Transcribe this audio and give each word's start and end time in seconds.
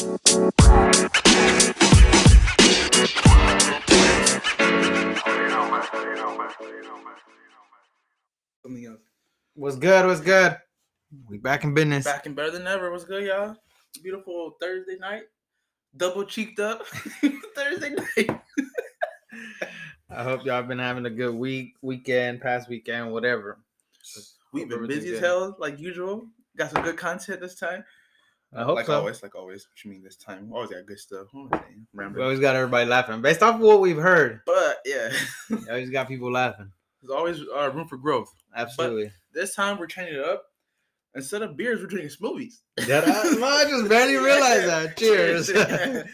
Something 0.00 0.16
else. 8.86 9.00
What's 9.52 9.76
good? 9.76 10.06
What's 10.06 10.20
good? 10.22 10.56
We 11.28 11.36
back 11.36 11.64
in 11.64 11.74
business. 11.74 12.06
Back 12.06 12.24
and 12.24 12.34
better 12.34 12.50
than 12.50 12.66
ever. 12.66 12.90
What's 12.90 13.04
good, 13.04 13.26
y'all? 13.26 13.56
Beautiful 14.02 14.56
Thursday 14.58 14.96
night. 14.98 15.24
Double 15.94 16.24
cheeked 16.24 16.60
up 16.60 16.86
Thursday 17.54 17.90
night. 17.90 18.40
I 20.08 20.22
hope 20.22 20.46
y'all 20.46 20.62
been 20.62 20.78
having 20.78 21.04
a 21.04 21.10
good 21.10 21.34
week, 21.34 21.74
weekend, 21.82 22.40
past 22.40 22.70
weekend, 22.70 23.12
whatever. 23.12 23.58
We've 24.54 24.66
been 24.66 24.86
busy 24.86 25.12
as 25.12 25.20
hell, 25.20 25.56
like 25.58 25.78
usual. 25.78 26.26
Got 26.56 26.70
some 26.70 26.82
good 26.82 26.96
content 26.96 27.42
this 27.42 27.56
time. 27.56 27.84
I 28.52 28.64
hope 28.64 28.76
like 28.76 28.86
so. 28.86 28.94
always, 28.98 29.22
like 29.22 29.34
always. 29.36 29.68
What 29.68 29.84
you 29.84 29.90
mean 29.92 30.02
this 30.02 30.16
time? 30.16 30.50
Always 30.52 30.70
got 30.70 30.84
good 30.86 30.98
stuff. 30.98 31.28
What 31.32 31.42
am 31.42 31.60
I 31.60 31.62
saying? 32.02 32.14
We 32.14 32.22
always 32.22 32.40
got 32.40 32.56
everybody 32.56 32.88
laughing. 32.88 33.22
Based 33.22 33.42
off 33.42 33.54
of 33.56 33.60
what 33.60 33.80
we've 33.80 33.96
heard, 33.96 34.40
But 34.44 34.78
yeah, 34.84 35.10
we 35.48 35.56
always 35.68 35.90
got 35.90 36.08
people 36.08 36.32
laughing. 36.32 36.72
there's 37.00 37.12
always 37.12 37.40
uh, 37.56 37.70
room 37.70 37.86
for 37.86 37.96
growth. 37.96 38.34
Absolutely. 38.56 39.12
This 39.32 39.54
time 39.54 39.78
we're 39.78 39.86
changing 39.86 40.16
it 40.16 40.24
up. 40.24 40.46
Instead 41.14 41.42
of 41.42 41.56
beers, 41.56 41.80
we're 41.80 41.86
drinking 41.86 42.10
smoothies. 42.10 42.60
That 42.88 43.04
I, 43.06 43.10
I 43.10 43.64
just 43.68 43.88
barely 43.88 44.16
realized 44.24 44.66
that. 44.68 44.96
Cheers. 44.96 45.50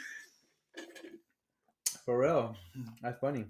For 2.04 2.18
real. 2.20 2.54
That's 3.02 3.18
funny. 3.18 3.46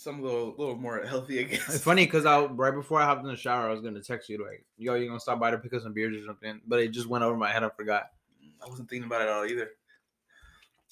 Some 0.00 0.22
little, 0.22 0.54
little 0.56 0.78
more 0.78 1.04
healthy, 1.04 1.40
I 1.40 1.42
guess. 1.42 1.74
It's 1.74 1.84
funny 1.84 2.06
because 2.06 2.24
I 2.24 2.42
right 2.42 2.72
before 2.74 3.02
I 3.02 3.04
hopped 3.04 3.20
in 3.22 3.26
the 3.28 3.36
shower, 3.36 3.68
I 3.68 3.70
was 3.70 3.82
gonna 3.82 4.00
text 4.00 4.30
you 4.30 4.42
like, 4.42 4.64
"Yo, 4.78 4.94
you 4.94 5.06
gonna 5.06 5.20
stop 5.20 5.38
by 5.38 5.50
to 5.50 5.58
pick 5.58 5.74
up 5.74 5.82
some 5.82 5.92
beers 5.92 6.16
or 6.16 6.24
something?" 6.24 6.58
But 6.66 6.80
it 6.80 6.88
just 6.88 7.06
went 7.06 7.22
over 7.22 7.36
my 7.36 7.52
head. 7.52 7.64
I 7.64 7.68
forgot. 7.68 8.04
I 8.64 8.66
wasn't 8.66 8.88
thinking 8.88 9.06
about 9.06 9.20
it 9.20 9.24
at 9.24 9.34
all 9.34 9.44
either. 9.44 9.72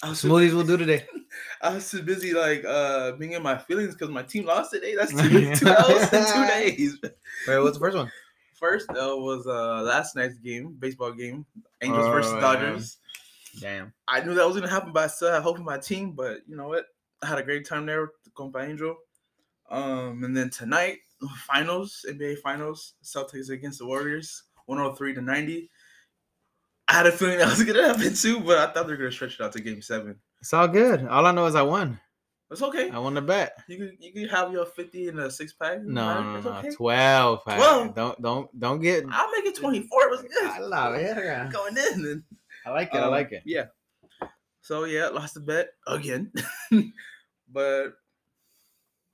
I 0.03 0.11
was, 0.11 0.23
Smoothies 0.23 0.53
will 0.53 0.63
do 0.63 0.77
today. 0.77 1.07
I 1.63 1.73
was 1.73 1.91
too 1.91 2.03
busy 2.03 2.35
like 2.35 2.67
uh 2.67 3.13
being 3.13 3.33
in 3.33 3.43
my 3.43 3.57
feelings 3.57 3.95
because 3.95 4.11
my 4.11 4.25
team 4.25 4.45
lost 4.45 4.73
today. 4.73 4.95
That's 4.95 5.11
two, 5.23 5.55
two 5.55 5.69
L's 5.69 6.13
in 6.13 6.27
two 6.27 6.47
days. 6.47 6.99
Wait, 7.49 7.59
what's 7.61 7.79
the 7.79 7.81
first 7.81 7.97
one? 7.97 8.13
First 8.57 8.91
L 8.95 9.23
was 9.23 9.47
uh 9.47 9.85
last 9.85 10.17
night's 10.17 10.37
game, 10.37 10.77
baseball 10.79 11.13
game, 11.13 11.47
Angels 11.81 12.05
Oh, 12.05 12.11
versus. 12.11 12.33
Dodgers. 12.33 12.99
Damn. 13.59 13.91
I 14.07 14.21
knew 14.21 14.35
that 14.35 14.47
was 14.47 14.55
gonna 14.55 14.69
happen, 14.69 14.93
but 14.93 15.05
I 15.05 15.07
still 15.07 15.33
had 15.33 15.43
hope 15.43 15.57
in 15.57 15.65
my 15.65 15.79
team. 15.79 16.13
But 16.13 16.41
you 16.47 16.57
know 16.59 16.69
what? 16.69 16.85
I 17.23 17.27
had 17.27 17.39
a 17.39 17.43
great 17.43 17.67
time 17.67 17.87
there 17.87 18.11
going 18.35 18.51
by 18.51 18.67
Angel. 18.67 18.97
Um, 19.71 20.25
and 20.25 20.37
then 20.37 20.51
tonight, 20.51 20.99
finals, 21.47 22.05
NBA 22.09 22.39
finals, 22.39 22.95
Celtics 23.03 23.51
against 23.51 23.81
the 23.81 23.87
Warriors, 23.87 24.45
103 24.67 25.15
to 25.15 25.21
90. 25.21 25.71
I 26.87 26.93
had 26.93 27.07
a 27.07 27.13
feeling 27.13 27.39
that 27.39 27.51
was 27.51 27.63
gonna 27.63 27.87
happen 27.87 28.15
too, 28.15 28.41
but 28.41 28.59
I 28.59 28.73
thought 28.73 28.87
they 28.87 28.93
were 28.93 28.97
gonna 28.97 29.13
stretch 29.13 29.35
it 29.35 29.41
out 29.43 29.53
to 29.53 29.61
game 29.61 29.83
seven. 29.83 30.17
It's 30.41 30.55
all 30.55 30.69
good. 30.69 31.07
All 31.07 31.27
I 31.27 31.33
know 31.33 31.47
is 31.47 31.55
I 31.55 31.63
won. 31.63 32.01
It's 32.51 32.63
okay. 32.63 32.89
I 32.89 32.99
won 32.99 33.13
the 33.13 33.21
bet. 33.21 33.59
You 33.69 33.77
can 33.77 33.97
you 34.01 34.13
can 34.13 34.29
have 34.29 34.51
your 34.53 34.65
50 34.65 35.09
and 35.09 35.19
a 35.21 35.31
six 35.31 35.53
pack. 35.53 35.83
No, 35.83 36.23
no, 36.23 36.41
no, 36.41 36.51
okay. 36.59 36.71
twelve. 36.71 37.45
Pat. 37.45 37.59
12. 37.59 37.95
Don't, 37.95 38.23
don't, 38.23 38.59
don't 38.59 38.81
get. 38.81 39.05
I'll 39.11 39.31
make 39.33 39.45
it 39.45 39.57
24. 39.57 40.03
It 40.05 40.11
was 40.11 40.23
good. 40.23 40.51
I 40.51 40.59
love 40.61 40.95
it. 40.95 41.15
Going 41.53 41.77
in. 41.77 42.07
And, 42.07 42.23
I 42.65 42.71
like 42.71 42.95
it. 42.95 42.99
I 42.99 43.03
um, 43.03 43.11
like 43.11 43.33
it. 43.33 43.43
Yeah. 43.45 43.67
So 44.69 44.85
yeah, 44.85 45.09
lost 45.09 45.33
the 45.33 45.41
bet 45.41 45.71
again. 45.87 46.31
but 47.51 47.95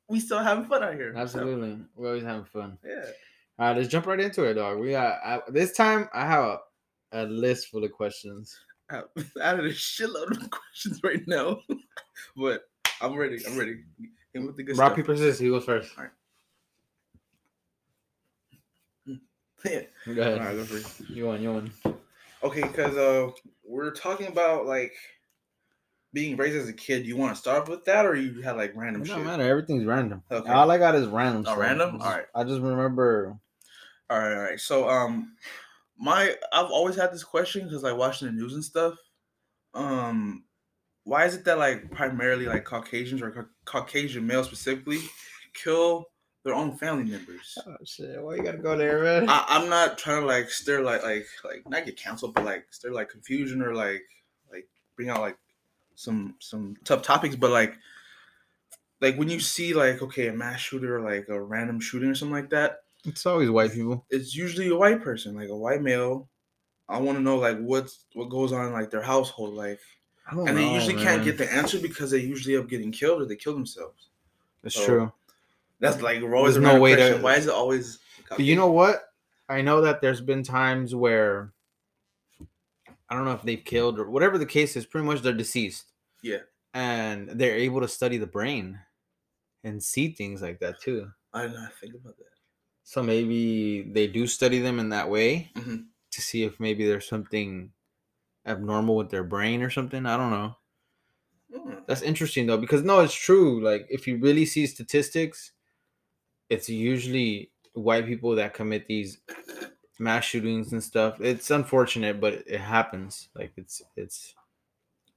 we 0.08 0.18
still 0.18 0.40
having 0.40 0.64
fun 0.64 0.82
out 0.82 0.94
here. 0.94 1.12
so, 1.14 1.20
Absolutely. 1.20 1.78
We're 1.94 2.08
always 2.08 2.24
having 2.24 2.44
fun. 2.46 2.76
yeah. 2.84 3.04
All 3.60 3.68
right, 3.68 3.76
let's 3.76 3.88
jump 3.88 4.06
right 4.08 4.18
into 4.18 4.42
it, 4.42 4.54
dog. 4.54 4.80
We 4.80 4.90
got 4.90 5.20
I, 5.24 5.42
this 5.46 5.70
time. 5.70 6.08
I 6.12 6.26
have 6.26 6.44
a, 6.44 6.58
a 7.12 7.22
list 7.26 7.68
full 7.68 7.84
of 7.84 7.92
questions. 7.92 8.58
out 8.90 9.12
out 9.40 9.60
of 9.60 9.66
a 9.66 9.68
shitload 9.68 10.32
of 10.32 10.50
questions 10.50 11.00
right 11.04 11.22
now. 11.28 11.60
but 12.36 12.62
I'm 13.00 13.14
ready. 13.14 13.38
I'm 13.46 13.56
ready. 13.56 13.76
Me 14.34 14.44
with 14.44 14.56
the 14.56 14.64
good 14.64 14.76
Rock 14.76 14.94
stuff. 14.94 14.96
paper 14.96 15.16
scissors. 15.16 15.38
Who 15.38 15.50
goes 15.52 15.66
first? 15.66 15.94
Yeah. 19.64 19.82
Go 20.04 20.20
ahead. 20.20 20.38
All 20.40 20.46
right, 20.46 20.56
go 20.56 20.64
for 20.64 20.78
it. 20.78 21.10
You 21.10 21.26
won. 21.26 21.40
You 21.40 21.52
won. 21.52 21.72
Okay, 22.42 22.62
because 22.62 22.96
uh, 22.96 23.30
we're 23.64 23.92
talking 23.92 24.26
about 24.26 24.66
like 24.66 24.94
being 26.14 26.36
raised 26.38 26.56
as 26.56 26.68
a 26.68 26.72
kid. 26.72 27.04
You 27.06 27.16
want 27.18 27.34
to 27.34 27.38
start 27.38 27.68
with 27.68 27.84
that, 27.84 28.06
or 28.06 28.14
you 28.14 28.40
had 28.40 28.56
like 28.56 28.72
random 28.74 29.02
It 29.02 29.08
shit? 29.08 29.16
don't 29.16 29.26
matter. 29.26 29.42
Everything's 29.42 29.84
random. 29.84 30.22
Okay. 30.30 30.50
All 30.50 30.70
I 30.70 30.78
got 30.78 30.94
is 30.94 31.06
random. 31.08 31.42
Oh, 31.42 31.50
stuff. 31.50 31.58
random? 31.58 31.90
Just- 31.98 32.04
Alright. 32.06 32.26
I 32.34 32.44
just 32.44 32.62
remember. 32.62 33.36
All 34.08 34.18
right, 34.18 34.32
all 34.34 34.42
right. 34.42 34.60
So, 34.60 34.88
um, 34.88 35.34
my 35.98 36.34
I've 36.52 36.70
always 36.70 36.96
had 36.96 37.12
this 37.12 37.24
question 37.24 37.64
because 37.64 37.82
like 37.82 37.96
watching 37.96 38.26
the 38.28 38.32
news 38.32 38.54
and 38.54 38.64
stuff. 38.64 38.94
Um, 39.74 40.44
why 41.04 41.24
is 41.26 41.34
it 41.34 41.44
that 41.44 41.58
like 41.58 41.90
primarily 41.90 42.46
like 42.46 42.64
Caucasians 42.64 43.20
or 43.22 43.30
Ca- 43.30 43.48
Caucasian 43.64 44.26
males 44.26 44.46
specifically 44.46 45.00
kill 45.52 46.06
their 46.44 46.54
own 46.54 46.76
family 46.76 47.04
members? 47.10 47.56
Oh 47.66 47.76
shit! 47.84 48.22
Why 48.22 48.36
you 48.36 48.42
gotta 48.42 48.58
go 48.58 48.76
there, 48.76 49.02
man? 49.02 49.28
I, 49.28 49.44
I'm 49.48 49.68
not 49.68 49.98
trying 49.98 50.20
to 50.22 50.26
like 50.26 50.50
stir 50.50 50.80
like 50.82 51.02
like 51.02 51.26
like 51.44 51.68
not 51.68 51.84
get 51.86 51.96
canceled, 51.96 52.34
but 52.34 52.44
like 52.44 52.66
stir 52.70 52.90
like 52.92 53.08
confusion 53.10 53.62
or 53.62 53.74
like 53.74 54.02
like 54.52 54.68
bring 54.96 55.08
out 55.10 55.20
like 55.20 55.36
some 55.94 56.34
some 56.38 56.76
tough 56.84 57.02
topics. 57.02 57.36
But 57.36 57.50
like 57.50 57.78
like 59.00 59.16
when 59.16 59.28
you 59.28 59.40
see 59.40 59.74
like 59.74 60.02
okay 60.02 60.28
a 60.28 60.32
mass 60.32 60.60
shooter 60.60 60.96
or 60.96 61.00
like 61.00 61.28
a 61.28 61.40
random 61.40 61.80
shooting 61.80 62.10
or 62.10 62.14
something 62.14 62.34
like 62.34 62.50
that, 62.50 62.82
it's 63.04 63.26
always 63.26 63.50
white 63.50 63.72
people. 63.72 64.04
it's 64.10 64.34
usually 64.34 64.68
a 64.68 64.76
white 64.76 65.02
person, 65.02 65.34
like 65.34 65.48
a 65.48 65.56
white 65.56 65.82
male. 65.82 66.28
I 66.88 66.98
want 66.98 67.16
to 67.18 67.22
know 67.22 67.36
like 67.36 67.58
what's 67.58 68.04
what 68.14 68.28
goes 68.28 68.52
on 68.52 68.66
in 68.66 68.72
like 68.72 68.90
their 68.90 69.02
household, 69.02 69.54
like, 69.54 69.80
and 70.30 70.48
they 70.48 70.66
know, 70.66 70.74
usually 70.74 71.02
can't 71.02 71.24
get 71.24 71.38
the 71.38 71.50
answer 71.52 71.78
because 71.78 72.10
they 72.10 72.18
usually 72.18 72.54
end 72.56 72.64
up 72.64 72.70
getting 72.70 72.92
killed 72.92 73.22
or 73.22 73.24
they 73.26 73.36
kill 73.36 73.54
themselves. 73.54 74.08
That's 74.62 74.74
so- 74.74 74.86
true. 74.86 75.12
That's 75.80 76.00
like 76.00 76.22
we're 76.22 76.36
always 76.36 76.54
There's 76.54 76.62
no 76.64 76.74
way 76.80 76.94
way 76.94 77.10
to- 77.10 77.18
Why 77.18 77.34
is 77.34 77.46
it 77.46 77.52
always? 77.52 77.98
But 78.28 78.40
you 78.40 78.54
know 78.56 78.70
what? 78.70 79.12
I 79.48 79.60
know 79.60 79.80
that 79.82 80.00
there's 80.00 80.20
been 80.20 80.42
times 80.42 80.94
where 80.94 81.52
I 83.10 83.14
don't 83.14 83.24
know 83.24 83.32
if 83.32 83.42
they've 83.42 83.64
killed 83.64 83.98
or 83.98 84.08
whatever 84.10 84.38
the 84.38 84.46
case 84.46 84.76
is. 84.76 84.86
Pretty 84.86 85.06
much 85.06 85.20
they're 85.22 85.32
deceased. 85.32 85.92
Yeah. 86.22 86.38
and 86.72 87.28
they're 87.28 87.54
able 87.56 87.80
to 87.82 87.86
study 87.88 88.16
the 88.16 88.26
brain 88.26 88.80
and 89.62 89.80
see 89.82 90.08
things 90.12 90.42
like 90.42 90.58
that 90.60 90.80
too. 90.80 91.08
I 91.32 91.42
did 91.42 91.52
not 91.52 91.72
think 91.80 91.94
about 91.94 92.16
that. 92.16 92.24
So 92.82 93.02
maybe 93.02 93.82
they 93.92 94.06
do 94.08 94.26
study 94.26 94.58
them 94.58 94.78
in 94.80 94.88
that 94.88 95.08
way 95.08 95.50
Mhm. 95.54 95.86
to 96.12 96.20
see 96.20 96.42
if 96.42 96.58
maybe 96.58 96.84
there's 96.86 97.06
something 97.06 97.72
abnormal 98.46 98.96
with 98.96 99.10
their 99.10 99.22
brain 99.24 99.62
or 99.62 99.70
something. 99.70 100.04
I 100.04 100.16
don't 100.16 100.30
know. 100.30 100.56
Mm. 101.52 101.86
That's 101.86 102.02
interesting 102.02 102.46
though, 102.46 102.58
because 102.58 102.82
no, 102.82 103.00
it's 103.00 103.14
true. 103.14 103.62
Like 103.62 103.86
if 103.88 104.06
you 104.08 104.16
really 104.18 104.44
see 104.46 104.66
statistics, 104.66 105.52
it's 106.48 106.68
usually 106.68 107.52
white 107.74 108.06
people 108.06 108.34
that 108.36 108.54
commit 108.54 108.86
these 108.86 109.18
mass 109.98 110.24
shootings 110.24 110.72
and 110.72 110.82
stuff. 110.82 111.20
It's 111.20 111.50
unfortunate, 111.50 112.20
but 112.20 112.44
it 112.46 112.60
happens. 112.60 113.28
Like 113.34 113.52
it's 113.56 113.82
it's 113.96 114.34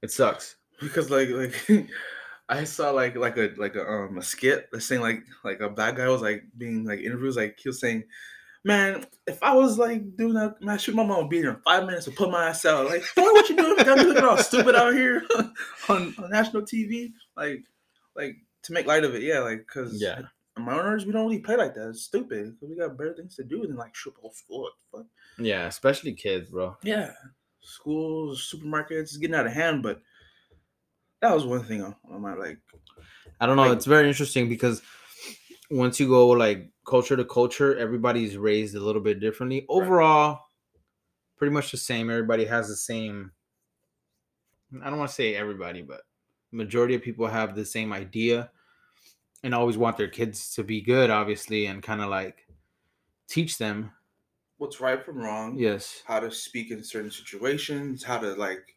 it 0.02 0.10
sucks. 0.10 0.56
because 0.80 1.10
like 1.10 1.28
like 1.30 1.88
I 2.48 2.64
saw 2.64 2.90
like 2.90 3.16
like 3.16 3.36
a 3.36 3.52
like 3.56 3.76
a 3.76 3.86
um 3.86 4.18
a 4.18 4.22
skit 4.22 4.68
that's 4.72 4.86
saying 4.86 5.02
like 5.02 5.22
like 5.44 5.60
a 5.60 5.68
bad 5.68 5.96
guy 5.96 6.08
was 6.08 6.22
like 6.22 6.44
being 6.56 6.84
like 6.84 7.00
interviews 7.00 7.36
like 7.36 7.58
he 7.62 7.68
was 7.68 7.80
saying, 7.80 8.04
Man, 8.64 9.06
if 9.26 9.42
I 9.42 9.54
was 9.54 9.78
like 9.78 10.16
doing 10.16 10.34
that, 10.34 10.60
man, 10.60 10.78
shoot 10.78 10.94
my 10.94 11.04
mom 11.04 11.18
would 11.22 11.30
be 11.30 11.38
here 11.38 11.50
in 11.50 11.60
five 11.64 11.84
minutes 11.86 12.06
to 12.06 12.10
put 12.10 12.30
my 12.30 12.48
ass 12.48 12.64
out. 12.64 12.86
Like, 12.86 13.04
what 13.14 13.48
you 13.48 13.56
doing? 13.56 13.76
Got 13.76 13.98
me 13.98 14.04
looking 14.04 14.24
all 14.24 14.36
stupid 14.38 14.74
out 14.74 14.94
here 14.94 15.22
on, 15.88 16.14
on 16.18 16.30
national 16.30 16.62
TV. 16.62 17.12
Like, 17.36 17.64
like 18.16 18.36
to 18.64 18.72
make 18.72 18.86
light 18.86 19.04
of 19.04 19.14
it, 19.14 19.22
yeah, 19.22 19.38
like 19.40 19.58
because 19.58 20.00
Yeah. 20.00 20.22
Mariners, 20.58 21.06
we 21.06 21.12
don't 21.12 21.26
really 21.26 21.38
play 21.38 21.56
like 21.56 21.74
that. 21.74 21.88
It's 21.90 22.02
stupid. 22.02 22.56
we 22.60 22.76
got 22.76 22.96
better 22.96 23.14
things 23.14 23.36
to 23.36 23.44
do 23.44 23.66
than 23.66 23.76
like 23.76 23.94
whole 24.20 24.32
school. 24.32 24.70
Fuck? 24.92 25.06
Yeah, 25.38 25.66
especially 25.66 26.12
kids, 26.12 26.50
bro. 26.50 26.76
Yeah, 26.82 27.12
schools, 27.60 28.52
supermarkets, 28.54 29.00
it's 29.02 29.16
getting 29.16 29.36
out 29.36 29.46
of 29.46 29.52
hand. 29.52 29.82
But 29.82 30.00
that 31.20 31.34
was 31.34 31.46
one 31.46 31.64
thing 31.64 31.82
on, 31.82 31.94
on 32.10 32.20
my 32.20 32.34
like. 32.34 32.58
I 33.40 33.46
don't 33.46 33.56
know. 33.56 33.62
Like- 33.62 33.76
it's 33.76 33.86
very 33.86 34.08
interesting 34.08 34.48
because 34.48 34.82
once 35.70 36.00
you 36.00 36.08
go 36.08 36.28
like 36.28 36.70
culture 36.86 37.16
to 37.16 37.24
culture, 37.24 37.76
everybody's 37.78 38.36
raised 38.36 38.74
a 38.74 38.80
little 38.80 39.02
bit 39.02 39.20
differently. 39.20 39.66
Overall, 39.68 40.40
pretty 41.36 41.52
much 41.52 41.70
the 41.70 41.76
same. 41.76 42.10
Everybody 42.10 42.44
has 42.46 42.68
the 42.68 42.76
same. 42.76 43.32
I 44.82 44.90
don't 44.90 44.98
want 44.98 45.08
to 45.10 45.14
say 45.14 45.34
everybody, 45.34 45.82
but 45.82 46.02
majority 46.52 46.94
of 46.94 47.02
people 47.02 47.26
have 47.26 47.54
the 47.54 47.64
same 47.64 47.92
idea 47.92 48.50
and 49.42 49.54
always 49.54 49.78
want 49.78 49.96
their 49.96 50.08
kids 50.08 50.54
to 50.54 50.64
be 50.64 50.80
good, 50.80 51.10
obviously, 51.10 51.66
and 51.66 51.82
kind 51.82 52.00
of 52.00 52.08
like 52.08 52.46
teach 53.28 53.58
them. 53.58 53.92
What's 54.56 54.80
right 54.80 55.04
from 55.04 55.18
wrong? 55.18 55.56
Yes. 55.56 56.02
How 56.06 56.20
to 56.20 56.30
speak 56.30 56.70
in 56.70 56.82
certain 56.82 57.10
situations. 57.10 58.02
How 58.02 58.18
to 58.18 58.34
like 58.34 58.74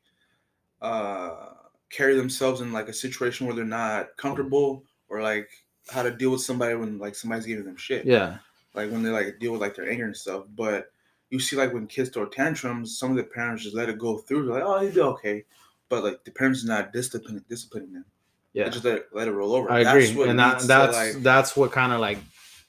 uh 0.82 1.54
carry 1.90 2.16
themselves 2.16 2.62
in 2.62 2.72
like 2.72 2.88
a 2.88 2.94
situation 2.94 3.46
where 3.48 3.56
they're 3.56 3.66
not 3.66 4.16
comfortable, 4.18 4.84
or 5.10 5.22
like 5.22 5.50
how 5.90 6.04
to 6.04 6.12
deal 6.12 6.32
with 6.32 6.42
somebody 6.42 6.76
when 6.76 7.00
like 7.00 7.16
somebody's 7.16 7.46
giving 7.46 7.66
them 7.66 7.76
shit. 7.78 8.06
Yeah. 8.06 8.38
like 8.74 8.92
when 8.92 9.04
they 9.04 9.10
like 9.10 9.40
deal 9.40 9.52
with 9.52 9.62
like 9.62 9.76
their 9.76 9.90
anger 9.90 10.06
and 10.06 10.16
stuff. 10.16 10.46
But 10.56 10.92
you 11.30 11.40
see 11.40 11.56
like 11.56 11.74
when 11.74 11.88
kids 11.88 12.10
throw 12.10 12.26
tantrums, 12.28 12.98
some 12.98 13.12
of 13.12 13.18
the 13.18 13.24
parents 13.24 13.64
just 13.64 13.76
let 13.76 13.90
it 13.90 13.98
go 13.98 14.18
through. 14.20 14.46
They're 14.46 14.56
like, 14.56 14.64
oh, 14.64 14.82
you 14.82 14.92
do 14.92 15.02
okay, 15.04 15.46
but 15.90 16.04
like 16.04 16.24
the 16.24 16.32
parents 16.32 16.64
are 16.64 16.68
not 16.68 16.94
disciplining 16.94 17.44
disciplining 17.50 17.94
them. 17.94 18.06
Yeah, 18.54 18.70
just 18.70 18.84
let 18.86 18.98
it, 18.98 19.06
let 19.14 19.28
it 19.28 19.32
roll 19.32 19.56
over. 19.56 19.72
I 19.72 19.84
That's 19.84 20.10
agree, 20.10 20.30
and 20.30 20.40
that 20.40 20.54
leads 20.54 20.64
to, 20.64 20.68
that's 20.68 21.14
like 21.16 21.24
that's 21.24 21.56
what 21.56 21.72
kind 21.72 21.94
of 21.94 22.00
like 22.00 22.18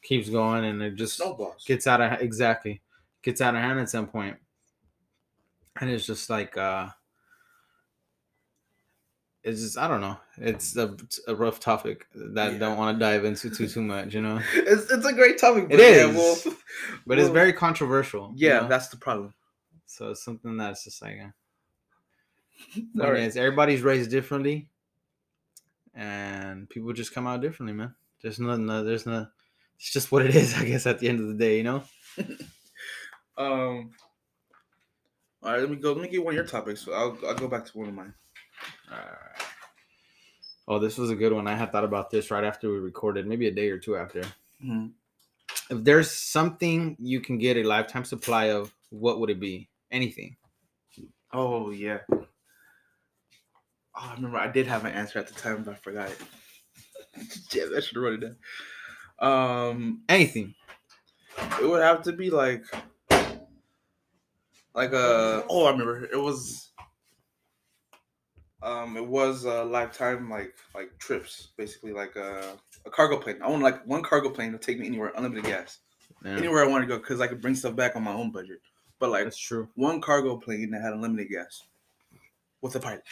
keeps 0.02 0.28
going, 0.28 0.64
and 0.64 0.82
it 0.82 0.94
just 0.94 1.16
snowballs. 1.16 1.64
gets 1.66 1.86
out 1.86 2.00
of 2.00 2.20
exactly 2.20 2.80
gets 3.22 3.40
out 3.40 3.54
of 3.54 3.60
hand 3.62 3.80
at 3.80 3.90
some 3.90 4.06
point, 4.06 4.36
and 5.80 5.90
it's 5.90 6.06
just 6.06 6.30
like 6.30 6.56
uh, 6.56 6.88
it's 9.42 9.60
just 9.60 9.78
I 9.78 9.88
don't 9.88 10.00
know. 10.00 10.16
It's 10.38 10.76
a, 10.76 10.96
a 11.26 11.34
rough 11.34 11.58
topic 11.58 12.06
that 12.14 12.52
I 12.52 12.58
don't 12.58 12.78
want 12.78 12.96
to 12.96 13.04
dive 13.04 13.24
into 13.24 13.50
too 13.50 13.66
too 13.66 13.82
much, 13.82 14.14
you 14.14 14.22
know. 14.22 14.40
It's, 14.54 14.90
it's 14.90 15.06
a 15.06 15.12
great 15.12 15.38
topic. 15.38 15.64
It 15.64 15.70
but 15.70 15.78
yeah, 15.80 16.06
is, 16.06 16.16
well, 16.16 16.54
But 17.06 17.18
it's 17.18 17.28
very 17.30 17.52
controversial. 17.52 18.32
you 18.36 18.48
Yeah, 18.48 18.60
know? 18.60 18.68
that's 18.68 18.88
the 18.88 18.96
problem. 18.96 19.34
so 19.86 20.10
it's 20.10 20.24
something 20.24 20.56
that's 20.56 20.84
just 20.84 21.02
like. 21.02 21.18
Uh, 21.20 21.30
All 23.02 23.10
right. 23.12 23.36
everybody's 23.36 23.82
raised 23.82 24.10
differently, 24.10 24.68
and 25.94 26.68
people 26.68 26.92
just 26.92 27.14
come 27.14 27.26
out 27.26 27.40
differently, 27.40 27.74
man. 27.74 27.94
There's 28.22 28.38
nothing. 28.38 28.66
There's 28.66 29.06
no. 29.06 29.26
It's 29.76 29.92
just 29.92 30.12
what 30.12 30.24
it 30.24 30.34
is, 30.34 30.54
I 30.58 30.64
guess. 30.64 30.86
At 30.86 30.98
the 30.98 31.08
end 31.08 31.20
of 31.20 31.28
the 31.28 31.34
day, 31.34 31.56
you 31.58 31.64
know. 31.64 31.82
Um. 33.38 33.92
All 35.42 35.52
right, 35.52 35.60
let 35.60 35.70
me 35.70 35.76
go. 35.76 35.92
Let 35.94 36.02
me 36.02 36.08
get 36.08 36.22
one 36.22 36.34
of 36.34 36.36
your 36.36 36.46
topics. 36.46 36.86
I'll 36.86 37.16
I'll 37.26 37.34
go 37.34 37.48
back 37.48 37.64
to 37.64 37.78
one 37.78 37.88
of 37.88 37.94
mine. 37.94 38.12
Alright. 38.90 39.42
Oh, 40.68 40.78
this 40.78 40.98
was 40.98 41.10
a 41.10 41.16
good 41.16 41.32
one. 41.32 41.48
I 41.48 41.54
had 41.54 41.72
thought 41.72 41.82
about 41.82 42.10
this 42.10 42.30
right 42.30 42.44
after 42.44 42.70
we 42.70 42.78
recorded, 42.78 43.26
maybe 43.26 43.48
a 43.48 43.50
day 43.50 43.70
or 43.70 43.78
two 43.78 43.96
after. 43.96 44.22
Mhm. 44.62 44.92
If 45.70 45.82
there's 45.82 46.10
something 46.10 46.96
you 47.00 47.20
can 47.20 47.38
get 47.38 47.56
a 47.56 47.62
lifetime 47.62 48.04
supply 48.04 48.50
of, 48.50 48.72
what 48.90 49.18
would 49.18 49.30
it 49.30 49.40
be? 49.40 49.70
Anything. 49.90 50.36
Oh 51.32 51.70
yeah. 51.70 52.00
Oh, 53.94 54.08
I 54.10 54.14
remember 54.14 54.38
I 54.38 54.48
did 54.50 54.66
have 54.66 54.84
an 54.84 54.92
answer 54.92 55.18
at 55.18 55.28
the 55.28 55.34
time, 55.34 55.62
but 55.62 55.72
I 55.72 55.76
forgot 55.76 56.10
it. 56.10 56.18
yeah, 57.52 57.64
I 57.76 57.80
should 57.80 57.96
have 57.96 58.02
wrote 58.02 58.22
it 58.22 58.26
down. 58.26 58.36
Um, 59.18 60.02
Anything. 60.08 60.54
it 61.60 61.68
would 61.68 61.82
have 61.82 62.02
to 62.02 62.12
be 62.12 62.30
like, 62.30 62.64
like 64.74 64.92
a. 64.92 65.44
Oh, 65.48 65.66
I 65.66 65.70
remember. 65.70 66.04
It 66.04 66.16
was. 66.20 66.70
Um, 68.62 68.96
it 68.96 69.04
was 69.06 69.44
a 69.44 69.64
lifetime 69.64 70.30
like 70.30 70.54
like 70.74 70.96
trips, 70.98 71.48
basically 71.56 71.92
like 71.92 72.14
a, 72.14 72.56
a 72.86 72.90
cargo 72.90 73.18
plane. 73.18 73.38
I 73.42 73.48
want 73.48 73.62
like 73.62 73.84
one 73.86 74.02
cargo 74.04 74.30
plane 74.30 74.52
to 74.52 74.58
take 74.58 74.78
me 74.78 74.86
anywhere, 74.86 75.12
unlimited 75.16 75.44
gas, 75.44 75.80
Yeah, 76.24 76.36
anywhere 76.36 76.64
I 76.64 76.68
want 76.68 76.82
to 76.84 76.86
go, 76.86 76.96
because 76.98 77.20
I 77.20 77.26
could 77.26 77.42
bring 77.42 77.56
stuff 77.56 77.74
back 77.74 77.96
on 77.96 78.04
my 78.04 78.12
own 78.12 78.30
budget. 78.30 78.60
But 79.00 79.10
like 79.10 79.24
that's 79.24 79.36
true. 79.38 79.68
one 79.74 80.00
cargo 80.00 80.36
plane 80.36 80.70
that 80.70 80.80
had 80.80 80.92
unlimited 80.92 81.28
gas 81.28 81.64
with 82.60 82.76
a 82.76 82.80
pilot. 82.80 83.02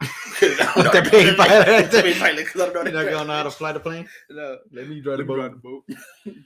With 0.00 0.92
the 0.92 1.08
paid 1.10 1.36
pilot. 1.36 1.90
The 1.90 2.02
paid 2.02 2.16
pilot, 2.18 2.46
'cause 2.46 2.60
I 2.62 2.72
don't 2.72 2.74
know 2.74 2.82
You're 2.90 2.92
not 2.92 3.04
how 3.04 3.10
gonna 3.18 3.28
know 3.28 3.32
how 3.34 3.42
to 3.44 3.50
fly 3.50 3.72
the 3.72 3.80
plane? 3.80 4.08
No, 4.30 4.58
Let 4.72 4.88
me 4.88 5.00
drive 5.00 5.18
let 5.18 5.26
me 5.26 5.34
drive 5.34 5.52
the 5.52 5.56
boat. 5.58 5.84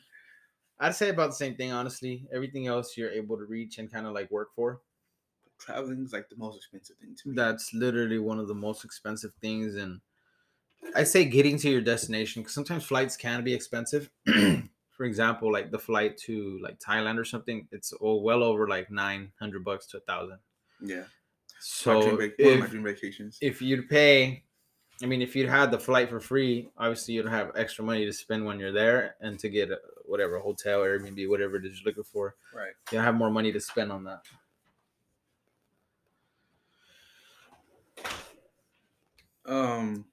I'd 0.80 0.94
say 0.94 1.10
about 1.10 1.30
the 1.30 1.36
same 1.36 1.56
thing, 1.56 1.72
honestly. 1.72 2.26
Everything 2.32 2.66
else 2.66 2.96
you're 2.96 3.10
able 3.10 3.36
to 3.36 3.44
reach 3.44 3.78
and 3.78 3.92
kind 3.92 4.06
of 4.06 4.12
like 4.14 4.30
work 4.30 4.54
for. 4.54 4.80
Traveling 5.58 6.02
is 6.04 6.12
like 6.12 6.28
the 6.30 6.36
most 6.36 6.56
expensive 6.56 6.96
thing 6.96 7.14
to 7.16 7.28
me. 7.28 7.34
That's 7.36 7.74
literally 7.74 8.18
one 8.18 8.38
of 8.38 8.48
the 8.48 8.54
most 8.54 8.84
expensive 8.84 9.32
things. 9.42 9.74
And 9.74 10.00
I 10.94 11.04
say 11.04 11.24
getting 11.26 11.58
to 11.58 11.68
your 11.70 11.82
destination 11.82 12.40
because 12.42 12.54
sometimes 12.54 12.84
flights 12.84 13.16
can 13.16 13.44
be 13.44 13.52
expensive. 13.52 14.08
For 14.90 15.04
example, 15.04 15.52
like 15.52 15.70
the 15.70 15.78
flight 15.78 16.16
to 16.26 16.58
like 16.62 16.78
Thailand 16.78 17.18
or 17.18 17.24
something, 17.24 17.66
it's 17.72 17.92
oh, 18.00 18.16
well 18.20 18.42
over 18.42 18.66
like 18.68 18.90
900 18.90 19.64
bucks 19.64 19.86
to 19.88 19.98
a 19.98 20.00
thousand. 20.00 20.38
yeah. 20.80 21.04
So 21.60 22.16
vac- 22.16 22.38
one 22.38 22.52
of 22.54 22.58
my 22.60 22.66
if, 22.66 22.72
vacations. 22.72 23.38
if 23.40 23.60
you'd 23.60 23.88
pay, 23.88 24.44
I 25.02 25.06
mean, 25.06 25.22
if 25.22 25.36
you'd 25.36 25.48
had 25.48 25.70
the 25.70 25.78
flight 25.78 26.08
for 26.08 26.20
free, 26.20 26.70
obviously 26.76 27.14
you'd 27.14 27.28
have 27.28 27.52
extra 27.54 27.84
money 27.84 28.06
to 28.06 28.12
spend 28.12 28.44
when 28.44 28.58
you're 28.58 28.72
there 28.72 29.16
and 29.20 29.38
to 29.38 29.48
get 29.48 29.70
a, 29.70 29.78
whatever 30.06 30.38
hotel, 30.38 30.80
Airbnb, 30.80 31.28
whatever 31.28 31.56
it 31.56 31.66
is 31.66 31.80
you're 31.80 31.86
looking 31.86 32.04
for. 32.04 32.34
right. 32.54 32.72
You'll 32.90 33.02
have 33.02 33.14
more 33.14 33.30
money 33.30 33.52
to 33.52 33.60
spend 33.60 33.92
on 33.92 34.04
that. 34.04 34.22
Um. 39.46 40.04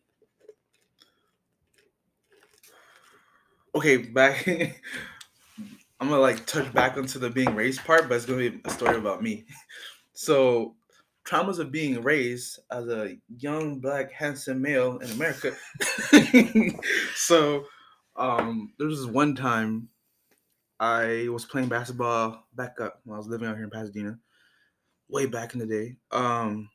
Okay, 3.75 3.97
back. 3.97 4.47
I'm 5.99 6.09
gonna 6.09 6.21
like 6.21 6.45
touch 6.45 6.71
back 6.73 6.97
onto 6.97 7.19
the 7.19 7.29
being 7.29 7.55
raised 7.55 7.83
part, 7.83 8.07
but 8.07 8.15
it's 8.15 8.25
gonna 8.25 8.49
be 8.49 8.61
a 8.65 8.69
story 8.69 8.97
about 8.97 9.21
me. 9.21 9.45
So, 10.19 10.73
traumas 11.27 11.59
of 11.59 11.71
being 11.71 12.01
raised 12.01 12.59
as 12.71 12.88
a 12.88 13.18
young 13.38 13.79
black 13.79 14.12
handsome 14.12 14.62
male 14.62 14.97
in 15.00 15.12
America. 15.12 15.53
so, 17.15 17.65
um, 18.15 18.74
there 18.77 18.88
was 18.88 19.01
this 19.01 19.07
one 19.07 19.35
time 19.35 19.89
I 20.79 21.27
was 21.29 21.45
playing 21.45 21.69
basketball 21.69 22.45
back 22.56 22.79
up 22.79 23.01
when 23.03 23.15
I 23.15 23.18
was 23.18 23.27
living 23.27 23.47
out 23.47 23.56
here 23.56 23.65
in 23.65 23.69
Pasadena, 23.69 24.18
way 25.09 25.25
back 25.25 25.53
in 25.53 25.59
the 25.59 25.65
day. 25.65 25.97
Um, 26.12 26.69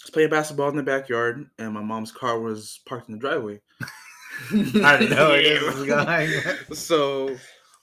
I 0.00 0.04
was 0.04 0.10
playing 0.10 0.30
basketball 0.30 0.70
in 0.70 0.76
the 0.76 0.82
backyard, 0.82 1.48
and 1.58 1.74
my 1.74 1.82
mom's 1.82 2.12
car 2.12 2.40
was 2.40 2.80
parked 2.86 3.08
in 3.08 3.14
the 3.14 3.20
driveway. 3.20 3.60
I 4.50 4.96
didn't 4.96 5.10
know 5.10 5.32
this 5.32 5.74
was 5.74 5.86
going. 5.86 6.30
so 6.74 7.36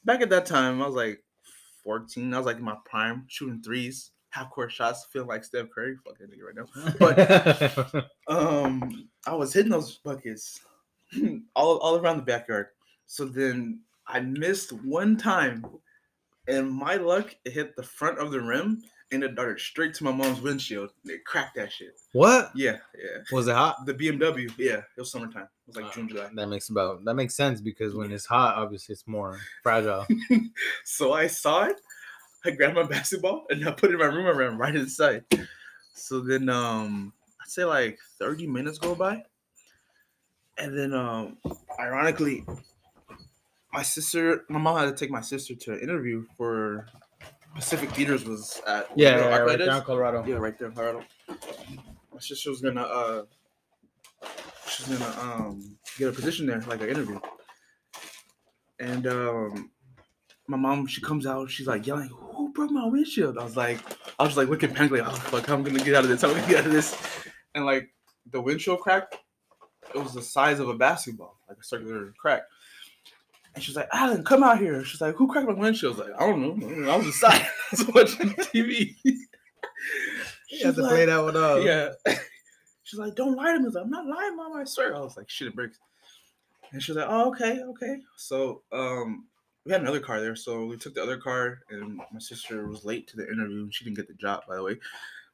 back 0.04 0.22
at 0.22 0.30
that 0.32 0.48
time, 0.48 0.82
I 0.82 0.88
was 0.88 0.96
like 0.96 1.24
14. 1.84 2.34
I 2.34 2.38
was 2.38 2.46
like 2.46 2.58
in 2.58 2.64
my 2.64 2.78
prime, 2.86 3.26
shooting 3.28 3.62
threes, 3.62 4.12
half 4.38 4.50
court 4.52 4.72
shots, 4.72 5.08
feeling 5.12 5.28
like 5.28 5.44
Steph 5.44 5.70
Curry. 5.74 5.96
Fuck 6.06 6.18
that 6.20 6.30
nigga 6.32 6.46
right 6.46 6.56
now. 6.56 8.04
But 8.28 8.34
um, 8.36 9.10
I 9.26 9.34
was 9.36 9.54
hitting 9.54 9.72
those 9.72 9.98
buckets 9.98 10.60
all 11.56 11.78
all 11.80 11.98
around 11.98 12.18
the 12.18 12.24
backyard. 12.24 12.68
So 13.06 13.26
then 13.26 13.82
I 14.08 14.20
missed 14.20 14.72
one 14.72 15.18
time, 15.18 15.66
and 16.48 16.70
my 16.72 16.96
luck, 16.96 17.36
it 17.46 17.54
hit 17.54 17.76
the 17.76 17.84
front 17.84 18.20
of 18.20 18.32
the 18.32 18.42
rim 18.42 18.84
and 19.14 19.24
it 19.24 19.36
darted 19.36 19.58
straight 19.58 19.94
to 19.94 20.04
my 20.04 20.12
mom's 20.12 20.42
windshield. 20.42 20.90
And 21.06 21.14
it 21.14 21.24
cracked 21.24 21.56
that 21.56 21.72
shit. 21.72 21.96
what 22.12 22.52
Yeah, 22.54 22.78
yeah. 23.02 23.22
was 23.32 23.48
it 23.48 23.56
hot? 23.56 23.86
The 23.86 23.94
BMW, 23.94 24.52
yeah, 24.58 24.80
it 24.80 24.84
was 24.98 25.10
summertime. 25.12 25.44
It 25.44 25.68
was 25.68 25.76
like 25.78 25.86
Uh, 25.86 25.92
June, 25.94 26.10
July. 26.10 26.30
That 26.36 26.48
makes 26.50 26.68
about 26.68 27.06
that 27.06 27.14
makes 27.14 27.34
sense 27.36 27.62
because 27.62 27.96
when 27.96 28.12
it's 28.12 28.26
hot, 28.26 28.56
obviously 28.58 28.94
it's 28.94 29.08
more 29.08 29.40
fragile. 29.64 30.06
So 30.84 31.14
I 31.14 31.28
saw 31.28 31.64
it. 31.66 31.80
I 32.48 32.52
grabbed 32.52 32.76
my 32.76 32.84
basketball 32.84 33.46
and 33.50 33.68
I 33.68 33.72
put 33.72 33.92
it 33.92 33.94
in 33.94 34.00
my 34.00 34.06
room 34.06 34.28
and 34.28 34.38
ran 34.38 34.58
right 34.58 34.76
inside. 34.76 35.26
So 35.94 36.22
then 36.22 36.50
um 36.50 37.14
I'd 37.42 37.50
say 37.50 37.66
like 37.66 38.00
30 38.20 38.48
minutes 38.48 38.78
go 38.78 38.96
by. 38.96 39.24
And 40.58 40.78
then 40.78 40.94
um 40.94 41.38
ironically 41.80 42.46
my 43.74 43.84
sister 43.84 44.46
my 44.50 44.60
mom 44.60 44.78
had 44.78 44.86
to 44.86 44.96
take 44.96 45.12
my 45.12 45.22
sister 45.22 45.56
to 45.56 45.74
an 45.74 45.80
interview 45.82 46.26
for 46.38 46.88
Pacific 47.56 47.90
Theaters 47.92 48.24
was 48.24 48.62
at 48.68 48.88
yeah, 48.96 49.18
yeah, 49.18 49.38
right 49.38 49.58
down 49.58 49.84
Colorado. 49.84 50.24
Yeah, 50.26 50.36
right 50.36 50.58
there 50.58 50.68
in 50.68 50.76
Colorado. 50.76 51.04
My 51.28 52.20
sister 52.20 52.52
was 52.52 52.62
gonna 52.62 52.82
uh 52.82 53.24
she's 54.70 54.88
gonna 54.88 55.20
um 55.20 55.78
get 55.98 56.10
a 56.10 56.12
position 56.12 56.46
there, 56.46 56.62
like 56.62 56.82
an 56.82 56.90
interview. 56.90 57.20
And 58.80 59.08
um 59.08 59.72
my 60.48 60.58
mom, 60.58 60.88
she 60.88 61.02
comes 61.02 61.26
out, 61.26 61.50
she's 61.50 61.68
like 61.68 61.86
yelling, 61.88 62.10
Who 62.10 62.52
broke 62.54 62.72
my 62.72 62.86
windshield? 62.86 63.38
I 63.38 63.44
was 63.44 63.58
like, 63.58 63.80
I 64.20 64.24
was 64.24 64.38
like 64.38 64.48
looking 64.50 64.74
panically, 64.74 65.06
oh 65.06 65.12
fuck, 65.12 65.50
I'm 65.50 65.64
gonna 65.64 65.80
get 65.84 65.96
out 65.96 66.04
of 66.04 66.10
this, 66.10 66.24
I'm 66.24 66.32
gonna 66.32 66.48
get 66.48 66.60
out 66.60 66.66
of 66.68 66.72
this. 66.72 66.96
And 67.56 67.66
like 67.66 67.90
the 68.32 68.42
windshield 68.42 68.80
crack, 68.82 69.12
it 69.94 69.98
was 70.02 70.14
the 70.14 70.22
size 70.22 70.60
of 70.60 70.70
a 70.70 70.74
basketball, 70.76 71.38
like 71.48 71.58
a 71.60 71.64
circular 71.64 72.14
crack. 72.20 72.44
And 73.56 73.64
she's 73.64 73.76
like, 73.76 73.88
Alan, 73.92 74.24
come 74.24 74.44
out 74.44 74.60
here. 74.60 74.84
She's 74.86 75.02
like, 75.02 75.16
Who 75.16 75.28
cracked 75.28 75.48
my 75.48 75.54
windshield? 75.54 75.96
I 75.96 75.98
was 76.00 76.08
like, 76.10 76.22
I 76.22 76.28
don't 76.28 76.58
know. 76.86 76.92
I 76.92 76.98
was 76.98 77.08
inside. 77.08 77.42
I 77.42 77.50
was 77.72 77.88
watching 77.88 78.30
TV. 78.36 78.96
She 80.50 80.58
She's 80.60 80.76
to 80.76 80.82
like- 80.82 80.92
play 80.92 81.06
that 81.06 81.22
one 81.24 81.36
up. 81.36 81.64
yeah. 81.64 81.90
She's 82.84 83.00
like, 83.00 83.16
don't 83.16 83.36
lie 83.36 83.52
to 83.52 83.60
me. 83.60 83.66
I 83.66 83.68
was 83.68 83.74
like, 83.76 83.84
I'm 83.84 83.90
not 83.90 84.06
lying, 84.08 84.36
mom. 84.38 84.56
I 84.56 84.64
swear. 84.64 84.96
I 84.96 85.00
was 85.02 85.18
like, 85.18 85.30
shit, 85.30 85.50
it 85.50 85.56
breaks. 85.56 85.78
And 86.72 86.82
she's 86.82 86.96
like, 86.96 87.06
oh, 87.10 87.28
okay, 87.30 87.60
okay. 87.62 87.98
So 88.16 88.62
um, 88.72 89.26
we 89.68 89.74
had 89.74 89.82
another 89.82 90.00
car 90.00 90.22
there. 90.22 90.36
So 90.36 90.66
we 90.66 90.78
took 90.78 90.96
the 90.96 91.04
other 91.04 91.18
car, 91.18 91.60
and 91.70 91.98
my 91.98 92.20
sister 92.20 92.68
was 92.68 92.86
late 92.86 93.08
to 93.10 93.18
the 93.18 93.30
interview. 93.30 93.64
and 93.64 93.74
She 93.74 93.84
didn't 93.84 93.98
get 93.98 94.08
the 94.08 94.14
job, 94.14 94.44
by 94.48 94.56
the 94.56 94.64
way. 94.64 94.80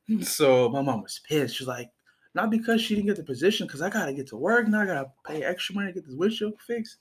So 0.21 0.67
my 0.67 0.81
mom 0.81 1.01
was 1.01 1.21
pissed. 1.25 1.55
She's 1.55 1.67
like, 1.67 1.89
not 2.35 2.49
because 2.49 2.81
she 2.81 2.93
didn't 2.93 3.07
get 3.07 3.15
the 3.15 3.23
position, 3.23 3.65
because 3.65 3.81
I 3.81 3.89
got 3.89 4.07
to 4.07 4.13
get 4.13 4.27
to 4.27 4.35
work. 4.35 4.67
Now 4.67 4.81
I 4.81 4.85
got 4.85 5.01
to 5.01 5.11
pay 5.25 5.43
extra 5.43 5.75
money 5.75 5.87
to 5.87 5.93
get 5.93 6.05
this 6.05 6.17
windshield 6.17 6.55
fixed. 6.59 6.97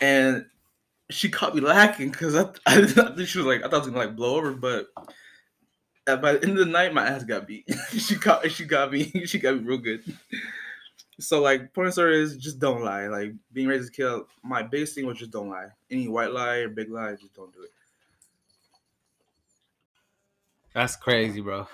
And 0.00 0.46
she 1.10 1.28
caught 1.28 1.54
me 1.54 1.60
lacking 1.60 2.10
because 2.10 2.34
I, 2.34 2.48
I, 2.66 2.86
think 2.86 3.28
she 3.28 3.36
was 3.36 3.46
like, 3.46 3.62
I 3.62 3.68
thought 3.68 3.86
it 3.86 3.92
was 3.92 3.92
to 3.92 3.98
like 3.98 4.16
blow 4.16 4.36
over, 4.36 4.52
but 4.54 4.86
by 6.06 6.32
the 6.32 6.42
end 6.42 6.58
of 6.58 6.64
the 6.64 6.72
night, 6.72 6.94
my 6.94 7.06
ass 7.06 7.24
got 7.24 7.46
beat. 7.46 7.68
she 7.90 8.14
got 8.16 8.50
she 8.50 8.64
got 8.64 8.90
me. 8.90 9.10
She 9.26 9.38
got 9.38 9.56
me 9.56 9.62
real 9.62 9.76
good. 9.76 10.02
So 11.20 11.40
like, 11.40 11.72
point 11.72 11.88
of 11.88 11.94
story 11.94 12.20
is 12.20 12.36
just 12.36 12.58
don't 12.58 12.82
lie. 12.82 13.06
Like 13.06 13.32
being 13.52 13.68
raised 13.68 13.82
as 13.82 13.88
a 13.88 13.92
kid, 13.92 14.22
my 14.42 14.62
biggest 14.62 14.94
thing 14.94 15.06
was 15.06 15.18
just 15.18 15.30
don't 15.30 15.48
lie. 15.48 15.68
Any 15.90 16.08
white 16.08 16.32
lie 16.32 16.56
or 16.56 16.68
big 16.68 16.90
lie, 16.90 17.14
just 17.14 17.34
don't 17.34 17.52
do 17.52 17.62
it. 17.62 17.70
That's 20.74 20.96
crazy, 20.96 21.40
bro. 21.40 21.68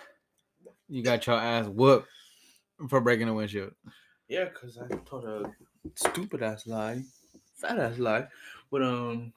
You 0.89 1.03
got 1.03 1.27
your 1.27 1.37
ass 1.37 1.67
whooped 1.67 2.09
for 2.89 3.01
breaking 3.01 3.27
the 3.27 3.35
windshield. 3.35 3.73
Yeah, 4.29 4.45
because 4.45 4.79
I 4.79 4.89
told 5.07 5.25
a 5.25 5.55
stupid 5.95 6.43
ass 6.43 6.67
lie, 6.67 7.03
fat 7.55 7.79
ass 7.79 7.99
lie. 7.99 8.29
But 8.71 8.83
um, 8.83 9.33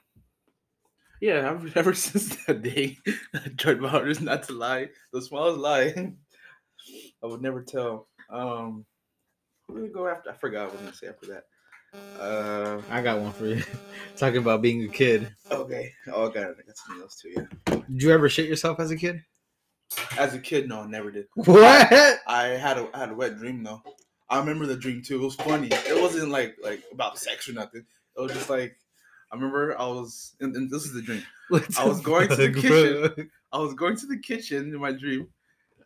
yeah, 1.20 1.34
ever, 1.50 1.70
ever 1.74 1.94
since 1.94 2.36
that 2.44 2.62
day, 2.62 2.98
I 3.34 3.48
tried 3.56 3.80
my 3.80 3.88
hardest 3.88 4.20
not 4.20 4.42
to 4.44 4.52
lie. 4.52 4.90
The 5.12 5.22
smallest 5.22 5.58
lie, 5.58 5.94
I 7.22 7.26
would 7.26 7.42
never 7.42 7.62
tell. 7.62 8.08
Um, 8.28 8.84
did 9.72 9.84
it 9.84 9.92
go 9.92 10.08
after? 10.08 10.30
I 10.30 10.34
forgot 10.34 10.64
what 10.64 10.70
I 10.70 10.72
was 10.72 10.80
gonna 10.80 10.94
say 10.94 11.06
after 11.08 11.26
that. 11.26 11.44
Uh, 12.20 12.80
I 12.90 13.02
got 13.02 13.20
one 13.20 13.32
for 13.32 13.46
you. 13.46 13.62
Talking 14.16 14.38
about 14.38 14.62
being 14.62 14.82
a 14.84 14.88
kid. 14.88 15.32
okay. 15.50 15.92
Oh, 16.12 16.28
I 16.28 16.32
got 16.34 16.50
it. 16.50 16.56
I 16.58 16.66
got 16.66 16.76
something 16.76 17.02
else 17.02 17.20
too. 17.20 17.32
Yeah. 17.36 17.80
Did 17.88 18.02
you 18.02 18.10
ever 18.12 18.28
shit 18.28 18.48
yourself 18.48 18.80
as 18.80 18.90
a 18.90 18.96
kid? 18.96 19.22
As 20.18 20.34
a 20.34 20.38
kid, 20.38 20.68
no, 20.68 20.80
I 20.80 20.86
never 20.86 21.10
did. 21.10 21.26
What? 21.34 21.58
I 22.26 22.46
had 22.60 22.78
a 22.78 22.88
I 22.94 22.98
had 22.98 23.10
a 23.10 23.14
wet 23.14 23.38
dream 23.38 23.62
though. 23.62 23.82
I 24.28 24.38
remember 24.38 24.66
the 24.66 24.76
dream 24.76 25.02
too. 25.02 25.20
It 25.20 25.24
was 25.24 25.36
funny. 25.36 25.68
It 25.70 26.00
wasn't 26.00 26.30
like 26.30 26.56
like 26.62 26.82
about 26.92 27.18
sex 27.18 27.48
or 27.48 27.52
nothing. 27.52 27.84
It 28.16 28.20
was 28.20 28.32
just 28.32 28.50
like 28.50 28.76
I 29.30 29.36
remember 29.36 29.78
I 29.78 29.86
was 29.86 30.34
and, 30.40 30.54
and 30.56 30.70
this 30.70 30.84
is 30.84 30.92
the 30.92 31.02
dream. 31.02 31.22
I 31.78 31.86
was 31.86 32.00
going 32.00 32.28
to 32.28 32.36
the 32.36 32.52
kitchen. 32.60 33.30
I 33.52 33.58
was 33.58 33.74
going 33.74 33.96
to 33.96 34.06
the 34.06 34.18
kitchen 34.18 34.74
in 34.74 34.80
my 34.80 34.92
dream, 34.92 35.28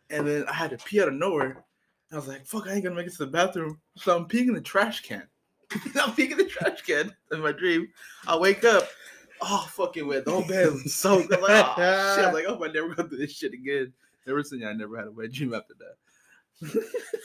and 0.09 0.27
then 0.27 0.45
I 0.47 0.53
had 0.53 0.71
to 0.71 0.77
pee 0.77 1.01
out 1.01 1.09
of 1.09 1.13
nowhere. 1.13 1.63
I 2.11 2.15
was 2.15 2.27
like, 2.27 2.45
"Fuck, 2.45 2.67
I 2.67 2.73
ain't 2.73 2.83
gonna 2.83 2.95
make 2.95 3.07
it 3.07 3.13
to 3.13 3.25
the 3.25 3.31
bathroom." 3.31 3.79
So 3.97 4.15
I'm 4.15 4.27
peeing 4.27 4.47
in 4.47 4.53
the 4.53 4.61
trash 4.61 5.01
can. 5.01 5.27
I'm 5.71 6.11
peeing 6.13 6.31
in 6.31 6.37
the 6.37 6.45
trash 6.45 6.81
can 6.81 7.13
in 7.31 7.41
my 7.41 7.51
dream. 7.51 7.87
I 8.27 8.37
wake 8.37 8.63
up, 8.65 8.87
oh 9.41 9.67
fucking 9.71 10.07
wet. 10.07 10.25
The 10.25 10.31
whole 10.31 10.47
bed 10.47 10.71
was 10.71 10.93
soaked. 10.93 11.33
I'm 11.33 11.41
like, 11.41 11.65
oh 11.77 12.15
shit. 12.15 12.25
I'm 12.25 12.33
like, 12.33 12.45
oh, 12.47 12.63
I 12.63 12.71
never 12.71 12.95
go 12.95 13.07
through 13.07 13.17
this 13.17 13.33
shit 13.33 13.53
again. 13.53 13.93
Ever 14.27 14.43
since 14.43 14.63
I 14.63 14.73
never 14.73 14.97
had 14.97 15.07
a 15.07 15.11
wet 15.11 15.31
dream 15.31 15.53
after 15.53 15.73
that. 15.79 15.95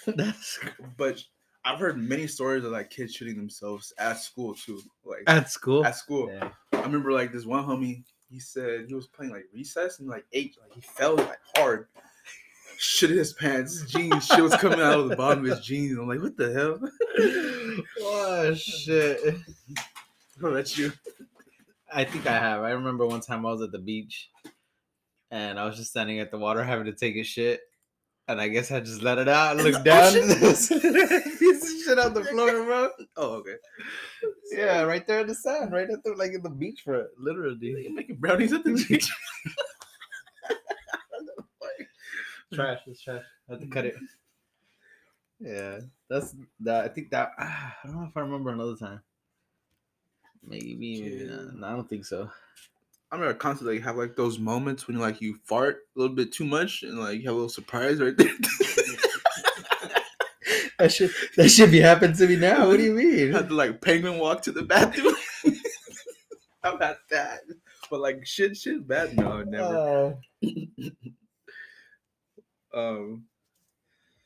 That's 0.16 0.58
but 0.96 1.22
I've 1.64 1.78
heard 1.78 1.98
many 1.98 2.26
stories 2.26 2.64
of 2.64 2.72
like 2.72 2.90
kids 2.90 3.14
shooting 3.14 3.36
themselves 3.36 3.92
at 3.98 4.18
school 4.18 4.54
too. 4.54 4.80
Like 5.04 5.24
at 5.26 5.50
school. 5.50 5.84
at 5.84 5.96
school. 5.96 6.30
Yeah. 6.30 6.50
I 6.72 6.82
remember 6.82 7.12
like 7.12 7.32
this 7.32 7.46
one 7.46 7.64
homie. 7.64 8.04
He 8.30 8.38
said 8.40 8.86
he 8.88 8.94
was 8.94 9.06
playing 9.06 9.32
like 9.32 9.46
recess 9.52 10.00
and 10.00 10.08
like 10.08 10.24
ate 10.32 10.56
like 10.60 10.72
he 10.72 10.80
fell 10.80 11.16
like 11.16 11.38
hard. 11.56 11.88
Shit 12.78 13.10
in 13.10 13.18
his 13.18 13.32
pants, 13.32 13.80
his 13.80 13.90
jeans, 13.90 14.26
shit 14.26 14.42
was 14.42 14.56
coming 14.56 14.80
out 14.80 15.00
of 15.00 15.08
the 15.08 15.16
bottom 15.16 15.44
of 15.44 15.50
his 15.50 15.64
jeans. 15.64 15.98
I'm 15.98 16.08
like, 16.08 16.20
what 16.20 16.36
the 16.36 16.52
hell? 16.52 16.78
oh 18.00 18.54
shit. 18.54 19.20
Oh, 20.42 20.50
that's 20.50 20.76
you. 20.76 20.92
I 21.92 22.02
think 22.02 22.26
I 22.26 22.32
have. 22.32 22.62
I 22.62 22.70
remember 22.70 23.06
one 23.06 23.20
time 23.20 23.46
I 23.46 23.52
was 23.52 23.62
at 23.62 23.70
the 23.70 23.78
beach 23.78 24.30
and 25.30 25.58
I 25.58 25.64
was 25.64 25.76
just 25.76 25.90
standing 25.90 26.18
at 26.18 26.30
the 26.30 26.38
water 26.38 26.64
having 26.64 26.86
to 26.86 26.92
take 26.92 27.16
a 27.16 27.22
shit. 27.22 27.60
And 28.26 28.40
I 28.40 28.48
guess 28.48 28.70
I 28.72 28.80
just 28.80 29.02
let 29.02 29.18
it 29.18 29.28
out 29.28 29.56
and 29.56 29.64
looked 29.64 29.84
down. 29.84 30.12
Piece 30.12 30.70
of 30.70 31.84
shit 31.84 31.98
on 31.98 32.14
the 32.14 32.26
floor, 32.30 32.64
bro. 32.64 32.88
Oh, 33.16 33.34
okay. 33.34 33.56
Yeah, 34.50 34.82
right 34.82 35.06
there 35.06 35.20
in 35.20 35.26
the 35.26 35.34
sand, 35.34 35.72
right 35.72 35.90
at 35.90 36.02
the 36.02 36.14
like 36.14 36.32
in 36.32 36.42
the 36.42 36.48
beach 36.48 36.84
beachfront, 36.86 37.06
literally. 37.18 37.58
You're 37.60 37.92
making 37.92 38.16
brownies 38.16 38.54
at 38.54 38.64
the 38.64 38.72
beach. 38.88 39.10
Trash, 42.52 42.80
it's 42.86 43.02
trash. 43.02 43.24
I 43.48 43.52
have 43.52 43.60
to 43.60 43.66
cut 43.66 43.86
it. 43.86 43.96
Yeah, 45.40 45.80
that's 46.08 46.34
that. 46.60 46.84
I 46.84 46.88
think 46.88 47.10
that 47.10 47.32
I 47.38 47.72
don't 47.84 47.96
know 47.96 48.06
if 48.08 48.16
I 48.16 48.20
remember 48.20 48.50
another 48.50 48.76
time. 48.76 49.00
Maybe, 50.46 50.74
maybe 50.76 51.26
not. 51.28 51.56
No, 51.56 51.66
I 51.66 51.72
don't 51.72 51.88
think 51.88 52.06
so. 52.06 52.30
I 53.10 53.16
remember 53.16 53.34
constantly 53.34 53.80
have 53.80 53.96
like 53.96 54.14
those 54.14 54.38
moments 54.38 54.86
when 54.86 54.96
like 54.98 55.20
you 55.20 55.38
fart 55.42 55.88
a 55.94 56.00
little 56.00 56.14
bit 56.14 56.32
too 56.32 56.44
much 56.44 56.84
and 56.84 56.98
like 57.00 57.18
you 57.20 57.24
have 57.24 57.34
a 57.34 57.36
little 57.36 57.48
surprise 57.48 58.00
right 58.00 58.16
there. 58.16 58.30
That 60.78 60.92
should 60.92 61.12
that 61.36 61.48
should 61.50 61.70
be 61.70 61.80
happening 61.80 62.16
to 62.16 62.26
me 62.26 62.36
now. 62.36 62.66
What 62.66 62.78
do 62.78 62.82
you 62.82 62.94
mean? 62.94 63.32
had 63.32 63.48
to 63.48 63.54
like 63.54 63.80
penguin 63.80 64.18
walk 64.18 64.42
to 64.42 64.52
the 64.52 64.62
bathroom. 64.62 65.14
How 66.62 66.74
about 66.74 66.96
that? 67.10 67.40
But 67.90 68.00
like 68.00 68.26
shit, 68.26 68.56
shit 68.56 68.86
bad. 68.86 69.16
No, 69.16 69.42
never. 69.42 70.18
Uh, 70.42 70.50
Um, 72.74 73.26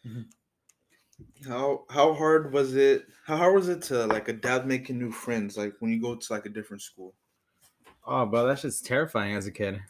Mhm. 0.07 0.27
how 1.47 1.85
how 1.91 2.15
hard 2.15 2.53
was 2.53 2.75
it? 2.77 3.07
How 3.27 3.37
hard 3.37 3.55
was 3.55 3.69
it 3.69 3.83
to 3.83 4.07
like 4.07 4.29
adapt 4.29 4.67
making 4.67 4.99
new 4.99 5.11
friends? 5.13 5.57
Like 5.57 5.75
when 5.81 5.91
you 5.91 6.01
go 6.01 6.15
to 6.17 6.33
like 6.33 6.47
a 6.47 6.51
different 6.51 6.83
school. 6.83 7.15
oh, 8.07 8.25
bro, 8.25 8.47
that's 8.47 8.63
just 8.63 8.87
terrifying 8.87 9.35
as 9.37 9.47
a 9.47 9.51
kid. 9.53 9.81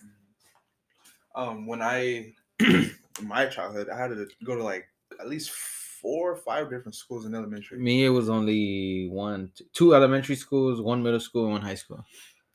Um, 1.36 1.66
when 1.66 1.80
I 1.82 2.34
in 2.60 2.90
my 3.22 3.46
childhood, 3.46 3.88
I 3.90 3.96
had 3.96 4.08
to 4.08 4.26
go 4.44 4.56
to 4.56 4.62
like 4.64 4.88
at 5.20 5.28
least 5.28 5.50
four 5.52 6.32
or 6.32 6.36
five 6.36 6.68
different 6.70 6.94
schools 6.96 7.26
in 7.26 7.34
elementary. 7.34 7.78
Me, 7.78 8.04
it 8.04 8.08
was 8.08 8.28
only 8.28 9.08
one, 9.08 9.52
two 9.72 9.94
elementary 9.94 10.34
schools, 10.36 10.80
one 10.80 11.02
middle 11.02 11.20
school, 11.20 11.44
and 11.44 11.52
one 11.52 11.62
high 11.62 11.74
school. 11.76 12.04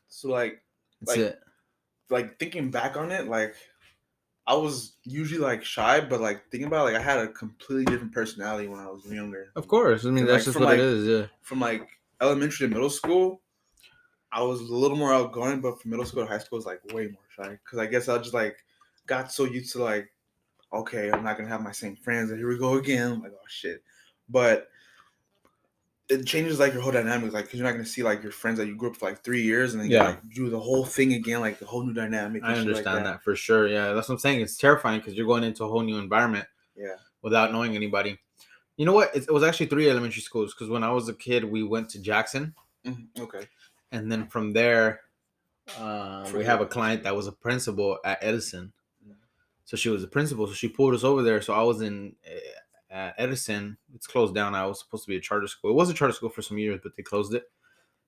So 0.09 0.29
like 0.29 0.61
That's 1.01 1.17
Like- 1.17 1.25
it. 1.27 1.39
like 2.09 2.39
thinking 2.39 2.71
back 2.71 2.95
on 2.97 3.11
it, 3.11 3.27
like 3.27 3.55
I 4.45 4.55
was 4.55 4.97
usually 5.03 5.39
like 5.39 5.63
shy, 5.63 6.01
but 6.01 6.19
like 6.19 6.49
thinking 6.51 6.67
about 6.67 6.87
it, 6.87 6.93
like 6.93 7.01
I 7.01 7.03
had 7.03 7.19
a 7.19 7.27
completely 7.27 7.85
different 7.85 8.11
personality 8.11 8.67
when 8.67 8.79
I 8.79 8.87
was 8.87 9.05
younger. 9.05 9.51
Of 9.55 9.67
course, 9.67 10.05
I 10.05 10.09
mean 10.09 10.25
Like, 10.25 10.33
that's 10.33 10.45
just 10.45 10.59
what 10.59 10.65
like, 10.65 10.79
it 10.79 10.85
is. 10.85 11.07
Yeah. 11.07 11.27
From 11.41 11.61
like 11.61 11.87
elementary 12.21 12.67
to 12.67 12.73
middle 12.73 12.89
school, 12.89 13.41
I 14.31 14.41
was 14.41 14.59
a 14.59 14.75
little 14.75 14.97
more 14.97 15.13
outgoing, 15.13 15.61
but 15.61 15.81
from 15.81 15.91
middle 15.91 16.05
school 16.05 16.23
to 16.23 16.29
high 16.29 16.39
school, 16.39 16.57
was 16.57 16.65
like 16.65 16.81
way 16.93 17.07
more 17.07 17.21
shy. 17.35 17.57
Cause 17.69 17.79
I 17.79 17.85
guess 17.85 18.09
I 18.09 18.17
just 18.17 18.33
like 18.33 18.57
got 19.07 19.31
so 19.31 19.45
used 19.45 19.71
to 19.73 19.83
like, 19.83 20.09
okay, 20.73 21.09
I'm 21.11 21.23
not 21.23 21.37
gonna 21.37 21.49
have 21.49 21.61
my 21.61 21.71
same 21.71 21.95
friends, 21.95 22.29
and 22.29 22.39
here 22.39 22.49
we 22.49 22.57
go 22.57 22.73
again. 22.75 23.13
I'm 23.13 23.21
like, 23.21 23.31
oh 23.33 23.47
shit. 23.47 23.81
But 24.27 24.67
it 26.09 26.25
changes 26.25 26.59
like 26.59 26.73
your 26.73 26.81
whole 26.81 26.91
dynamic, 26.91 27.31
like 27.33 27.45
because 27.45 27.59
you're 27.59 27.67
not 27.67 27.73
gonna 27.73 27.85
see 27.85 28.03
like 28.03 28.21
your 28.21 28.31
friends 28.31 28.57
that 28.59 28.67
you 28.67 28.75
grew 28.75 28.89
up 28.89 28.95
for 28.97 29.07
like 29.09 29.23
three 29.23 29.41
years, 29.41 29.73
and 29.73 29.81
then 29.81 29.89
you 29.89 29.95
Yeah. 29.97 30.03
like 30.09 30.29
do 30.29 30.49
the 30.49 30.59
whole 30.59 30.85
thing 30.85 31.13
again, 31.13 31.39
like 31.39 31.59
the 31.59 31.65
whole 31.65 31.83
new 31.83 31.93
dynamic. 31.93 32.43
I 32.43 32.47
and 32.49 32.57
shit 32.57 32.65
like 32.67 32.75
understand 32.85 33.05
that. 33.05 33.23
for 33.23 33.35
sure. 33.35 33.67
Yeah, 33.67 33.93
that's 33.93 34.09
what 34.09 34.15
I'm 34.15 34.19
saying. 34.19 34.41
It's 34.41 34.57
terrifying 34.57 34.99
because 34.99 35.13
you're 35.13 35.25
going 35.27 35.43
into 35.43 35.63
a 35.63 35.67
whole 35.67 35.81
new 35.81 35.97
environment 35.97 36.45
Yeah. 36.75 36.95
without 37.21 37.51
knowing 37.51 37.75
anybody. 37.75 38.19
You 38.75 38.85
know 38.85 38.93
what? 38.93 39.15
It, 39.15 39.23
it 39.23 39.31
was 39.31 39.43
actually 39.43 39.67
three 39.67 39.89
elementary 39.89 40.21
schools 40.21 40.53
because 40.53 40.69
when 40.69 40.83
I 40.83 40.91
was 40.91 41.07
a 41.07 41.13
kid, 41.13 41.43
we 41.45 41.63
went 41.63 41.89
to 41.91 42.01
Jackson, 42.01 42.53
Mhm, 42.85 43.07
Okay. 43.19 43.47
and 43.91 44.11
then 44.11 44.27
from 44.27 44.51
there, 44.51 45.01
uh, 45.77 46.29
we 46.35 46.43
have 46.43 46.59
a 46.59 46.65
client 46.65 47.03
that 47.03 47.15
was 47.15 47.27
a 47.27 47.31
principal 47.31 47.97
at 48.03 48.17
Edison. 48.21 48.73
Mhm. 49.07 49.13
So 49.63 49.77
she 49.77 49.87
was 49.89 50.03
a 50.03 50.07
principal, 50.07 50.47
so 50.47 50.53
she 50.53 50.67
pulled 50.67 50.93
us 50.95 51.03
over 51.05 51.23
there. 51.23 51.41
So 51.41 51.53
I 51.53 51.61
was 51.63 51.81
in 51.81 52.15
uh, 52.93 53.11
Edison. 53.17 53.77
It's 53.95 54.07
closed 54.07 54.35
down. 54.35 54.53
I 54.55 54.65
was 54.65 54.79
supposed 54.79 55.05
to 55.05 55.09
be 55.09 55.17
a 55.17 55.21
charter 55.21 55.47
school. 55.47 55.71
It 55.71 55.75
was 55.75 55.89
a 55.89 55.93
charter 55.93 56.13
school 56.13 56.29
for 56.29 56.41
some 56.41 56.57
years, 56.57 56.79
but 56.83 56.95
they 56.95 57.03
closed 57.03 57.33
it. 57.33 57.49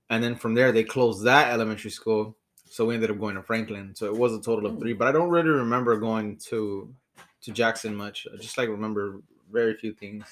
And 0.09 0.23
then 0.23 0.35
from 0.35 0.53
there, 0.53 0.71
they 0.71 0.83
closed 0.83 1.23
that 1.25 1.51
elementary 1.51 1.89
school. 1.91 2.37
So 2.69 2.85
we 2.85 2.95
ended 2.95 3.09
up 3.11 3.19
going 3.19 3.35
to 3.35 3.43
Franklin. 3.43 3.95
So 3.95 4.05
it 4.05 4.15
was 4.17 4.33
a 4.33 4.41
total 4.41 4.67
of 4.67 4.73
Hmm. 4.73 4.79
three. 4.79 4.93
But 4.93 5.07
I 5.07 5.11
don't 5.11 5.29
really 5.29 5.49
remember 5.49 5.97
going 5.97 6.37
to 6.49 6.93
to 7.41 7.51
Jackson 7.51 7.95
much. 7.95 8.27
I 8.31 8.37
just 8.37 8.57
like 8.57 8.69
remember 8.69 9.21
very 9.51 9.75
few 9.75 9.93
things. 9.93 10.25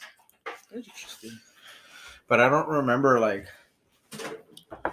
Interesting. 0.74 1.40
But 2.28 2.40
I 2.40 2.50
don't 2.50 2.68
remember 2.68 3.20
like 3.20 3.48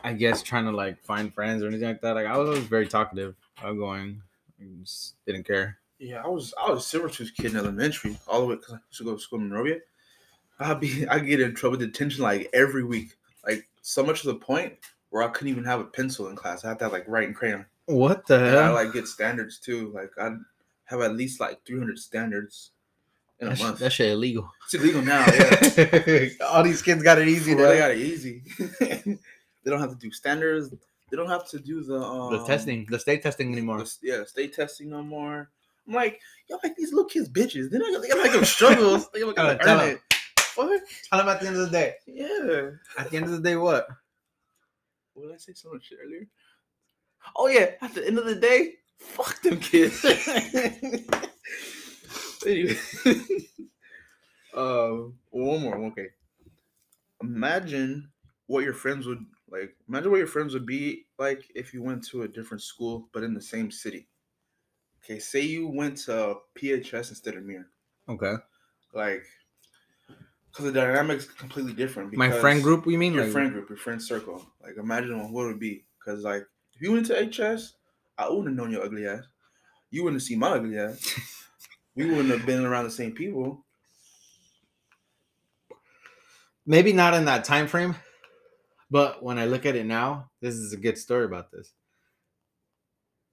I 0.04 0.12
guess 0.12 0.42
trying 0.42 0.64
to 0.64 0.70
like 0.72 1.02
find 1.04 1.32
friends 1.32 1.62
or 1.62 1.68
anything 1.68 1.88
like 1.88 2.00
that. 2.02 2.14
Like 2.14 2.26
I 2.26 2.36
was 2.36 2.48
always 2.48 2.64
very 2.64 2.86
talkative, 2.86 3.34
outgoing, 3.62 4.22
I 4.60 4.64
just 4.82 5.14
didn't 5.26 5.44
care. 5.44 5.78
Yeah, 6.00 6.22
I 6.24 6.28
was 6.28 6.54
I 6.60 6.70
was 6.70 6.92
a 6.94 7.08
tooth 7.10 7.32
kid 7.36 7.52
in 7.52 7.56
elementary, 7.58 8.18
all 8.26 8.40
the 8.40 8.46
way 8.46 8.54
because 8.56 8.72
I 8.74 8.78
used 8.88 8.98
to 8.98 9.04
go 9.04 9.14
to 9.14 9.20
school 9.20 9.38
in 9.38 9.50
Monrovia. 9.50 9.76
I'd 10.58 10.80
be 10.80 11.06
I 11.10 11.18
get 11.18 11.40
in 11.40 11.54
trouble 11.54 11.76
with 11.78 11.92
detention 11.92 12.24
like 12.24 12.48
every 12.54 12.84
week, 12.84 13.10
like 13.46 13.68
so 13.82 14.02
much 14.02 14.22
to 14.22 14.28
the 14.28 14.34
point 14.34 14.74
where 15.10 15.22
I 15.22 15.28
couldn't 15.28 15.50
even 15.50 15.64
have 15.64 15.80
a 15.80 15.84
pencil 15.84 16.28
in 16.28 16.36
class. 16.36 16.64
I 16.64 16.68
had 16.70 16.78
to 16.78 16.84
have 16.86 16.92
like 16.92 17.06
in 17.06 17.34
crayon. 17.34 17.66
What 17.86 18.26
the 18.26 18.36
And 18.46 18.56
I 18.56 18.70
like 18.70 18.92
get 18.94 19.06
standards 19.08 19.58
too. 19.58 19.92
Like 19.94 20.10
I'd 20.18 20.38
have 20.86 21.02
at 21.02 21.14
least 21.16 21.38
like 21.38 21.64
300 21.66 21.98
standards 21.98 22.70
in 23.40 23.48
a 23.48 23.50
that, 23.50 23.58
sh- 23.58 23.62
month. 23.62 23.78
that 23.80 23.92
shit 23.92 24.10
illegal. 24.12 24.50
it's 24.64 24.74
illegal 24.74 25.02
now. 25.02 25.26
Yeah, 25.26 26.28
All 26.48 26.62
these 26.62 26.80
kids 26.82 27.02
got 27.02 27.18
it 27.18 27.28
easy. 27.28 27.54
Bro, 27.54 27.64
now. 27.64 27.70
they 27.70 27.78
got 27.78 27.90
it 27.90 27.98
easy. 27.98 28.42
they 28.80 29.18
don't 29.70 29.80
have 29.80 29.90
to 29.90 29.96
do 29.96 30.10
standards. 30.10 30.70
They 31.10 31.16
don't 31.16 31.28
have 31.28 31.46
to 31.48 31.58
do 31.58 31.82
the 31.82 32.00
um, 32.00 32.32
the 32.32 32.44
testing, 32.46 32.86
the 32.88 32.98
state 32.98 33.22
testing 33.22 33.52
anymore. 33.52 33.78
the- 33.78 33.94
yeah, 34.02 34.24
state 34.24 34.54
testing 34.54 34.88
no 34.90 35.02
more. 35.02 35.50
I'm 35.86 35.94
like, 35.94 36.20
y'all 36.48 36.60
like 36.62 36.76
these 36.76 36.92
little 36.92 37.08
kids 37.08 37.28
bitches. 37.28 37.70
They're 37.70 37.80
not 37.80 37.92
gonna, 37.92 38.00
they 38.00 38.08
gotta 38.08 38.22
make 38.22 38.32
them 38.32 38.44
struggles. 38.44 39.10
They 39.10 39.20
gotta 39.20 39.34
Gotta 39.34 39.52
earn 39.52 39.58
tell 39.58 39.80
it. 39.80 40.00
What? 40.56 40.82
Tell 41.08 41.18
them 41.18 41.28
at 41.28 41.40
the 41.40 41.46
end 41.46 41.56
of 41.56 41.70
the 41.70 41.70
day. 41.70 41.94
Yeah. 42.06 42.70
At 42.98 43.10
the 43.10 43.16
end 43.16 43.26
of 43.26 43.32
the 43.32 43.40
day, 43.40 43.56
what? 43.56 43.86
What 45.14 45.26
did 45.26 45.34
I 45.34 45.38
say 45.38 45.52
so 45.54 45.72
much 45.72 45.92
earlier? 46.02 46.26
Oh 47.36 47.48
yeah, 47.48 47.72
at 47.82 47.94
the 47.94 48.06
end 48.06 48.18
of 48.18 48.26
the 48.26 48.34
day, 48.34 48.74
fuck 48.98 49.40
them 49.42 49.58
kids. 49.58 50.04
anyway. 52.46 52.76
um 54.54 55.14
one 55.30 55.62
more, 55.62 55.76
okay. 55.86 56.08
Imagine 57.22 58.10
what 58.46 58.64
your 58.64 58.74
friends 58.74 59.06
would 59.06 59.24
like 59.50 59.74
imagine 59.88 60.10
what 60.10 60.18
your 60.18 60.26
friends 60.26 60.54
would 60.54 60.66
be 60.66 61.04
like 61.18 61.44
if 61.54 61.74
you 61.74 61.82
went 61.82 62.04
to 62.04 62.22
a 62.22 62.28
different 62.28 62.62
school 62.62 63.08
but 63.12 63.22
in 63.22 63.34
the 63.34 63.42
same 63.42 63.70
city. 63.70 64.08
Okay, 65.02 65.18
say 65.18 65.40
you 65.40 65.68
went 65.68 65.96
to 65.98 66.36
PHS 66.54 67.10
instead 67.10 67.36
of 67.36 67.44
Muir, 67.44 67.68
Okay. 68.08 68.34
like, 68.92 69.24
because 70.50 70.66
the 70.66 70.72
dynamic's 70.72 71.26
completely 71.26 71.72
different. 71.72 72.12
My 72.14 72.30
friend 72.30 72.62
group, 72.62 72.86
you 72.86 72.98
mean? 72.98 73.14
your 73.14 73.24
Like, 73.24 73.32
friend 73.32 73.52
group, 73.52 73.68
your 73.68 73.78
friend 73.78 74.02
circle. 74.02 74.46
Like, 74.62 74.76
imagine 74.76 75.32
what 75.32 75.44
it 75.44 75.46
would 75.48 75.60
be. 75.60 75.86
Because 75.98 76.24
like, 76.24 76.44
if 76.74 76.82
you 76.82 76.92
went 76.92 77.06
to 77.06 77.14
HS, 77.14 77.74
I 78.18 78.28
wouldn't 78.28 78.48
have 78.48 78.56
known 78.56 78.70
your 78.70 78.82
ugly 78.84 79.06
ass. 79.06 79.24
You 79.90 80.04
wouldn't 80.04 80.20
have 80.20 80.26
seen 80.26 80.38
my 80.38 80.50
ugly 80.50 80.78
ass. 80.78 81.02
we 81.94 82.06
wouldn't 82.06 82.28
have 82.30 82.46
been 82.46 82.64
around 82.64 82.84
the 82.84 82.90
same 82.90 83.12
people. 83.12 83.64
maybe 86.66 86.92
not 86.92 87.14
in 87.14 87.24
that 87.24 87.44
time 87.44 87.66
frame, 87.66 87.96
but 88.90 89.22
when 89.22 89.38
I 89.38 89.46
look 89.46 89.66
at 89.66 89.76
it 89.76 89.86
now, 89.86 90.30
this 90.40 90.54
is 90.54 90.72
a 90.72 90.76
good 90.76 90.98
story 90.98 91.24
about 91.24 91.50
this. 91.50 91.72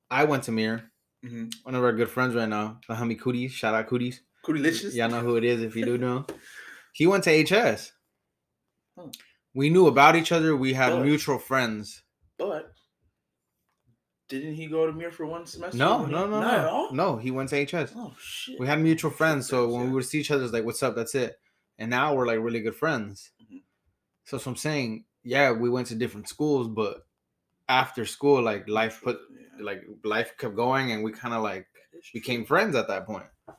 I 0.09 0.23
went 0.25 0.43
to 0.43 0.51
Muir, 0.51 0.91
Mm-hmm. 1.25 1.45
one 1.63 1.75
of 1.75 1.83
our 1.83 1.93
good 1.93 2.09
friends 2.09 2.35
right 2.35 2.47
now, 2.47 2.79
the 2.87 2.93
homie 2.93 3.19
Cooties. 3.19 3.51
Shout 3.51 3.73
out 3.73 3.87
Cooties. 3.87 4.21
Coolilicious. 4.45 4.93
Y'all 4.93 5.09
know 5.09 5.21
who 5.21 5.35
it 5.35 5.43
is 5.43 5.61
if 5.61 5.75
you 5.75 5.83
do 5.83 5.97
know. 6.05 6.25
He 6.93 7.07
went 7.07 7.23
to 7.25 7.43
HS. 7.43 7.91
Huh. 8.97 9.07
We 9.53 9.69
knew 9.69 9.87
about 9.87 10.15
each 10.15 10.31
other. 10.31 10.55
We 10.55 10.73
had 10.73 10.91
But- 10.91 11.03
mutual 11.05 11.39
friends. 11.39 12.03
But 12.37 12.71
didn't 14.29 14.55
he 14.55 14.67
go 14.67 14.85
to 14.85 14.93
Muir 14.93 15.11
for 15.11 15.25
one 15.25 15.45
semester? 15.47 15.77
No, 15.77 16.05
no, 16.05 16.27
no, 16.27 16.39
not 16.41 16.53
at 16.53 16.61
no. 16.63 16.69
all. 16.69 16.91
No, 16.93 17.17
he 17.17 17.31
went 17.31 17.49
to 17.49 17.65
HS. 17.65 17.93
Oh 17.95 18.13
shit. 18.19 18.59
We 18.59 18.67
had 18.67 18.79
mutual 18.79 19.09
friends, 19.09 19.47
so 19.47 19.67
when 19.69 19.81
yeah. 19.81 19.87
we 19.87 19.93
would 19.93 20.05
see 20.05 20.19
each 20.19 20.29
other, 20.31 20.43
it's 20.43 20.53
like, 20.53 20.65
"What's 20.65 20.83
up?" 20.83 20.95
That's 20.95 21.15
it. 21.15 21.39
And 21.79 21.89
now 21.89 22.13
we're 22.13 22.27
like 22.27 22.39
really 22.39 22.59
good 22.59 22.75
friends. 22.75 23.31
Mhm. 23.41 23.61
So, 24.25 24.37
so 24.37 24.51
I'm 24.51 24.57
saying, 24.57 25.05
yeah, 25.23 25.51
we 25.51 25.69
went 25.69 25.87
to 25.87 25.95
different 25.95 26.27
schools, 26.27 26.67
but 26.67 27.06
after 27.69 28.05
school, 28.05 28.41
like 28.41 28.67
life 28.69 29.01
put, 29.03 29.19
like 29.59 29.83
life 30.03 30.33
kept 30.37 30.55
going, 30.55 30.91
and 30.91 31.03
we 31.03 31.11
kind 31.11 31.33
of 31.33 31.43
like 31.43 31.67
became 32.13 32.45
friends 32.45 32.75
at 32.75 32.87
that 32.87 33.05
point. 33.05 33.25
You 33.47 33.53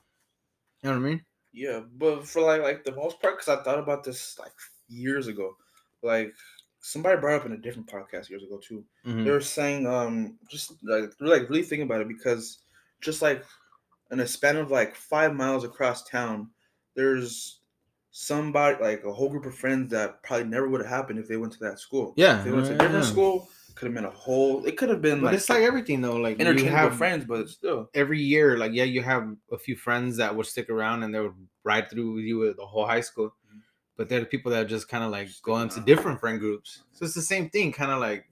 know 0.90 0.90
what 0.90 1.06
I 1.06 1.10
mean? 1.10 1.24
Yeah, 1.52 1.80
but 1.96 2.26
for 2.26 2.42
like 2.42 2.62
like 2.62 2.84
the 2.84 2.94
most 2.94 3.20
part, 3.20 3.38
because 3.38 3.48
I 3.48 3.62
thought 3.62 3.78
about 3.78 4.04
this 4.04 4.38
like 4.38 4.52
years 4.88 5.26
ago. 5.26 5.56
Like 6.02 6.34
somebody 6.80 7.20
brought 7.20 7.40
up 7.40 7.46
in 7.46 7.52
a 7.52 7.56
different 7.56 7.88
podcast 7.88 8.30
years 8.30 8.42
ago 8.44 8.58
too. 8.58 8.84
Mhm. 9.04 9.24
They 9.24 9.30
were 9.30 9.40
saying 9.40 9.86
um 9.86 10.38
just 10.48 10.72
like 10.84 11.10
like 11.20 11.50
really 11.50 11.62
think 11.62 11.82
about 11.82 12.00
it 12.00 12.08
because 12.08 12.58
just 13.00 13.22
like 13.22 13.44
in 14.10 14.20
a 14.20 14.26
span 14.26 14.56
of 14.56 14.70
like 14.70 14.94
five 14.94 15.34
miles 15.34 15.64
across 15.64 16.04
town, 16.04 16.50
there's 16.94 17.60
somebody 18.10 18.82
like 18.82 19.04
a 19.04 19.12
whole 19.12 19.28
group 19.28 19.46
of 19.46 19.54
friends 19.54 19.90
that 19.90 20.22
probably 20.22 20.46
never 20.46 20.68
would 20.68 20.80
have 20.80 20.90
happened 20.90 21.18
if 21.18 21.28
they 21.28 21.36
went 21.36 21.52
to 21.52 21.58
that 21.60 21.78
school. 21.78 22.14
Yeah, 22.16 22.38
If 22.38 22.44
they 22.44 22.52
went 22.52 22.66
to 22.66 22.74
a 22.74 22.78
different 22.78 23.04
yeah. 23.04 23.10
school, 23.10 23.48
could 23.78 23.86
have 23.86 23.94
been 23.94 24.04
a 24.04 24.10
whole. 24.10 24.64
It 24.66 24.76
could 24.76 24.88
have 24.90 25.00
been 25.00 25.20
But 25.20 25.26
like, 25.26 25.34
it's 25.36 25.48
like 25.48 25.62
everything 25.62 26.00
though. 26.02 26.16
Like 26.16 26.38
you 26.40 26.66
have 26.66 26.96
friends, 26.96 27.24
but 27.24 27.48
still. 27.48 27.88
every 27.94 28.20
year, 28.20 28.58
like 28.58 28.72
yeah, 28.72 28.84
you 28.84 29.02
have 29.02 29.34
a 29.52 29.58
few 29.58 29.76
friends 29.76 30.16
that 30.18 30.34
would 30.34 30.46
stick 30.46 30.68
around 30.68 31.02
and 31.04 31.14
they 31.14 31.20
would 31.20 31.34
ride 31.64 31.88
through 31.90 32.12
with 32.14 32.24
you 32.24 32.38
with 32.38 32.56
the 32.56 32.66
whole 32.66 32.86
high 32.86 33.00
school. 33.00 33.34
Mhm. 33.50 33.60
But 33.96 34.08
they're 34.08 34.20
the 34.20 34.26
people 34.26 34.50
that 34.52 34.66
just 34.68 34.88
kind 34.88 35.04
of 35.04 35.10
like 35.10 35.28
go 35.42 35.56
into 35.58 35.80
different 35.80 36.20
friend 36.20 36.38
groups. 36.38 36.82
So 36.92 37.04
it's 37.04 37.14
the 37.14 37.22
same 37.22 37.48
thing, 37.50 37.72
kind 37.72 37.90
of 37.90 38.00
like 38.00 38.28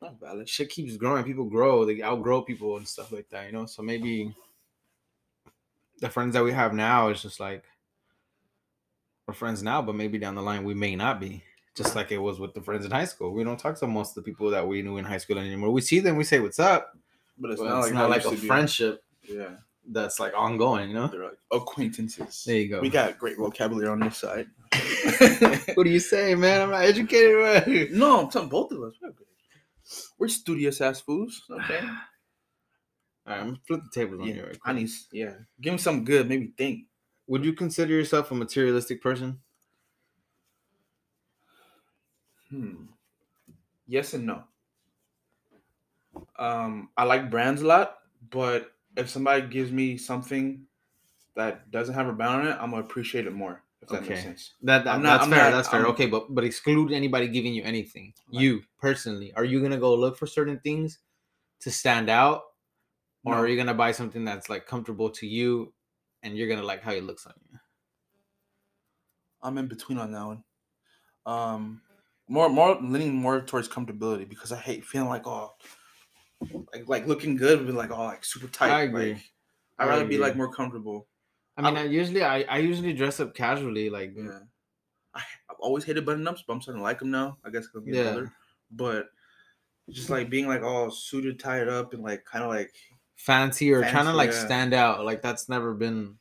Not 0.00 0.18
valid. 0.20 0.48
shit 0.48 0.70
keeps 0.70 0.96
growing. 0.96 1.24
People 1.24 1.44
grow, 1.46 1.84
they 1.84 2.02
outgrow 2.02 2.42
people 2.42 2.76
and 2.76 2.86
stuff 2.88 3.10
like 3.12 3.28
that, 3.30 3.46
you 3.46 3.52
know. 3.52 3.66
So 3.66 3.82
maybe 3.82 4.34
the 6.00 6.08
friends 6.10 6.34
that 6.34 6.44
we 6.44 6.52
have 6.52 6.72
now 6.74 7.08
is 7.08 7.20
just 7.22 7.40
like 7.40 7.64
we're 9.26 9.34
friends 9.34 9.62
now, 9.62 9.80
but 9.82 9.94
maybe 9.94 10.18
down 10.18 10.34
the 10.34 10.42
line 10.42 10.64
we 10.64 10.74
may 10.74 10.94
not 10.96 11.18
be. 11.20 11.42
Just 11.74 11.96
like 11.96 12.12
it 12.12 12.18
was 12.18 12.38
with 12.38 12.54
the 12.54 12.60
friends 12.62 12.84
in 12.84 12.90
high 12.92 13.04
school. 13.04 13.32
We 13.32 13.42
don't 13.42 13.58
talk 13.58 13.78
to 13.80 13.86
most 13.86 14.16
of 14.16 14.22
the 14.24 14.30
people 14.30 14.50
that 14.50 14.66
we 14.66 14.82
knew 14.82 14.98
in 14.98 15.04
high 15.04 15.18
school 15.18 15.38
anymore. 15.38 15.70
We 15.70 15.80
see 15.80 16.00
them, 16.00 16.16
we 16.16 16.24
say 16.24 16.38
what's 16.38 16.60
up, 16.60 16.96
But 17.38 17.50
it's 17.50 17.60
but 17.60 17.68
not 17.68 17.78
it's 17.78 17.86
like, 17.88 17.94
not 17.94 18.10
like 18.10 18.24
a 18.24 18.36
friendship 18.36 19.02
Yeah, 19.22 19.56
that's 19.88 20.20
like 20.20 20.32
ongoing, 20.36 20.88
you 20.88 20.94
know? 20.94 21.08
they're 21.08 21.24
like 21.24 21.38
acquaintances. 21.50 22.44
There 22.46 22.56
you 22.56 22.68
go. 22.68 22.80
We 22.80 22.90
got 22.90 23.18
great 23.18 23.36
vocabulary 23.36 23.88
on 23.88 24.00
this 24.00 24.18
side. 24.18 24.46
what 25.74 25.84
do 25.84 25.90
you 25.90 26.00
say, 26.00 26.34
man? 26.34 26.62
I'm 26.62 26.70
not 26.70 26.84
educated. 26.84 27.36
Right? 27.36 27.90
No, 27.90 28.20
I'm 28.20 28.30
telling 28.30 28.48
both 28.48 28.70
of 28.72 28.82
us. 28.82 28.94
We're, 30.18 30.28
studious 30.28 30.80
ass 30.80 31.00
fools. 31.00 31.42
Okay. 31.50 31.80
All 33.26 33.32
right, 33.32 33.40
I'm 33.40 33.46
gonna 33.46 33.58
flip 33.66 33.80
the 33.82 34.00
tables 34.00 34.20
on 34.20 34.28
Yeah, 34.28 34.34
you. 34.34 34.44
Right 34.44 34.58
I 34.64 34.72
need. 34.72 34.90
Yeah, 35.12 35.32
give 35.60 35.72
him 35.72 35.78
something 35.78 36.04
good. 36.04 36.28
Maybe 36.28 36.52
think. 36.56 36.84
Would 37.26 37.44
you 37.44 37.54
consider 37.54 37.94
yourself 37.94 38.30
a 38.30 38.34
materialistic 38.34 39.00
person? 39.02 39.40
Hmm. 42.54 42.84
Yes 43.86 44.14
and 44.14 44.26
no. 44.26 44.44
Um, 46.38 46.90
I 46.96 47.02
like 47.04 47.30
brands 47.30 47.62
a 47.62 47.66
lot, 47.66 47.98
but 48.30 48.72
if 48.96 49.10
somebody 49.10 49.46
gives 49.48 49.72
me 49.72 49.96
something 49.96 50.64
that 51.34 51.70
doesn't 51.72 51.94
have 51.94 52.06
a 52.06 52.12
brand 52.12 52.42
on 52.42 52.46
it, 52.46 52.56
I'm 52.60 52.70
gonna 52.70 52.82
appreciate 52.82 53.26
it 53.26 53.32
more. 53.32 53.62
If 53.82 53.88
that 53.88 54.02
Okay. 54.02 54.10
makes 54.10 54.22
sense. 54.22 54.54
That, 54.62 54.84
that 54.84 54.94
I'm 54.94 55.02
not- 55.02 55.18
that's 55.18 55.24
I'm 55.24 55.30
fair. 55.30 55.44
not- 55.50 55.56
that's 55.56 55.68
fair. 55.68 55.80
I'm- 55.80 55.90
okay, 55.90 56.06
but 56.06 56.32
but 56.32 56.44
exclude 56.44 56.92
anybody 56.92 57.26
giving 57.28 57.52
you 57.52 57.62
anything. 57.64 58.14
Like- 58.28 58.40
you 58.42 58.62
personally, 58.78 59.34
are 59.34 59.44
you 59.44 59.60
gonna 59.60 59.78
go 59.78 59.94
look 59.94 60.16
for 60.16 60.26
certain 60.26 60.60
things 60.60 61.00
to 61.60 61.70
stand 61.72 62.08
out, 62.08 62.44
or 63.24 63.34
No. 63.34 63.40
are 63.40 63.48
you 63.48 63.56
gonna 63.56 63.74
buy 63.74 63.90
something 63.92 64.24
that's 64.24 64.48
like 64.48 64.66
comfortable 64.66 65.10
to 65.10 65.26
you, 65.26 65.74
and 66.22 66.38
you're 66.38 66.48
gonna 66.48 66.62
like 66.62 66.82
how 66.82 66.92
it 66.92 67.02
looks 67.02 67.26
on 67.26 67.34
you? 67.50 67.58
I'm 69.42 69.58
in 69.58 69.66
between 69.66 69.98
on 69.98 70.12
that 70.12 70.24
one. 70.24 70.44
Um, 71.26 71.82
more 72.28 72.48
more 72.48 72.76
leaning 72.80 73.14
more 73.14 73.40
towards 73.42 73.68
comfortability 73.68 74.28
because 74.28 74.52
I 74.52 74.58
hate 74.58 74.84
feeling 74.84 75.08
like 75.08 75.26
oh, 75.26 75.54
like 76.72 76.88
like 76.88 77.06
looking 77.06 77.36
good 77.36 77.64
but 77.66 77.74
like 77.74 77.90
all 77.90 78.04
like 78.06 78.24
super 78.24 78.48
tight. 78.48 78.70
I 78.70 78.82
agree. 78.82 79.14
Like, 79.14 79.22
I'd 79.78 79.84
I 79.84 79.88
rather 79.88 80.04
be 80.06 80.18
like 80.18 80.36
more 80.36 80.52
comfortable. 80.52 81.08
I 81.56 81.62
mean, 81.62 81.76
I 81.76 81.84
usually 81.84 82.22
I, 82.22 82.42
I 82.42 82.58
usually 82.58 82.92
dress 82.92 83.20
up 83.20 83.34
casually, 83.34 83.90
like 83.90 84.16
Yeah, 84.16 84.40
I, 85.14 85.22
I've 85.50 85.56
always 85.60 85.84
hated 85.84 86.06
button 86.06 86.26
ups, 86.26 86.44
but 86.46 86.52
I'm 86.54 86.60
starting 86.62 86.80
to 86.80 86.84
like 86.84 86.98
them 86.98 87.10
now. 87.10 87.38
I 87.44 87.50
guess 87.50 87.66
'cause 87.66 87.76
I'm 87.76 87.84
getting 87.86 88.00
Yeah. 88.00 88.08
older. 88.08 88.32
But 88.70 89.06
just 89.90 90.10
like 90.10 90.30
being 90.30 90.48
like 90.48 90.62
all 90.62 90.90
suited, 90.90 91.38
tied 91.40 91.68
up, 91.68 91.94
and 91.94 92.02
like 92.02 92.24
kind 92.24 92.44
of 92.44 92.50
like 92.50 92.74
fancy 93.16 93.72
or 93.72 93.84
trying 93.84 94.06
to 94.06 94.12
like 94.12 94.32
yeah. 94.32 94.40
stand 94.44 94.74
out. 94.74 95.04
Like 95.04 95.22
that's 95.22 95.48
never 95.48 95.74
been 95.74 96.18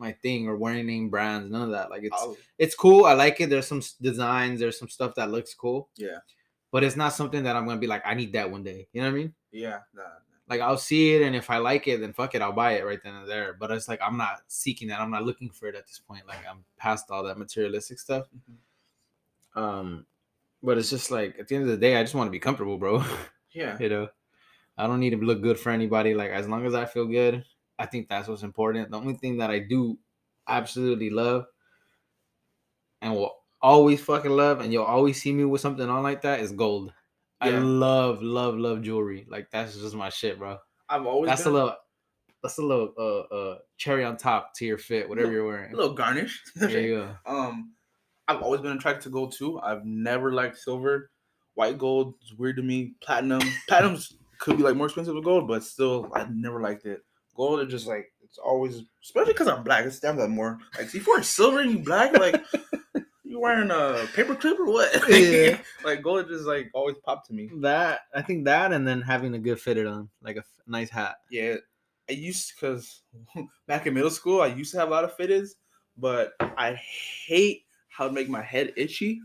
my 0.00 0.10
thing 0.12 0.48
or 0.48 0.56
wearing 0.56 0.86
name 0.86 1.10
brands, 1.10 1.50
none 1.50 1.62
of 1.62 1.70
that. 1.70 1.90
Like 1.90 2.02
it's 2.02 2.16
I'll- 2.20 2.36
it's 2.58 2.74
cool. 2.74 3.04
I 3.04 3.12
like 3.12 3.40
it. 3.40 3.50
There's 3.50 3.68
some 3.68 3.82
designs, 4.00 4.58
there's 4.58 4.78
some 4.78 4.88
stuff 4.88 5.14
that 5.14 5.30
looks 5.30 5.54
cool, 5.54 5.88
yeah, 5.96 6.18
but 6.72 6.82
it's 6.82 6.96
not 6.96 7.12
something 7.12 7.44
that 7.44 7.54
I'm 7.54 7.66
gonna 7.66 7.78
be 7.78 7.86
like, 7.86 8.02
I 8.04 8.14
need 8.14 8.32
that 8.32 8.50
one 8.50 8.64
day. 8.64 8.88
You 8.92 9.02
know 9.02 9.08
what 9.08 9.14
I 9.14 9.18
mean? 9.18 9.34
yeah, 9.52 9.78
nah, 9.94 10.02
nah. 10.02 10.08
Like 10.48 10.60
I'll 10.62 10.78
see 10.78 11.14
it, 11.14 11.22
and 11.22 11.36
if 11.36 11.48
I 11.48 11.58
like 11.58 11.86
it, 11.86 12.00
then 12.00 12.12
fuck 12.12 12.34
it, 12.34 12.42
I'll 12.42 12.50
buy 12.52 12.72
it 12.72 12.84
right 12.84 12.98
then 13.04 13.14
and 13.14 13.28
there. 13.28 13.54
But 13.60 13.70
it's 13.70 13.86
like 13.86 14.00
I'm 14.02 14.16
not 14.16 14.40
seeking 14.48 14.88
that. 14.88 15.00
I'm 15.00 15.10
not 15.12 15.24
looking 15.24 15.50
for 15.50 15.68
it 15.68 15.76
at 15.76 15.86
this 15.86 16.00
point. 16.00 16.26
Like 16.26 16.44
I'm 16.50 16.64
past 16.76 17.10
all 17.10 17.22
that 17.22 17.38
materialistic 17.38 18.00
stuff. 18.00 18.26
Mhm. 19.56 19.60
Um, 19.62 20.06
but 20.62 20.76
it's 20.78 20.90
just 20.90 21.10
like 21.10 21.36
at 21.38 21.48
the 21.48 21.54
end 21.54 21.64
of 21.64 21.70
the 21.70 21.76
day, 21.76 21.96
I 21.96 22.02
just 22.02 22.14
want 22.14 22.26
to 22.26 22.32
be 22.32 22.38
comfortable, 22.40 22.78
bro. 22.78 23.04
yeah, 23.52 23.76
you 23.78 23.88
know, 23.88 24.08
I 24.76 24.86
don't 24.86 25.00
need 25.00 25.10
to 25.10 25.16
look 25.18 25.40
good 25.42 25.58
for 25.58 25.70
anybody. 25.70 26.14
Like 26.14 26.30
as 26.30 26.48
long 26.48 26.66
as 26.66 26.74
I 26.74 26.84
feel 26.84 27.06
good, 27.06 27.44
I 27.80 27.86
think 27.86 28.08
that's 28.08 28.28
what's 28.28 28.42
important. 28.44 28.90
The 28.90 28.98
only 28.98 29.14
thing 29.14 29.38
that 29.38 29.50
I 29.50 29.58
do 29.60 29.98
absolutely 30.46 31.10
love 31.10 31.46
and 33.02 33.14
will 33.14 33.34
always 33.62 34.02
fucking 34.02 34.30
love, 34.30 34.60
and 34.60 34.72
you'll 34.72 34.84
always 34.84 35.20
see 35.20 35.32
me 35.32 35.44
with 35.44 35.60
something 35.60 35.88
on 35.88 36.02
like 36.02 36.22
that 36.22 36.40
is 36.40 36.52
gold. 36.52 36.92
I 37.40 37.50
love, 37.50 38.22
love, 38.22 38.56
love 38.58 38.82
jewelry. 38.82 39.26
Like 39.28 39.50
that's 39.50 39.76
just 39.76 39.94
my 39.94 40.10
shit, 40.10 40.38
bro. 40.38 40.58
I've 40.88 41.06
always 41.06 41.28
That's 41.30 41.42
a 41.42 41.44
been 41.44 41.54
little 41.54 41.76
that's 42.42 42.58
a 42.58 42.62
little 42.62 42.94
uh 42.98 43.34
uh 43.34 43.58
cherry 43.76 44.04
on 44.04 44.16
top 44.16 44.54
to 44.56 44.66
your 44.66 44.78
fit, 44.78 45.08
whatever 45.08 45.28
Look, 45.28 45.34
you're 45.34 45.46
wearing. 45.46 45.72
a 45.72 45.76
little 45.76 45.94
garnish. 45.94 46.42
There 46.54 46.80
you 46.80 46.96
go. 46.96 47.16
Um, 47.26 47.74
I've 48.28 48.42
always 48.42 48.60
been 48.60 48.76
attracted 48.76 49.04
to 49.04 49.10
gold 49.10 49.32
too. 49.32 49.58
I've 49.60 49.84
never 49.84 50.32
liked 50.32 50.58
silver. 50.58 51.10
White 51.54 51.78
gold 51.78 52.14
is 52.22 52.34
weird 52.34 52.56
to 52.56 52.62
me. 52.62 52.94
Platinum, 53.02 53.40
platinums 53.70 54.14
could 54.38 54.56
be 54.56 54.62
like 54.62 54.76
more 54.76 54.86
expensive 54.86 55.14
than 55.14 55.22
gold, 55.24 55.48
but 55.48 55.64
still, 55.64 56.10
I 56.14 56.26
never 56.30 56.60
liked 56.60 56.86
it. 56.86 57.02
Gold 57.40 57.60
is 57.60 57.70
just 57.70 57.86
like 57.86 58.12
it's 58.22 58.36
always, 58.36 58.82
especially 59.02 59.32
because 59.32 59.48
I'm 59.48 59.64
black. 59.64 59.86
It 59.86 59.92
stands 59.92 60.20
out 60.20 60.28
more. 60.28 60.58
Like, 60.76 60.90
see, 60.90 60.98
if 60.98 61.06
you're 61.06 61.22
silver 61.22 61.60
and 61.60 61.70
you 61.70 61.78
black, 61.78 62.12
like 62.18 62.44
you 63.24 63.40
wearing 63.40 63.70
a 63.70 64.06
paper 64.14 64.34
clip 64.34 64.60
or 64.60 64.66
what? 64.66 64.92
Yeah. 65.08 65.56
like 65.82 66.02
gold 66.02 66.28
just 66.28 66.44
like 66.44 66.68
always 66.74 66.96
popped 67.02 67.28
to 67.28 67.32
me. 67.32 67.48
That 67.62 68.00
I 68.14 68.20
think 68.20 68.44
that 68.44 68.74
and 68.74 68.86
then 68.86 69.00
having 69.00 69.32
a 69.32 69.38
good 69.38 69.58
fitted 69.58 69.86
on, 69.86 70.10
like 70.22 70.36
a 70.36 70.40
f- 70.40 70.60
nice 70.66 70.90
hat. 70.90 71.16
Yeah, 71.30 71.54
I 72.10 72.12
used 72.12 72.52
because 72.54 73.00
back 73.66 73.86
in 73.86 73.94
middle 73.94 74.10
school, 74.10 74.42
I 74.42 74.48
used 74.48 74.72
to 74.72 74.78
have 74.78 74.88
a 74.88 74.90
lot 74.92 75.04
of 75.04 75.16
fitteds, 75.16 75.52
but 75.96 76.34
I 76.58 76.74
hate 76.74 77.64
how 77.88 78.04
it 78.04 78.12
make 78.12 78.28
my 78.28 78.42
head 78.42 78.74
itchy. 78.76 79.18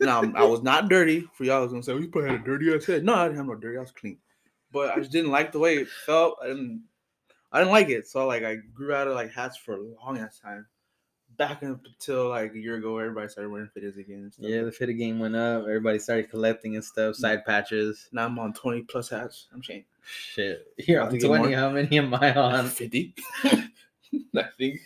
now 0.00 0.24
I 0.34 0.42
was 0.42 0.64
not 0.64 0.88
dirty. 0.88 1.28
For 1.34 1.44
y'all, 1.44 1.58
I 1.58 1.60
was 1.60 1.70
gonna 1.70 1.84
say, 1.84 1.94
"We 1.94 2.02
you 2.02 2.08
probably 2.08 2.30
had 2.32 2.40
a 2.40 2.44
dirty 2.44 2.74
ass 2.74 2.86
head." 2.86 3.04
No, 3.04 3.14
I 3.14 3.26
didn't 3.28 3.36
have 3.38 3.46
no 3.46 3.54
dirty. 3.54 3.78
I 3.78 3.82
was 3.82 3.92
clean, 3.92 4.18
but 4.72 4.90
I 4.90 4.96
just 4.96 5.12
didn't 5.12 5.30
like 5.30 5.52
the 5.52 5.60
way 5.60 5.76
it 5.76 5.88
felt. 5.88 6.38
I 6.42 6.48
didn't. 6.48 6.82
I 7.52 7.58
didn't 7.60 7.72
like 7.72 7.88
it, 7.88 8.06
so 8.08 8.26
like 8.26 8.44
I 8.44 8.56
grew 8.74 8.94
out 8.94 9.08
of 9.08 9.14
like 9.14 9.32
hats 9.32 9.56
for 9.56 9.74
a 9.74 9.82
long 10.04 10.18
ass 10.18 10.38
time. 10.38 10.66
back 11.36 11.62
up 11.62 11.80
until 11.84 12.28
like 12.28 12.54
a 12.54 12.58
year 12.58 12.76
ago, 12.76 12.98
everybody 12.98 13.28
started 13.28 13.50
wearing 13.50 13.68
fitted 13.72 13.96
again. 13.98 14.18
And 14.24 14.32
stuff. 14.32 14.46
Yeah, 14.48 14.62
the 14.62 14.72
fitted 14.72 14.98
game 14.98 15.18
went 15.18 15.34
up. 15.36 15.62
Everybody 15.62 15.98
started 15.98 16.30
collecting 16.30 16.74
and 16.76 16.84
stuff. 16.84 17.16
Side 17.16 17.44
patches. 17.46 18.08
Now 18.12 18.26
I'm 18.26 18.38
on 18.38 18.52
20 18.52 18.82
plus 18.82 19.08
hats. 19.08 19.48
I'm 19.52 19.62
saying 19.62 19.84
Shit. 20.02 20.66
You're 20.78 21.02
on 21.02 21.18
20. 21.18 21.52
How 21.52 21.70
many 21.70 21.98
am 21.98 22.14
I 22.14 22.34
on? 22.36 22.68
50. 22.68 23.14
I 23.44 24.44
think. 24.58 24.80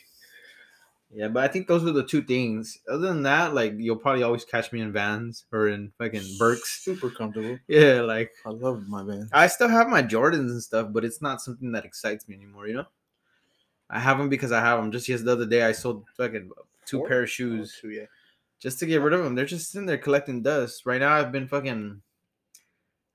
Yeah, 1.17 1.29
but 1.29 1.45
I 1.45 1.49
think 1.49 1.69
those 1.69 1.85
are 1.87 1.93
the 1.93 2.03
two 2.05 2.23
things. 2.23 2.79
Other 2.91 3.07
than 3.07 3.23
that, 3.23 3.55
like 3.55 3.75
you'll 3.79 3.97
probably 3.97 4.25
always 4.25 4.45
catch 4.45 4.73
me 4.73 4.81
in 4.81 4.93
vans 4.93 5.45
or 5.53 5.69
in 5.69 5.93
fucking 5.97 6.25
Birks. 6.39 6.83
Super 6.85 7.09
comfortable. 7.11 7.57
Yeah, 7.69 8.01
like 8.01 8.33
I 8.45 8.51
love 8.51 8.89
my 8.89 9.05
Vans. 9.05 9.31
I 9.33 9.47
still 9.47 9.69
have 9.69 9.89
my 9.89 10.03
Jordans 10.03 10.51
and 10.51 10.63
stuff, 10.63 10.89
but 10.91 11.05
it's 11.05 11.23
not 11.23 11.41
something 11.41 11.71
that 11.73 11.85
excites 11.85 12.27
me 12.29 12.35
anymore, 12.35 12.67
you 12.67 12.75
know? 12.75 12.87
I 13.89 14.01
have 14.01 14.19
them 14.19 14.29
because 14.29 14.51
I 14.51 14.61
have 14.61 14.81
them. 14.81 14.91
Just 14.91 15.09
yes, 15.09 15.21
the 15.23 15.31
other 15.33 15.47
day 15.47 15.63
I 15.63 15.71
sold 15.73 16.05
fucking 16.17 16.51
two 16.85 16.99
Four? 16.99 17.09
pair 17.09 17.23
of 17.23 17.31
shoes 17.31 17.81
Oh, 17.85 17.89
yeah. 17.89 18.07
just 18.59 18.79
to 18.81 18.87
get 18.87 19.01
rid 19.01 19.13
of 19.13 19.23
them. 19.23 19.35
They're 19.37 19.45
just 19.47 19.71
sitting 19.71 19.87
there 19.87 19.99
collecting 19.99 20.43
dust. 20.43 20.85
Right 20.85 21.01
now 21.01 21.13
I've 21.15 21.31
been 21.31 21.47
fucking 21.47 22.03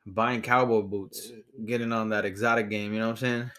buying 0.05 0.41
cowboy 0.41 0.81
boots, 0.83 1.31
uh, 1.33 1.41
getting 1.65 1.91
on 1.91 2.09
that 2.09 2.23
exotic 2.25 2.69
game, 2.69 2.93
you 2.93 2.99
know 2.99 3.07
what 3.07 3.11
I'm 3.11 3.17
saying? 3.17 3.51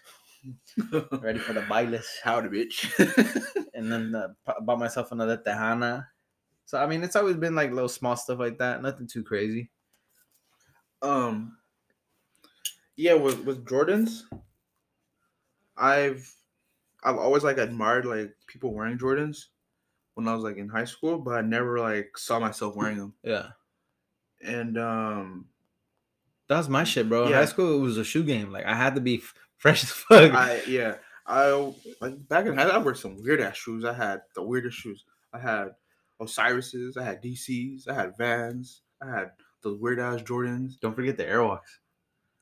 Ready 1.20 1.38
for 1.38 1.52
the 1.52 1.62
bailes. 1.68 2.08
Howdy, 2.22 2.48
bitch. 2.48 2.86
And 3.74 3.90
then 3.90 4.14
uh, 4.14 4.28
bought 4.60 4.78
myself 4.78 5.10
another 5.10 5.38
Tejana. 5.38 6.06
So 6.66 6.78
I 6.78 6.86
mean, 6.86 7.02
it's 7.02 7.16
always 7.16 7.36
been 7.36 7.54
like 7.54 7.70
little 7.72 7.88
small 7.88 8.14
stuff 8.14 8.38
like 8.38 8.58
that. 8.58 8.82
Nothing 8.82 9.06
too 9.06 9.22
crazy. 9.24 9.70
um. 11.02 11.56
Yeah, 12.96 13.14
with 13.14 13.38
with 13.46 13.64
Jordans, 13.64 14.24
I've 15.76 16.30
I've 17.02 17.16
always 17.16 17.42
like 17.42 17.56
admired 17.56 18.04
like 18.04 18.34
people 18.46 18.74
wearing 18.74 18.98
Jordans 18.98 19.46
when 20.14 20.28
I 20.28 20.34
was 20.34 20.44
like 20.44 20.58
in 20.58 20.68
high 20.68 20.84
school, 20.84 21.18
but 21.18 21.36
I 21.36 21.40
never 21.40 21.78
like 21.80 22.18
saw 22.18 22.38
myself 22.38 22.76
wearing 22.76 22.98
them. 22.98 23.14
Yeah. 23.22 23.48
And 24.42 24.76
um, 24.76 25.48
That 26.48 26.58
was 26.58 26.68
my 26.68 26.84
shit, 26.84 27.08
bro. 27.08 27.24
In 27.24 27.30
Yeah. 27.30 27.36
high 27.36 27.44
school, 27.46 27.78
it 27.78 27.80
was 27.82 27.96
a 27.96 28.04
shoe 28.04 28.24
game. 28.24 28.52
Like 28.52 28.66
I 28.66 28.74
had 28.74 28.94
to 28.96 29.00
be 29.00 29.22
fresh 29.60 29.84
as 29.84 29.90
fuck. 29.90 30.32
I 30.32 30.62
yeah, 30.66 30.96
I 31.26 31.72
like 32.00 32.28
back 32.28 32.46
in 32.46 32.56
high 32.56 32.68
I 32.68 32.78
wore 32.78 32.94
some 32.94 33.22
weird 33.22 33.40
ass 33.40 33.56
shoes. 33.56 33.84
I 33.84 33.92
had 33.92 34.22
the 34.34 34.42
weirdest 34.42 34.76
shoes. 34.76 35.04
I 35.32 35.38
had 35.38 35.68
Osiris's, 36.20 36.96
I 36.96 37.04
had 37.04 37.22
DC's, 37.22 37.86
I 37.86 37.94
had 37.94 38.16
Vans, 38.18 38.82
I 39.00 39.10
had 39.10 39.30
those 39.62 39.78
weird 39.78 40.00
ass 40.00 40.22
Jordans. 40.22 40.80
Don't 40.80 40.94
forget 40.94 41.16
the 41.16 41.24
Airwalks. 41.24 41.78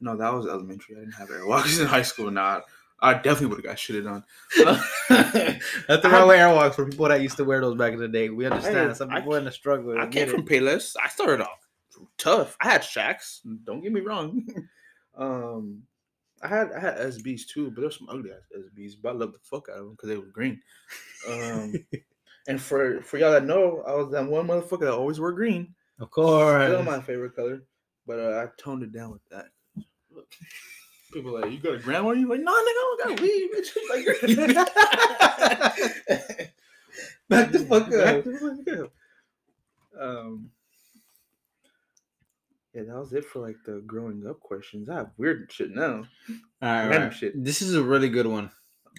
No, 0.01 0.17
that 0.17 0.33
was 0.33 0.47
elementary. 0.47 0.97
I 0.97 1.01
didn't 1.01 1.15
have 1.15 1.29
Airwalks 1.29 1.81
in 1.81 1.87
high 1.87 2.03
school. 2.03 2.31
Nah, 2.31 2.61
I 3.01 3.15
definitely 3.15 3.49
would 3.49 3.59
have 3.59 3.65
got 3.65 3.77
shitted 3.77 4.11
on. 4.11 4.25
That's 5.89 6.03
the 6.03 6.09
way 6.27 6.39
Airwalks 6.39 6.75
for 6.75 6.89
people 6.89 7.09
that 7.09 7.21
used 7.21 7.37
to 7.37 7.45
wear 7.45 7.61
those 7.61 7.77
back 7.77 7.93
in 7.93 7.99
the 7.99 8.09
day. 8.09 8.31
We 8.31 8.47
understand. 8.47 8.89
Hey, 8.89 8.95
Some 8.95 9.11
I 9.11 9.21
people 9.21 9.35
in 9.35 9.45
the 9.45 9.53
struggle. 9.53 10.01
I 10.01 10.07
came 10.07 10.29
it. 10.29 10.31
from 10.31 10.47
Payless. 10.47 10.97
I 11.03 11.09
started 11.09 11.43
off 11.43 11.69
tough. 12.17 12.57
I 12.61 12.71
had 12.71 12.83
Shaqs. 12.83 13.41
Don't 13.65 13.81
get 13.81 13.93
me 13.93 14.01
wrong. 14.01 14.47
um, 15.17 15.83
I 16.43 16.49
had 16.49 16.73
I 16.73 16.81
had 16.81 16.97
SBs 16.99 17.47
too, 17.47 17.71
but 17.71 17.81
there's 17.81 17.99
some 17.99 18.09
ugly 18.09 18.31
ass 18.31 18.49
SBs. 18.57 18.95
But 19.03 19.11
I 19.11 19.13
love 19.13 19.33
the 19.33 19.39
fuck 19.43 19.69
out 19.69 19.79
of 19.79 19.85
them 19.85 19.93
because 19.93 20.09
they 20.09 20.17
were 20.17 20.27
green. 20.27 20.61
Um, 21.29 21.75
and 22.49 22.61
for 22.61 23.01
for 23.03 23.19
y'all 23.19 23.33
that 23.33 23.45
know, 23.45 23.83
I 23.87 23.95
was 23.95 24.11
that 24.13 24.27
one 24.27 24.47
motherfucker 24.47 24.81
that 24.81 24.93
always 24.93 25.21
wore 25.21 25.33
green. 25.33 25.75
Of 26.01 26.11
course. 26.11 26.69
Still 26.69 26.83
my 26.85 27.01
favorite 27.01 27.35
color, 27.35 27.63
but 28.07 28.19
uh, 28.21 28.45
I 28.45 28.63
toned 28.63 28.83
it 28.83 28.93
down 28.93 29.11
with 29.11 29.29
that. 29.31 29.47
Look, 30.15 30.33
People 31.13 31.37
are 31.39 31.41
like, 31.41 31.53
you 31.53 31.59
got 31.59 31.75
a 31.75 31.79
grandma? 31.79 32.11
You 32.11 32.29
like, 32.29 32.41
no, 32.41 32.53
nigga, 32.53 32.55
I 32.55 32.97
don't 32.99 33.09
got 33.09 33.21
weed. 33.21 33.51
bitch." 33.57 33.77
Like, 33.89 34.05
Back 37.29 37.53
the 37.53 37.59
fuck 37.61 37.91
Back 37.91 38.25
the 38.25 38.33
fuck 38.67 38.79
up. 38.79 38.93
Um, 40.01 40.51
yeah, 42.79 42.85
that 42.93 42.99
was 42.99 43.13
it 43.13 43.25
for 43.25 43.41
like 43.41 43.57
the 43.67 43.83
growing 43.87 44.25
up 44.29 44.39
questions. 44.41 44.89
I 44.89 44.95
have 44.97 45.11
weird 45.17 45.51
shit 45.53 45.71
now. 45.75 45.85
All 46.29 46.35
right, 46.63 46.89
Random 46.89 47.03
right. 47.09 47.13
shit. 47.15 47.43
This 47.45 47.61
is 47.63 47.75
a 47.75 47.83
really 47.83 48.09
good 48.09 48.27
one. 48.27 48.51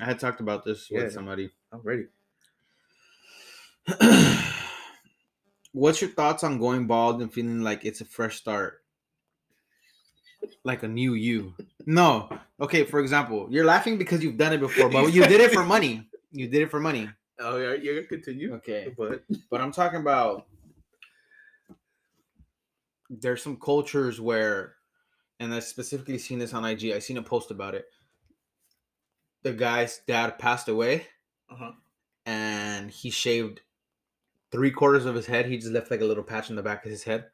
I 0.02 0.06
had 0.06 0.20
talked 0.20 0.42
about 0.42 0.66
this 0.66 0.88
Yeah. 0.92 1.04
with 1.04 1.14
somebody. 1.14 1.50
I'm 1.72 1.82
ready. 1.82 2.06
What's 5.72 6.02
your 6.02 6.10
thoughts 6.10 6.44
on 6.44 6.58
going 6.60 6.88
bald 6.88 7.22
and 7.22 7.32
feeling 7.32 7.62
like 7.62 7.86
it's 7.86 8.02
a 8.02 8.06
fresh 8.06 8.38
start? 8.38 8.82
Like 10.64 10.84
a 10.84 10.88
new 10.88 11.14
you. 11.14 11.54
No. 11.86 12.30
Okay, 12.60 12.84
for 12.86 13.00
example, 13.00 13.48
you're 13.50 13.66
laughing 13.66 13.98
because 13.98 14.22
you've 14.24 14.38
done 14.38 14.54
it 14.54 14.60
before, 14.60 14.90
but 14.90 15.14
you 15.14 15.24
did 15.26 15.42
it 15.42 15.52
for 15.52 15.64
money. 15.64 16.08
You 16.32 16.48
did 16.48 16.64
it 16.64 16.72
for 16.72 16.80
money. 16.80 17.10
Oh 17.42 17.56
yeah, 17.56 17.72
you're 17.76 17.96
gonna 17.96 18.06
continue. 18.08 18.54
Okay. 18.56 18.94
But 18.98 19.24
But 19.50 19.62
I'm 19.62 19.72
talking 19.72 20.02
about 20.02 20.48
there's 23.10 23.42
some 23.44 23.58
cultures 23.58 24.20
where, 24.22 24.76
and 25.40 25.54
I 25.54 25.60
specifically 25.60 26.18
seen 26.18 26.40
this 26.40 26.54
on 26.54 26.66
IG. 26.66 26.92
I 26.92 27.00
seen 27.00 27.18
a 27.18 27.24
post 27.24 27.52
about 27.52 27.76
it. 27.76 27.86
The 29.44 29.54
guy's 29.54 30.00
dad 30.08 30.38
passed 30.38 30.68
away, 30.68 31.08
uh-huh. 31.50 31.72
and 32.26 32.92
he 32.92 33.10
shaved 33.10 33.62
three 34.52 34.72
quarters 34.72 35.06
of 35.06 35.16
his 35.16 35.26
head. 35.26 35.46
He 35.46 35.58
just 35.58 35.72
left 35.72 35.92
like 35.92 36.02
a 36.02 36.06
little 36.06 36.24
patch 36.24 36.50
in 36.50 36.56
the 36.56 36.64
back 36.64 36.84
of 36.86 36.92
his 36.92 37.04
head, 37.04 37.30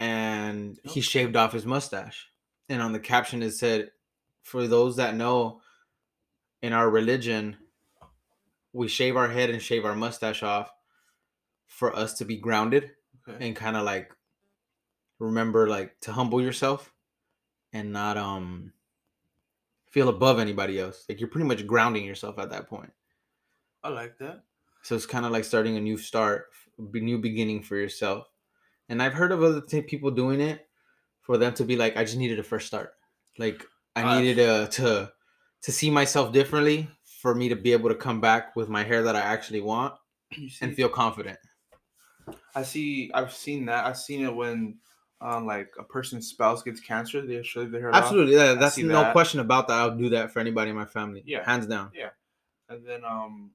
and 0.00 0.78
he 0.84 1.00
Oh. 1.00 1.02
shaved 1.02 1.36
off 1.36 1.52
his 1.52 1.66
mustache. 1.66 2.28
And 2.68 2.80
on 2.80 2.92
the 2.92 3.00
caption 3.00 3.42
it 3.42 3.52
said, 3.52 3.90
"For 4.42 4.66
those 4.66 4.96
that 4.96 5.16
know, 5.16 5.60
in 6.62 6.72
our 6.72 6.88
religion, 6.88 7.58
we 8.72 8.88
shave 8.88 9.16
our 9.16 9.28
head 9.28 9.50
and 9.50 9.60
shave 9.60 9.84
our 9.84 9.94
mustache 9.94 10.42
off 10.42 10.70
for 11.66 11.94
us 11.94 12.14
to 12.14 12.24
be 12.24 12.36
grounded 12.38 12.94
okay. 13.28 13.46
and 13.46 13.56
kind 13.56 13.76
of 13.76 13.84
like 13.84 14.12
remember 15.18 15.68
like 15.68 15.98
to 16.00 16.12
humble 16.12 16.40
yourself 16.42 16.92
and 17.72 17.92
not 17.92 18.16
um 18.16 18.72
feel 19.90 20.08
above 20.08 20.38
anybody 20.38 20.78
else. 20.80 21.04
Like 21.08 21.20
you're 21.20 21.28
pretty 21.28 21.46
much 21.46 21.66
grounding 21.66 22.04
yourself 22.04 22.38
at 22.38 22.50
that 22.50 22.68
point. 22.68 22.92
I 23.82 23.90
like 23.90 24.18
that. 24.18 24.44
So 24.82 24.94
it's 24.94 25.06
kind 25.06 25.24
of 25.24 25.32
like 25.32 25.44
starting 25.44 25.76
a 25.76 25.80
new 25.80 25.96
start, 25.96 26.46
a 26.78 26.98
new 26.98 27.18
beginning 27.18 27.62
for 27.62 27.76
yourself. 27.76 28.28
And 28.88 29.02
I've 29.02 29.14
heard 29.14 29.32
of 29.32 29.42
other 29.42 29.60
t- 29.60 29.82
people 29.82 30.10
doing 30.10 30.40
it 30.40 30.68
for 31.22 31.38
them 31.38 31.54
to 31.54 31.64
be 31.64 31.76
like, 31.76 31.96
I 31.96 32.04
just 32.04 32.18
needed 32.18 32.38
a 32.38 32.42
fresh 32.42 32.66
start. 32.66 32.94
Like 33.38 33.64
I 33.96 34.20
needed 34.20 34.46
uh, 34.46 34.66
to 34.68 35.12
to 35.62 35.72
see 35.72 35.90
myself 35.90 36.32
differently 36.32 36.88
for 37.04 37.34
me 37.34 37.48
to 37.48 37.56
be 37.56 37.72
able 37.72 37.88
to 37.88 37.94
come 37.94 38.20
back 38.20 38.54
with 38.54 38.68
my 38.68 38.84
hair 38.84 39.02
that 39.04 39.16
I 39.16 39.20
actually 39.20 39.62
want 39.62 39.94
and 40.60 40.74
feel 40.74 40.90
confident. 40.90 41.38
I 42.54 42.62
see. 42.62 43.10
I've 43.14 43.32
seen 43.32 43.66
that. 43.66 43.86
I've 43.86 43.96
seen 43.96 44.24
it 44.24 44.34
when, 44.34 44.78
um, 45.24 45.46
like 45.46 45.72
a 45.78 45.82
person's 45.82 46.28
spouse 46.28 46.62
gets 46.62 46.80
cancer. 46.80 47.22
They 47.22 47.36
their 47.36 47.80
hair 47.80 47.88
off. 47.94 48.02
Absolutely, 48.04 48.34
yeah, 48.34 48.54
that's 48.54 48.76
no 48.76 49.00
that. 49.00 49.12
question 49.12 49.40
about 49.40 49.66
that. 49.68 49.74
I'll 49.78 49.96
do 49.96 50.10
that 50.10 50.30
for 50.30 50.38
anybody 50.40 50.70
in 50.70 50.76
my 50.76 50.84
family. 50.84 51.22
Yeah. 51.26 51.44
hands 51.44 51.66
down. 51.66 51.90
Yeah, 51.94 52.10
and 52.68 52.86
then 52.86 53.04
um 53.04 53.50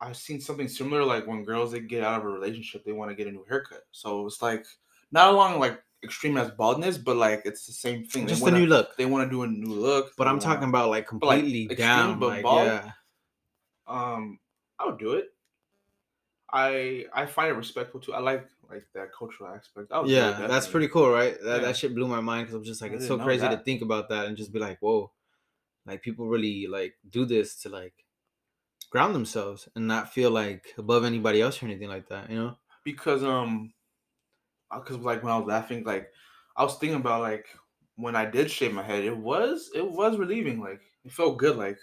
I've 0.00 0.16
seen 0.16 0.40
something 0.40 0.66
similar 0.66 1.04
like 1.04 1.28
when 1.28 1.44
girls 1.44 1.70
they 1.70 1.78
get 1.78 2.02
out 2.02 2.18
of 2.18 2.26
a 2.26 2.28
relationship, 2.28 2.84
they 2.84 2.90
want 2.90 3.10
to 3.12 3.14
get 3.14 3.28
a 3.28 3.30
new 3.30 3.44
haircut. 3.48 3.84
So 3.92 4.26
it's 4.26 4.42
like 4.42 4.66
not 5.12 5.32
along 5.32 5.60
like 5.60 5.80
extreme 6.02 6.36
as 6.36 6.50
baldness, 6.50 6.98
but 6.98 7.14
like 7.16 7.42
it's 7.44 7.66
the 7.66 7.72
same 7.72 8.04
thing. 8.04 8.26
Just 8.26 8.42
wanna, 8.42 8.56
a 8.56 8.60
new 8.60 8.66
look. 8.66 8.96
They 8.96 9.06
want 9.06 9.24
to 9.24 9.30
do 9.30 9.44
a 9.44 9.46
new 9.46 9.72
look. 9.72 10.10
But 10.18 10.26
I'm 10.26 10.40
talking 10.40 10.62
wanna- 10.62 10.70
about 10.70 10.90
like 10.90 11.06
But, 11.12 11.24
like, 11.28 11.38
completely 11.42 11.76
down. 11.76 12.18
but 12.18 12.28
like, 12.30 12.42
bald? 12.42 12.66
yeah. 12.66 12.90
um 13.86 14.40
I 14.80 14.86
would 14.86 14.98
do 14.98 15.12
it. 15.12 15.26
I 16.52 17.06
I 17.14 17.26
find 17.26 17.50
it 17.50 17.54
respectful 17.54 18.00
too. 18.00 18.12
I 18.14 18.18
like 18.18 18.48
like 18.68 18.86
that 18.94 19.08
cultural 19.16 19.50
aspect. 19.54 19.92
I 19.92 20.00
would 20.00 20.08
do 20.08 20.16
it, 20.16 20.38
Yeah, 20.38 20.46
that's 20.46 20.68
pretty 20.68 20.88
cool, 20.88 21.10
right? 21.10 21.38
That, 21.42 21.60
Yeah. 21.60 21.66
that 21.68 21.76
shit 21.76 21.94
blew 21.94 22.06
my 22.08 22.20
mind 22.20 22.46
because 22.46 22.54
I'm 22.56 22.64
just 22.64 22.80
like, 22.82 22.92
I 22.92 22.94
it's 22.96 23.06
so 23.06 23.18
crazy 23.18 23.48
to 23.48 23.56
think 23.58 23.82
about 23.82 24.08
that 24.10 24.26
and 24.26 24.36
just 24.36 24.52
be 24.52 24.58
like, 24.58 24.78
whoa, 24.80 25.12
like 25.86 26.02
people 26.02 26.28
really 26.28 26.66
like 26.66 26.96
do 27.08 27.24
this 27.24 27.56
to 27.62 27.68
like 27.68 28.04
ground 28.90 29.14
themselves 29.14 29.68
and 29.76 29.88
not 29.88 30.12
feel 30.12 30.30
like 30.30 30.74
above 30.78 31.04
anybody 31.04 31.40
else 31.42 31.62
or 31.62 31.66
anything 31.66 31.88
like 31.88 32.08
that, 32.08 32.30
you 32.30 32.36
know? 32.36 32.58
because 32.84 33.22
um 33.24 33.72
because 34.74 34.96
like 34.98 35.22
when 35.22 35.32
I 35.32 35.38
was 35.38 35.46
laughing, 35.46 35.84
like 35.84 36.12
I 36.56 36.64
was 36.64 36.78
thinking 36.78 37.00
about 37.00 37.20
like 37.22 37.46
when 37.96 38.16
I 38.16 38.24
did 38.24 38.50
shave 38.50 38.72
my 38.72 38.82
head, 38.82 39.04
it 39.04 39.16
was 39.16 39.70
it 39.74 39.88
was 39.90 40.16
relieving. 40.16 40.60
Like 40.60 40.80
it 41.04 41.12
felt 41.12 41.38
good, 41.38 41.56
like 41.56 41.78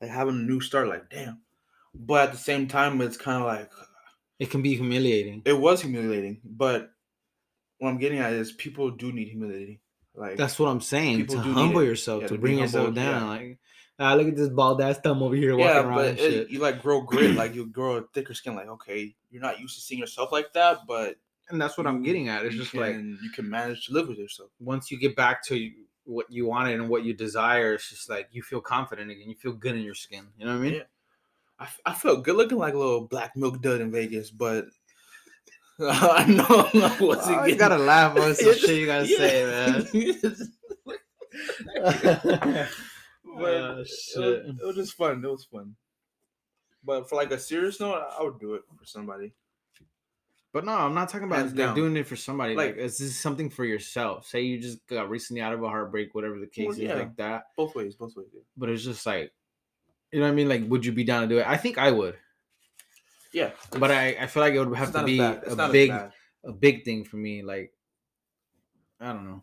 like 0.00 0.10
having 0.10 0.34
a 0.34 0.38
new 0.38 0.60
start. 0.60 0.88
Like 0.88 1.10
damn, 1.10 1.42
but 1.94 2.28
at 2.28 2.32
the 2.32 2.38
same 2.38 2.68
time, 2.68 3.00
it's 3.00 3.16
kind 3.16 3.42
of 3.42 3.46
like 3.48 3.72
It 4.38 4.50
can 4.50 4.62
be 4.62 4.74
humiliating. 4.74 5.42
it 5.44 5.58
was 5.58 5.82
humiliating. 5.82 6.40
But 6.44 6.90
what 7.78 7.88
I'm 7.90 7.98
getting 7.98 8.18
at 8.18 8.32
is 8.32 8.52
people 8.52 8.90
do 8.90 9.12
need 9.12 9.28
humility. 9.28 9.80
Like 10.14 10.36
That's 10.36 10.58
what 10.58 10.68
I'm 10.68 10.80
saying. 10.80 11.26
To 11.28 11.38
humble 11.38 11.82
yourself, 11.82 12.22
Yeah, 12.22 12.28
to 12.28 12.34
to 12.34 12.40
bring 12.40 12.58
yourself 12.58 12.86
humbled, 12.86 13.04
yeah. 13.04 13.10
down. 13.18 13.28
Like, 13.28 13.58
ah, 13.98 14.14
look 14.14 14.28
at 14.28 14.36
this 14.36 14.48
bald 14.48 14.80
ass 14.80 14.98
thumb 14.98 15.22
over 15.22 15.34
here 15.34 15.56
walking 15.56 15.66
yeah, 15.74 15.82
around 15.82 15.94
but 15.96 16.08
and 16.10 16.18
it- 16.18 16.30
shit. 16.32 16.50
you 16.50 16.58
like 16.60 16.82
grow 16.82 17.00
grit. 17.00 17.34
like 17.34 17.54
you 17.54 17.66
grow 17.66 17.96
a 17.96 18.02
thicker 18.14 18.34
skin. 18.34 18.54
Like 18.54 18.68
okay, 18.68 19.14
you're 19.30 19.42
not 19.42 19.58
used 19.60 19.74
to 19.76 19.80
seeing 19.80 20.00
yourself 20.00 20.30
like 20.32 20.52
that, 20.54 20.78
but 20.86 21.16
and 21.50 21.60
that's 21.60 21.76
what 21.76 21.86
I'm 21.86 22.02
getting 22.02 22.28
at. 22.28 22.44
It's 22.46 22.54
just 22.56 22.70
can, 22.70 22.80
like 22.80 22.94
you 23.22 23.30
can 23.34 23.48
manage 23.50 23.86
to 23.86 23.92
live 23.92 24.08
with 24.08 24.18
yourself. 24.18 24.50
once 24.60 24.90
you 24.90 24.98
get 24.98 25.14
back 25.16 25.44
to 25.46 25.70
what 26.04 26.26
you 26.30 26.46
wanted 26.46 26.74
and 26.80 26.88
what 26.88 27.04
you 27.04 27.12
desire, 27.14 27.74
it's 27.74 27.88
just 27.90 28.08
like 28.08 28.28
you 28.32 28.42
feel 28.42 28.60
confident 28.60 29.10
again. 29.10 29.28
You 29.28 29.34
feel 29.36 29.52
good 29.52 29.74
in 29.74 29.82
your 29.82 29.94
skin. 29.94 30.26
You 30.38 30.46
know 30.46 30.52
what 30.52 30.58
I 30.60 30.62
mean? 30.62 30.74
Yeah. 30.74 30.82
I, 31.58 31.68
I 31.86 31.92
felt 31.94 32.24
good 32.24 32.36
looking 32.36 32.58
like 32.58 32.74
a 32.74 32.78
little 32.78 33.06
black 33.06 33.36
milk 33.36 33.62
dud 33.62 33.80
in 33.80 33.90
Vegas, 33.92 34.30
but 34.30 34.66
I 35.80 36.24
know 36.26 36.46
I 36.48 36.96
wasn't 37.00 37.38
Oh, 37.40 37.44
you 37.46 37.56
gotta 37.56 37.78
laugh 37.78 38.16
on 38.18 38.34
some 38.34 38.54
shit 38.58 38.70
you 38.80 38.86
gotta 38.86 39.06
say, 39.06 39.44
man. 39.44 39.86
but 42.44 42.68
Oh, 43.36 43.44
uh, 43.44 43.72
it, 43.72 43.78
was, 43.78 44.10
shit. 44.14 44.22
it 44.46 44.64
was 44.64 44.76
just 44.76 44.94
fun. 44.94 45.24
It 45.24 45.28
was 45.28 45.44
fun. 45.44 45.74
But 46.84 47.08
for 47.08 47.16
like 47.16 47.30
a 47.32 47.38
serious 47.38 47.80
note, 47.80 48.02
I- 48.18 48.22
would 48.22 48.38
do 48.38 48.54
it 48.54 48.62
for 48.78 48.84
somebody. 48.84 49.32
But 50.52 50.64
no, 50.64 50.72
I'm 50.72 50.94
not 50.94 51.08
talking 51.08 51.26
about 51.26 51.52
like, 51.56 51.74
doing 51.74 51.96
it 51.96 52.06
for 52.06 52.14
somebody. 52.14 52.54
Like, 52.54 52.68
Like- 52.68 52.76
this 52.76 53.00
is 53.00 53.18
something 53.18 53.50
for 53.50 53.64
yourself. 53.64 54.26
Say 54.26 54.42
you 54.42 54.60
just 54.60 54.86
got 54.86 55.10
recently 55.10 55.42
out 55.42 55.52
of 55.52 55.62
a 55.62 55.68
heartbreak, 55.68 56.14
whatever 56.14 56.38
the 56.38 56.46
case 56.46 56.66
Well, 56.66 56.72
is, 56.76 56.78
yeah. 56.78 56.94
like 56.94 57.16
that. 57.16 57.44
Both 57.56 57.74
ways, 57.74 57.96
both 57.96 58.14
ways. 58.16 58.28
Yeah. 58.32 58.42
But 58.56 58.68
it's 58.68 58.84
just 58.84 59.04
like, 59.06 59.32
you 60.14 60.20
know 60.20 60.26
what 60.26 60.32
I 60.32 60.34
mean? 60.34 60.48
Like, 60.48 60.62
would 60.68 60.86
you 60.86 60.92
be 60.92 61.02
down 61.02 61.22
to 61.22 61.28
do 61.28 61.38
it? 61.38 61.46
I 61.46 61.56
think 61.56 61.76
I 61.76 61.90
would. 61.90 62.16
Yeah, 63.32 63.50
But 63.76 63.90
I, 63.90 64.16
I 64.20 64.26
feel 64.28 64.44
like 64.44 64.54
it 64.54 64.64
would 64.64 64.78
have 64.78 64.92
to 64.92 65.04
be. 65.04 65.18
A 65.18 65.68
big 65.72 65.90
a 65.90 66.52
big 66.52 66.84
thing 66.84 67.02
for 67.02 67.16
me. 67.16 67.42
Like, 67.42 67.72
I 69.00 69.12
don't 69.12 69.24
know. 69.24 69.42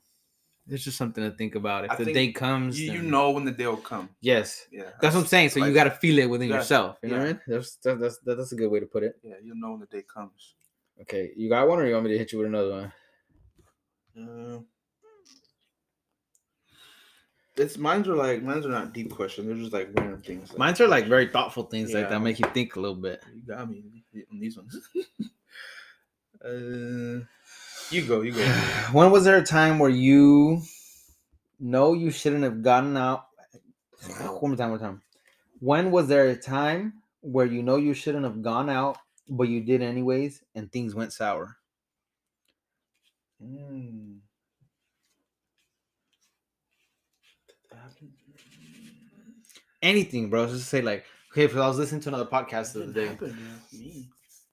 It's 0.70 0.86
just 0.86 0.98
something 0.98 1.24
to 1.30 1.36
think 1.36 1.56
about. 1.56 1.84
If 1.84 1.92
I 1.92 1.96
the 1.96 2.14
day 2.14 2.32
comes, 2.32 2.80
You, 2.80 2.94
you 2.94 3.02
know 3.02 3.32
when 3.32 3.44
the 3.44 3.52
day 3.52 3.68
will 3.68 3.76
come. 3.76 4.10
Yes, 4.22 4.68
Yeah, 4.72 4.92
that's 5.02 5.14
what 5.14 5.22
I'm 5.22 5.28
saying. 5.28 5.50
So 5.50 5.60
you 5.60 5.74
got 5.74 5.86
to 5.86 5.92
feel 5.92 6.20
it 6.20 6.30
within 6.30 6.48
Yeah, 6.50 6.56
yourself. 6.58 7.00
You 7.04 7.10
know 7.10 7.18
what 7.18 7.24
I 7.24 7.28
mean? 7.34 7.42
That's 7.48 7.76
that, 7.78 8.00
that's 8.00 8.20
that's 8.20 8.52
a 8.54 8.56
good 8.56 8.72
way 8.72 8.80
to 8.80 8.86
put 8.86 9.04
it. 9.04 9.20
Yeah, 9.24 9.36
you 9.44 9.54
know 9.56 9.72
when 9.72 9.82
the 9.82 9.88
day 9.88 10.04
comes. 10.04 10.56
Okay, 11.02 11.32
you 11.36 11.50
got 11.50 11.68
one, 11.68 11.80
or 11.80 11.86
you 11.88 11.94
want 11.94 12.06
me 12.06 12.12
to 12.12 12.18
hit 12.18 12.32
you 12.32 12.38
with 12.38 12.48
another 12.48 12.72
one? 12.72 12.94
Uh, 14.16 14.60
it's 17.58 17.78
mine's 17.78 18.08
are 18.08 18.16
like 18.16 18.42
mine's 18.44 18.66
are 18.66 18.70
not 18.70 18.94
deep 18.94 19.12
questions. 19.12 19.48
They're 19.48 19.56
just 19.56 19.74
like 19.74 19.90
random 19.94 20.22
things. 20.22 20.50
Like, 20.50 20.60
Mines 20.60 20.82
are 20.82 20.88
like 20.88 21.08
very 21.08 21.28
thoughtful 21.28 21.64
things 21.64 21.94
like 21.94 22.10
that 22.10 22.22
make 22.22 22.40
you 22.40 22.46
think 22.54 22.76
a 22.76 22.80
little 22.80 22.96
bit. 22.96 23.24
you 23.34 23.42
got 23.42 23.70
me 23.70 23.84
on 24.32 24.40
these 24.40 24.58
ones. 24.58 24.78
uh, 26.46 27.26
you 27.90 28.08
go, 28.08 28.22
you 28.22 28.32
go. 28.32 28.44
when 28.92 29.12
was 29.12 29.26
there 29.26 29.38
a 29.38 29.46
time 29.46 29.80
where 29.80 29.90
you 29.90 30.62
know 31.60 31.94
you 31.94 32.10
shouldn't 32.12 32.44
have 32.44 32.62
gotten 32.62 32.96
out? 32.96 33.26
One 34.40 34.52
more 34.52 34.58
time, 34.58 34.72
one 34.72 34.80
more 34.80 34.80
time. 34.80 35.02
When 35.60 35.92
was 35.92 36.08
there 36.08 36.30
a 36.30 36.36
time 36.36 36.94
where 37.22 37.46
you 37.46 37.62
know 37.62 37.76
you 37.76 37.94
shouldn't 37.94 38.24
have 38.24 38.42
gone 38.42 38.70
out, 38.70 38.98
but 39.30 39.44
you 39.44 39.62
did 39.62 39.84
anyways, 39.84 40.42
and 40.56 40.72
things 40.72 40.96
went 40.96 41.14
sour? 41.14 41.58
Mm. 43.44 44.20
Anything, 49.82 50.30
bro. 50.30 50.48
Just 50.48 50.70
say 50.70 50.82
like, 50.82 51.06
okay, 51.32 51.46
because 51.48 51.60
I 51.62 51.68
was 51.68 51.78
listening 51.78 52.02
to 52.02 52.10
another 52.10 52.26
podcast 52.26 52.74
the 52.74 52.84
other 52.84 52.94
day, 52.94 53.18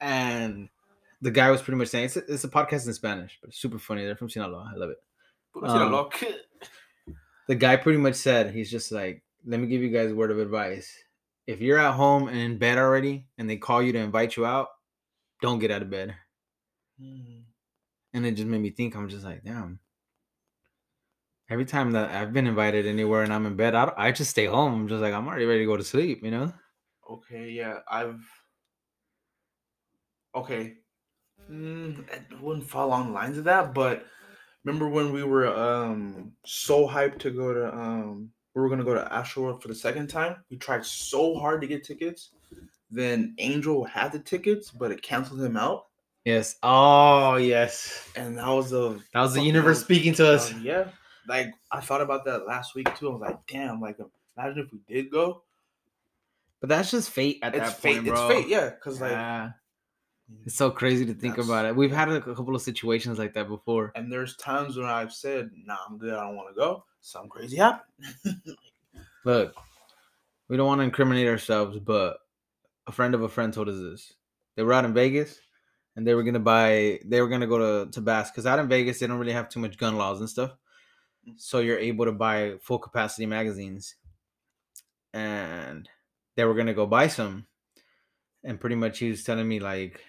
and 0.01 0.69
the 1.21 1.31
guy 1.31 1.51
was 1.51 1.61
pretty 1.61 1.77
much 1.79 1.89
saying 1.89 2.07
it's 2.07 2.17
a, 2.17 2.33
it's 2.33 2.45
a 2.45 2.49
podcast 2.49 2.87
in 2.87 2.95
Spanish, 2.95 3.39
but 3.41 3.49
it's 3.51 3.59
super 3.61 3.79
funny. 3.79 4.05
They're 4.05 4.17
from 4.17 4.31
Sinaloa. 4.31 4.73
I 4.75 4.79
love 4.79 4.91
it. 4.91 4.99
Pero 5.53 5.67
si 5.67 5.79
la 5.79 6.01
Um, 6.03 6.35
the 7.49 7.55
guy 7.55 7.77
pretty 7.77 7.99
much 7.99 8.15
said 8.15 8.53
he's 8.53 8.71
just 8.71 8.93
like 8.93 9.23
let 9.47 9.59
me 9.59 9.67
give 9.67 9.83
you 9.83 9.89
guys 9.89 10.11
a 10.11 10.15
word 10.15 10.31
of 10.31 10.39
advice 10.39 10.93
if 11.47 11.61
you're 11.63 11.79
at 11.79 11.95
home 11.95 12.29
and 12.29 12.37
in 12.37 12.59
bed 12.59 12.77
already 12.77 13.25
and 13.39 13.49
they 13.49 13.57
call 13.57 13.83
you 13.83 13.93
to 13.93 13.99
invite 13.99 14.37
you 14.37 14.45
out 14.45 14.69
don't 15.41 15.59
get 15.59 15.71
out 15.71 15.81
of 15.83 15.89
bed 15.91 16.15
Mm. 17.01 17.45
and 18.13 18.27
it 18.27 18.33
just 18.33 18.49
made 18.49 18.61
me 18.61 18.71
think 18.71 18.95
i'm 18.97 19.09
just 19.09 19.25
like 19.25 19.43
damn 19.45 19.79
every 21.51 21.65
time 21.65 21.93
that 21.93 22.11
i've 22.11 22.33
been 22.33 22.47
invited 22.47 22.87
anywhere 22.87 23.23
and 23.23 23.33
i'm 23.33 23.47
in 23.47 23.57
bed 23.57 23.75
i, 23.75 23.93
I 23.97 24.13
just 24.13 24.31
stay 24.31 24.47
home 24.47 24.75
i'm 24.75 24.89
just 24.89 25.03
like 25.03 25.15
i'm 25.15 25.27
already 25.27 25.45
ready 25.45 25.61
to 25.61 25.67
go 25.67 25.77
to 25.77 25.85
sleep 25.85 26.23
you 26.23 26.31
know 26.31 26.53
Okay, 27.11 27.51
yeah, 27.51 27.79
I've. 27.91 28.21
Okay, 30.35 30.75
mm, 31.51 32.05
I 32.11 32.43
wouldn't 32.43 32.69
fall 32.69 32.89
along 32.89 33.09
the 33.09 33.13
lines 33.13 33.39
of 33.39 33.45
that, 33.45 33.73
but 33.73 34.05
remember 34.65 34.89
when 34.89 35.13
we 35.13 35.25
were 35.25 35.47
um 35.47 36.33
so 36.45 36.87
hyped 36.87 37.19
to 37.21 37.31
go 37.31 37.55
to 37.55 37.75
um 37.75 38.31
we 38.55 38.61
were 38.61 38.69
gonna 38.69 38.85
go 38.85 38.95
to 38.95 39.09
Astroworld 39.11 39.63
for 39.63 39.69
the 39.69 39.75
second 39.75 40.09
time. 40.09 40.37
We 40.51 40.59
tried 40.59 40.85
so 40.85 41.39
hard 41.39 41.63
to 41.63 41.67
get 41.67 41.83
tickets. 41.83 42.31
Then 42.91 43.35
Angel 43.39 43.85
had 43.85 44.13
the 44.13 44.19
tickets, 44.19 44.71
but 44.71 44.91
it 44.91 45.03
canceled 45.03 45.43
him 45.43 45.57
out, 45.57 45.87
yes 46.29 46.57
oh 46.63 47.37
yes 47.37 48.07
and 48.15 48.37
that 48.37 48.49
was 48.49 48.69
the 48.69 49.01
that 49.15 49.23
was 49.23 49.33
the 49.33 49.41
universe 49.41 49.81
speaking 49.81 50.13
to 50.13 50.29
us 50.29 50.53
um, 50.53 50.61
yeah. 50.63 50.89
Like 51.29 51.53
I 51.71 51.81
thought 51.81 52.01
about 52.01 52.25
that 52.25 52.47
last 52.47 52.75
week 52.75 52.93
too. 52.97 53.09
I 53.09 53.13
was 53.13 53.21
like, 53.21 53.39
damn, 53.47 53.81
like 53.81 53.99
imagine 54.37 54.65
if 54.65 54.73
we 54.73 54.81
did 54.89 55.11
go. 55.11 55.43
but 56.61 56.69
that's 56.69 56.91
just 56.91 57.11
fate 57.11 57.39
at 57.43 57.55
It's 57.55 57.71
that 57.71 57.79
fate. 57.79 57.95
point 57.97 58.07
bro 58.07 58.29
It's 58.29 58.35
fate, 58.35 58.49
yeah. 58.49 58.71
Because 58.71 59.01
like 59.01 59.13
mm. 59.13 59.55
it's 60.45 60.57
so 60.57 60.71
crazy 60.71 61.05
to 61.07 61.15
think 61.15 61.39
about 61.39 61.67
it 61.67 61.77
we've 61.77 61.93
had 61.93 62.09
a 62.09 62.21
couple 62.21 62.55
of 62.57 62.63
situations 62.63 63.19
like 63.19 63.35
that 63.35 63.49
before 63.49 63.93
And 63.95 64.11
there's 64.11 64.37
times 64.37 64.77
when 64.77 64.87
I've 64.87 65.13
said, 65.13 65.51
"Nah, 65.65 65.77
I'm 65.89 65.99
good. 65.99 66.15
I 66.15 66.25
don't 66.27 66.37
want 66.37 66.49
to 66.49 66.55
go." 66.55 66.85
Something 67.01 67.31
crazy 67.31 67.57
happened. 67.57 67.85
Look, 69.25 69.55
we 70.49 70.57
don't 70.57 70.67
want 70.67 70.81
to 70.81 70.85
incriminate 70.85 71.29
ourselves, 71.29 71.79
but 71.79 72.19
a 72.87 72.93
friend 72.93 73.15
of 73.15 73.23
a 73.23 73.29
friend 73.29 73.53
told 73.53 73.69
us 73.69 73.79
this. 73.79 74.15
They 74.57 74.63
were 74.63 74.73
out 74.73 74.85
in 74.85 74.95
Vegas 74.95 75.39
and 75.97 76.07
they 76.07 76.15
were 76.15 76.23
gonna 76.23 76.41
buy 76.41 77.01
they 77.05 77.21
were 77.21 77.29
gonna 77.29 77.47
go 77.47 77.85
to, 77.85 77.91
to 77.91 78.01
Bass 78.01 78.31
because 78.31 78.47
out 78.47 78.59
in 78.59 78.69
Vegas 78.69 78.99
they 78.99 79.07
don't 79.07 79.19
really 79.19 79.33
have 79.33 79.49
too 79.49 79.61
much 79.61 79.77
gun 79.77 79.97
laws 79.97 80.21
and 80.21 80.29
stuff. 80.31 80.53
So 81.37 81.61
you're 81.61 81.79
able 81.79 82.05
to 82.05 82.13
buy 82.13 82.55
full 82.61 82.79
capacity 82.79 83.27
magazines. 83.27 83.97
And 85.13 85.89
they 86.37 86.45
were 86.45 86.55
gonna 86.55 86.75
go 86.75 86.87
buy 86.87 87.09
some. 87.09 87.47
And 88.45 88.61
pretty 88.61 88.77
much 88.77 88.99
he 88.99 89.11
was 89.11 89.25
telling 89.25 89.49
me 89.49 89.61
like 89.61 90.01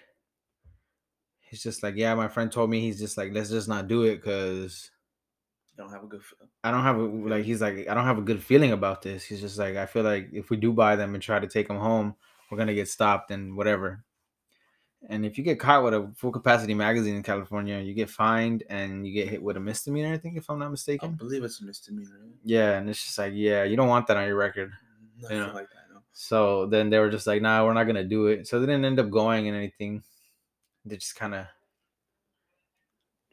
he's 1.40 1.62
just 1.62 1.82
like, 1.82 1.96
Yeah, 1.96 2.14
my 2.14 2.28
friend 2.28 2.50
told 2.50 2.70
me 2.70 2.80
he's 2.80 2.98
just 2.98 3.16
like, 3.16 3.32
let's 3.32 3.50
just 3.50 3.68
not 3.68 3.88
do 3.88 4.04
it 4.04 4.16
because 4.16 4.90
don't 5.80 5.90
have 5.90 6.04
a 6.04 6.06
good. 6.06 6.22
feel. 6.22 6.48
I 6.62 6.70
don't 6.70 6.82
have 6.82 6.96
a 6.96 7.02
like 7.02 7.44
he's 7.44 7.60
like 7.60 7.88
I 7.88 7.94
don't 7.94 8.04
have 8.04 8.18
a 8.18 8.22
good 8.22 8.42
feeling 8.42 8.72
about 8.72 9.02
this. 9.02 9.24
He's 9.24 9.40
just 9.40 9.58
like 9.58 9.76
I 9.76 9.86
feel 9.86 10.02
like 10.02 10.28
if 10.32 10.50
we 10.50 10.56
do 10.56 10.72
buy 10.72 10.96
them 10.96 11.14
and 11.14 11.22
try 11.22 11.38
to 11.38 11.46
take 11.46 11.68
them 11.68 11.78
home, 11.78 12.14
we're 12.50 12.58
gonna 12.58 12.74
get 12.74 12.88
stopped 12.88 13.30
and 13.30 13.56
whatever. 13.56 14.04
And 15.08 15.24
if 15.24 15.38
you 15.38 15.44
get 15.44 15.58
caught 15.58 15.82
with 15.82 15.94
a 15.94 16.10
full 16.14 16.30
capacity 16.30 16.74
magazine 16.74 17.16
in 17.16 17.22
California, 17.22 17.78
you 17.78 17.94
get 17.94 18.10
fined 18.10 18.64
and 18.68 19.06
you 19.06 19.14
get 19.14 19.28
hit 19.28 19.42
with 19.42 19.56
a 19.56 19.60
misdemeanor. 19.60 20.12
I 20.12 20.18
think 20.18 20.36
if 20.36 20.50
I'm 20.50 20.58
not 20.58 20.70
mistaken. 20.70 21.10
I 21.14 21.16
believe 21.16 21.42
it's 21.42 21.60
a 21.60 21.64
misdemeanor. 21.64 22.20
Yeah, 22.44 22.72
and 22.78 22.88
it's 22.88 23.02
just 23.02 23.16
like 23.16 23.32
yeah, 23.34 23.64
you 23.64 23.76
don't 23.76 23.88
want 23.88 24.06
that 24.08 24.18
on 24.18 24.26
your 24.26 24.36
record. 24.36 24.70
Mm, 24.70 25.22
nothing 25.22 25.36
Yeah. 25.38 25.52
like 25.52 25.70
that. 25.70 25.94
No. 25.94 26.00
So 26.12 26.66
then 26.66 26.90
they 26.90 26.98
were 26.98 27.10
just 27.10 27.26
like, 27.26 27.40
nah, 27.40 27.64
we're 27.64 27.72
not 27.72 27.84
gonna 27.84 28.04
do 28.04 28.26
it. 28.26 28.46
So 28.46 28.60
they 28.60 28.66
didn't 28.66 28.84
end 28.84 29.00
up 29.00 29.08
going 29.10 29.48
and 29.48 29.56
anything. 29.56 30.02
They 30.84 30.96
just 30.96 31.16
kind 31.16 31.34
of 31.34 31.46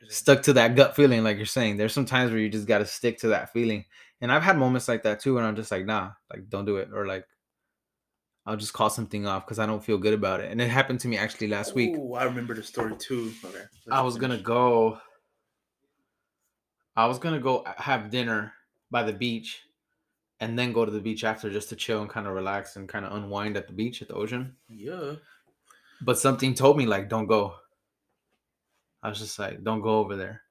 stuck 0.09 0.41
to 0.43 0.53
that 0.53 0.75
gut 0.75 0.95
feeling, 0.95 1.23
like 1.23 1.37
you're 1.37 1.45
saying. 1.45 1.77
There's 1.77 1.93
some 1.93 2.05
times 2.05 2.31
where 2.31 2.39
you 2.39 2.49
just 2.49 2.67
got 2.67 2.77
to 2.79 2.85
stick 2.85 3.17
to 3.19 3.29
that 3.29 3.51
feeling. 3.51 3.85
And 4.21 4.31
I've 4.31 4.43
had 4.43 4.57
moments 4.57 4.87
like 4.87 5.03
that 5.03 5.19
too, 5.19 5.37
and 5.37 5.45
I'm 5.45 5.55
just 5.55 5.71
like, 5.71 5.85
nah, 5.85 6.11
like 6.31 6.49
don't 6.49 6.65
do 6.65 6.77
it, 6.77 6.89
or 6.93 7.05
like 7.05 7.25
I'll 8.47 8.55
just 8.55 8.71
call 8.71 8.89
something 8.89 9.27
off 9.27 9.45
because 9.45 9.59
I 9.59 9.65
don't 9.65 9.83
feel 9.83 9.97
good 9.97 10.13
about 10.13 10.39
it. 10.39 10.49
And 10.49 10.61
it 10.61 10.69
happened 10.69 11.01
to 11.01 11.09
me 11.09 11.17
actually 11.17 11.49
last 11.49 11.75
week. 11.75 11.97
Ooh, 11.97 12.13
I 12.13 12.23
remember 12.23 12.55
the 12.55 12.63
story 12.63 12.95
too. 12.97 13.33
Okay. 13.43 13.65
I 13.91 14.01
was 14.01 14.15
gonna 14.15 14.37
go. 14.37 14.99
I 16.95 17.05
was 17.05 17.19
gonna 17.19 17.41
go 17.41 17.65
have 17.75 18.09
dinner 18.09 18.53
by 18.89 19.03
the 19.03 19.11
beach, 19.11 19.63
and 20.39 20.57
then 20.57 20.71
go 20.71 20.85
to 20.85 20.91
the 20.91 21.01
beach 21.01 21.25
after 21.25 21.51
just 21.51 21.67
to 21.69 21.75
chill 21.75 22.01
and 22.01 22.09
kind 22.09 22.25
of 22.25 22.33
relax 22.33 22.77
and 22.77 22.87
kind 22.87 23.05
of 23.05 23.11
unwind 23.11 23.57
at 23.57 23.67
the 23.67 23.73
beach 23.73 24.01
at 24.01 24.07
the 24.07 24.13
ocean. 24.13 24.55
Yeah. 24.69 25.15
But 26.01 26.17
something 26.17 26.53
told 26.53 26.77
me 26.77 26.85
like, 26.85 27.09
don't 27.09 27.27
go. 27.27 27.55
I 29.03 29.09
was 29.09 29.19
just 29.19 29.37
like, 29.39 29.61
don't 29.63 29.81
go 29.81 29.99
over 29.99 30.15
there. 30.15 30.43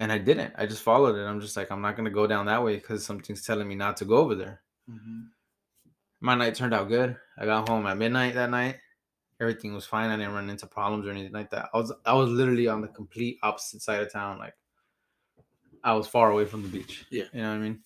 And 0.00 0.12
I 0.12 0.18
didn't. 0.18 0.52
I 0.58 0.66
just 0.66 0.82
followed 0.82 1.16
it. 1.16 1.24
I'm 1.24 1.40
just 1.40 1.56
like, 1.56 1.70
I'm 1.70 1.80
not 1.80 1.96
gonna 1.96 2.10
go 2.10 2.26
down 2.26 2.44
that 2.46 2.62
way 2.62 2.76
because 2.76 3.06
something's 3.06 3.42
telling 3.42 3.66
me 3.66 3.74
not 3.74 3.96
to 3.96 4.04
go 4.04 4.18
over 4.18 4.34
there. 4.34 4.60
Mm-hmm. 4.90 5.22
My 6.26 6.34
night 6.34 6.56
turned 6.56 6.74
out 6.74 6.88
good. 6.88 7.16
I 7.38 7.44
got 7.44 7.68
home 7.68 7.86
at 7.86 7.98
midnight 7.98 8.34
that 8.34 8.50
night. 8.50 8.78
Everything 9.40 9.72
was 9.74 9.86
fine. 9.86 10.10
I 10.10 10.16
didn't 10.16 10.34
run 10.34 10.50
into 10.50 10.66
problems 10.66 11.06
or 11.06 11.12
anything 11.12 11.30
like 11.30 11.50
that. 11.50 11.68
I 11.72 11.76
was 11.78 11.92
I 12.04 12.14
was 12.14 12.30
literally 12.30 12.66
on 12.66 12.80
the 12.80 12.88
complete 12.88 13.38
opposite 13.44 13.80
side 13.80 14.02
of 14.02 14.12
town. 14.12 14.40
Like 14.40 14.54
I 15.84 15.92
was 15.92 16.08
far 16.08 16.32
away 16.32 16.44
from 16.44 16.64
the 16.64 16.68
beach. 16.68 17.06
Yeah. 17.12 17.26
You 17.32 17.42
know 17.42 17.50
what 17.50 17.54
I 17.54 17.58
mean? 17.58 17.80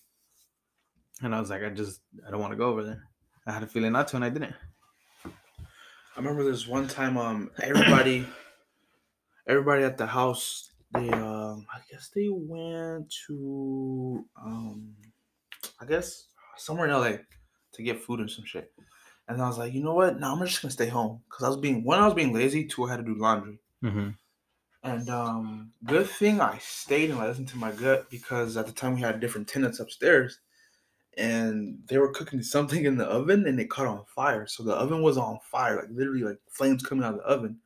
And 1.21 1.35
I 1.35 1.39
was 1.39 1.51
like, 1.51 1.61
I 1.61 1.69
just 1.69 2.01
I 2.27 2.31
don't 2.31 2.39
want 2.39 2.51
to 2.51 2.57
go 2.57 2.69
over 2.69 2.83
there. 2.83 3.03
I 3.45 3.51
had 3.51 3.61
a 3.61 3.67
feeling 3.67 3.91
not 3.91 4.07
to, 4.07 4.15
and 4.15 4.25
I 4.25 4.29
didn't. 4.29 4.55
I 5.23 5.29
remember 6.17 6.43
this 6.43 6.67
one 6.67 6.87
time. 6.87 7.19
Um, 7.19 7.51
everybody, 7.61 8.25
everybody 9.47 9.83
at 9.83 9.99
the 9.99 10.07
house. 10.07 10.71
They 10.95 11.11
um, 11.11 11.67
I 11.71 11.77
guess 11.91 12.09
they 12.15 12.29
went 12.31 13.13
to 13.27 14.25
um, 14.43 14.95
I 15.79 15.85
guess 15.85 16.23
somewhere 16.57 16.87
in 16.87 16.93
LA 16.93 17.17
to 17.73 17.83
get 17.83 18.01
food 18.01 18.19
and 18.19 18.29
some 18.29 18.45
shit. 18.45 18.71
And 19.27 19.41
I 19.41 19.47
was 19.47 19.57
like, 19.57 19.73
you 19.73 19.81
know 19.83 19.93
what? 19.93 20.19
No, 20.19 20.33
I'm 20.33 20.45
just 20.45 20.61
gonna 20.61 20.71
stay 20.71 20.87
home 20.87 21.21
because 21.29 21.45
I 21.45 21.47
was 21.47 21.57
being 21.57 21.83
one, 21.83 21.99
I 21.99 22.05
was 22.05 22.13
being 22.13 22.33
lazy. 22.33 22.65
Two, 22.65 22.85
I 22.85 22.91
had 22.91 22.97
to 22.97 23.03
do 23.03 23.19
laundry. 23.19 23.59
Mm-hmm. 23.83 24.09
And 24.83 25.09
um, 25.09 25.71
good 25.85 26.07
thing 26.07 26.41
I 26.41 26.57
stayed 26.57 27.11
and 27.11 27.19
I 27.19 27.27
listened 27.27 27.49
to 27.49 27.57
my 27.57 27.71
gut 27.71 28.09
because 28.09 28.57
at 28.57 28.65
the 28.65 28.71
time 28.71 28.95
we 28.95 29.01
had 29.01 29.19
different 29.19 29.47
tenants 29.47 29.79
upstairs, 29.79 30.39
and 31.17 31.77
they 31.87 31.97
were 31.97 32.11
cooking 32.11 32.41
something 32.43 32.85
in 32.85 32.97
the 32.97 33.05
oven, 33.05 33.47
and 33.47 33.59
it 33.59 33.69
caught 33.69 33.87
on 33.87 34.03
fire. 34.05 34.47
So 34.47 34.63
the 34.63 34.73
oven 34.73 35.01
was 35.01 35.17
on 35.17 35.39
fire, 35.51 35.77
like 35.77 35.89
literally, 35.91 36.23
like 36.23 36.39
flames 36.49 36.83
coming 36.83 37.03
out 37.03 37.13
of 37.13 37.19
the 37.19 37.25
oven. 37.25 37.57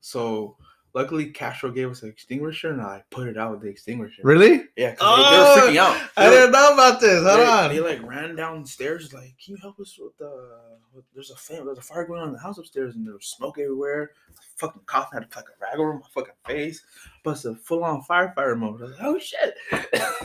So 0.00 0.56
luckily, 0.94 1.26
Castro 1.30 1.70
gave 1.70 1.90
us 1.90 2.02
an 2.02 2.08
extinguisher, 2.08 2.70
and 2.70 2.80
I 2.80 3.02
put 3.10 3.28
it 3.28 3.36
out 3.36 3.52
with 3.52 3.62
the 3.62 3.68
extinguisher. 3.68 4.22
Really? 4.24 4.64
Yeah, 4.76 4.94
'cause 4.94 5.16
they, 5.16 5.22
they 5.22 5.38
were 5.38 5.72
freaking 5.72 5.80
oh, 5.80 5.82
out. 6.02 6.10
I 6.16 6.24
were- 6.28 6.34
didn't 6.34 6.52
know 6.52 6.72
about 6.74 7.00
this. 7.00 7.24
Hold 7.24 7.40
they, 7.40 7.46
on. 7.46 7.68
they 7.70 7.80
like 7.80 8.02
ran 8.02 8.36
downstairs, 8.36 9.12
like, 9.12 9.34
"Can 9.42 9.54
you 9.54 9.56
help 9.60 9.78
us 9.80 9.98
with 10.00 10.16
the? 10.18 10.58
With, 10.94 11.04
there's 11.14 11.30
a 11.30 11.36
fam- 11.36 11.66
there's 11.66 11.78
a 11.78 11.82
fire 11.82 12.04
going 12.06 12.20
on 12.22 12.28
in 12.28 12.34
the 12.34 12.40
house 12.40 12.58
upstairs, 12.58 12.94
and 12.96 13.06
there 13.06 13.14
was 13.14 13.26
smoke 13.26 13.58
everywhere. 13.58 14.12
Fucking 14.56 14.82
coughing, 14.86 15.20
had 15.20 15.30
to 15.30 15.34
fucking 15.34 15.54
rag 15.60 15.78
over 15.78 15.94
my 15.94 16.00
fucking 16.14 16.34
face. 16.46 16.82
Plus 17.22 17.44
a 17.44 17.54
full 17.54 17.84
on 17.84 18.02
firefighter 18.02 18.58
mode. 18.58 18.80
I 18.80 18.84
was 18.84 18.92
like, 18.92 19.02
oh 19.02 19.18
shit! 19.18 19.54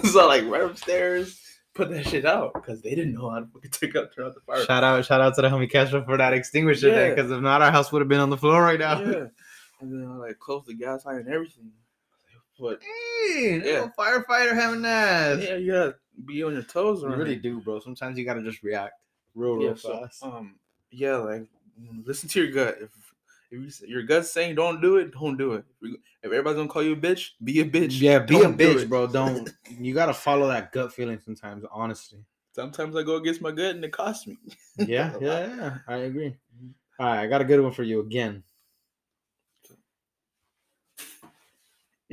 so 0.11 0.21
I 0.21 0.25
like 0.41 0.45
right 0.45 0.63
upstairs, 0.63 1.39
put 1.75 1.89
that 1.91 2.07
shit 2.07 2.25
out 2.25 2.53
because 2.55 2.81
they 2.81 2.95
didn't 2.95 3.13
know 3.13 3.29
how 3.29 3.39
to 3.41 3.45
fucking 3.47 3.69
take 3.71 3.95
out 3.95 4.11
turn 4.15 4.25
out 4.25 4.33
the 4.33 4.41
fire. 4.41 4.63
Shout 4.65 4.83
out, 4.83 5.05
shout 5.05 5.21
out 5.21 5.35
to 5.35 5.41
the 5.43 5.49
homie 5.49 5.69
Castro 5.69 6.03
for 6.03 6.17
that 6.17 6.33
extinguisher 6.33 6.89
there, 6.89 7.09
Yeah. 7.09 7.15
because 7.15 7.29
if 7.31 7.41
not, 7.41 7.61
our 7.61 7.71
house 7.71 7.91
would 7.91 8.01
have 8.01 8.09
been 8.09 8.19
on 8.21 8.29
the 8.31 8.37
floor 8.37 8.63
right 8.63 8.79
now. 8.79 8.99
yeah, 9.01 9.25
and 9.83 10.01
then 10.01 10.09
I 10.09 10.15
like 10.15 10.39
closed 10.39 10.67
the 10.67 10.73
gas 10.73 11.05
line 11.05 11.17
and 11.17 11.29
everything. 11.29 11.71
But 12.59 12.81
Hey, 12.81 13.57
Yeah. 13.57 13.63
little 13.63 13.91
firefighter 13.97 14.53
having 14.53 14.81
that. 14.83 15.41
yeah, 15.41 15.55
you 15.55 15.71
gotta 15.71 15.95
be 16.25 16.43
on 16.43 16.53
your 16.53 16.63
toes. 16.63 17.01
You 17.01 17.09
really 17.09 17.33
it. 17.35 17.41
do, 17.41 17.59
bro. 17.61 17.79
Sometimes 17.79 18.17
you 18.17 18.25
gotta 18.25 18.43
just 18.43 18.63
react 18.63 18.93
real, 19.35 19.59
yeah, 19.59 19.67
real 19.67 19.75
so, 19.75 19.99
fast. 20.01 20.23
um, 20.23 20.55
yeah, 20.91 21.17
like 21.17 21.47
listen 22.05 22.29
to 22.29 22.43
your 22.43 22.51
gut. 22.51 22.77
If 22.81 22.89
if 23.51 23.81
you, 23.81 23.87
your 23.87 24.03
gut's 24.03 24.31
saying 24.31 24.55
don't 24.55 24.81
do 24.81 24.97
it, 24.97 25.11
don't 25.13 25.37
do 25.37 25.53
it. 25.53 25.65
If, 25.81 25.99
everybody's 26.23 26.57
gonna 26.57 26.69
call 26.69 26.83
you 26.83 26.93
a 26.93 26.95
bitch, 26.97 27.31
be 27.43 27.59
a 27.59 27.65
bitch. 27.65 27.99
yeah, 27.99 28.19
be 28.19 28.35
Don't 28.39 28.53
a 28.53 28.57
bitch, 28.57 28.83
it. 28.83 28.89
bro. 28.89 29.07
Don't 29.11 29.49
you 29.79 29.93
gotta 29.93 30.13
follow 30.13 30.47
that 30.47 30.71
gut 30.71 30.93
feeling 30.93 31.19
sometimes, 31.19 31.63
honestly. 31.71 32.19
Sometimes 32.53 32.95
I 32.95 33.01
go 33.03 33.15
against 33.15 33.41
my 33.41 33.51
gut 33.51 33.75
and 33.75 33.83
it 33.83 33.91
costs 33.91 34.27
me. 34.27 34.37
Yeah, 34.77 35.13
yeah, 35.21 35.55
yeah. 35.55 35.77
I 35.87 35.95
agree. 35.97 36.35
All 36.99 37.07
right, 37.07 37.21
I 37.23 37.27
got 37.27 37.41
a 37.41 37.45
good 37.45 37.59
one 37.61 37.71
for 37.71 37.83
you 37.83 37.99
again. 38.01 38.43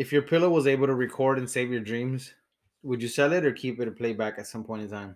If 0.01 0.13
your 0.15 0.23
pillow 0.23 0.49
was 0.49 0.67
able 0.67 0.87
to 0.87 0.95
record 0.95 1.37
and 1.39 1.49
save 1.49 1.71
your 1.71 1.83
dreams, 1.83 2.33
would 2.83 3.03
you 3.03 3.09
sell 3.09 3.35
it 3.35 3.45
or 3.45 3.53
keep 3.53 3.79
it 3.81 3.87
or 3.87 3.91
playback 3.91 4.39
at 4.39 4.47
some 4.47 4.65
point 4.65 4.81
in 4.83 4.89
time? 4.91 5.15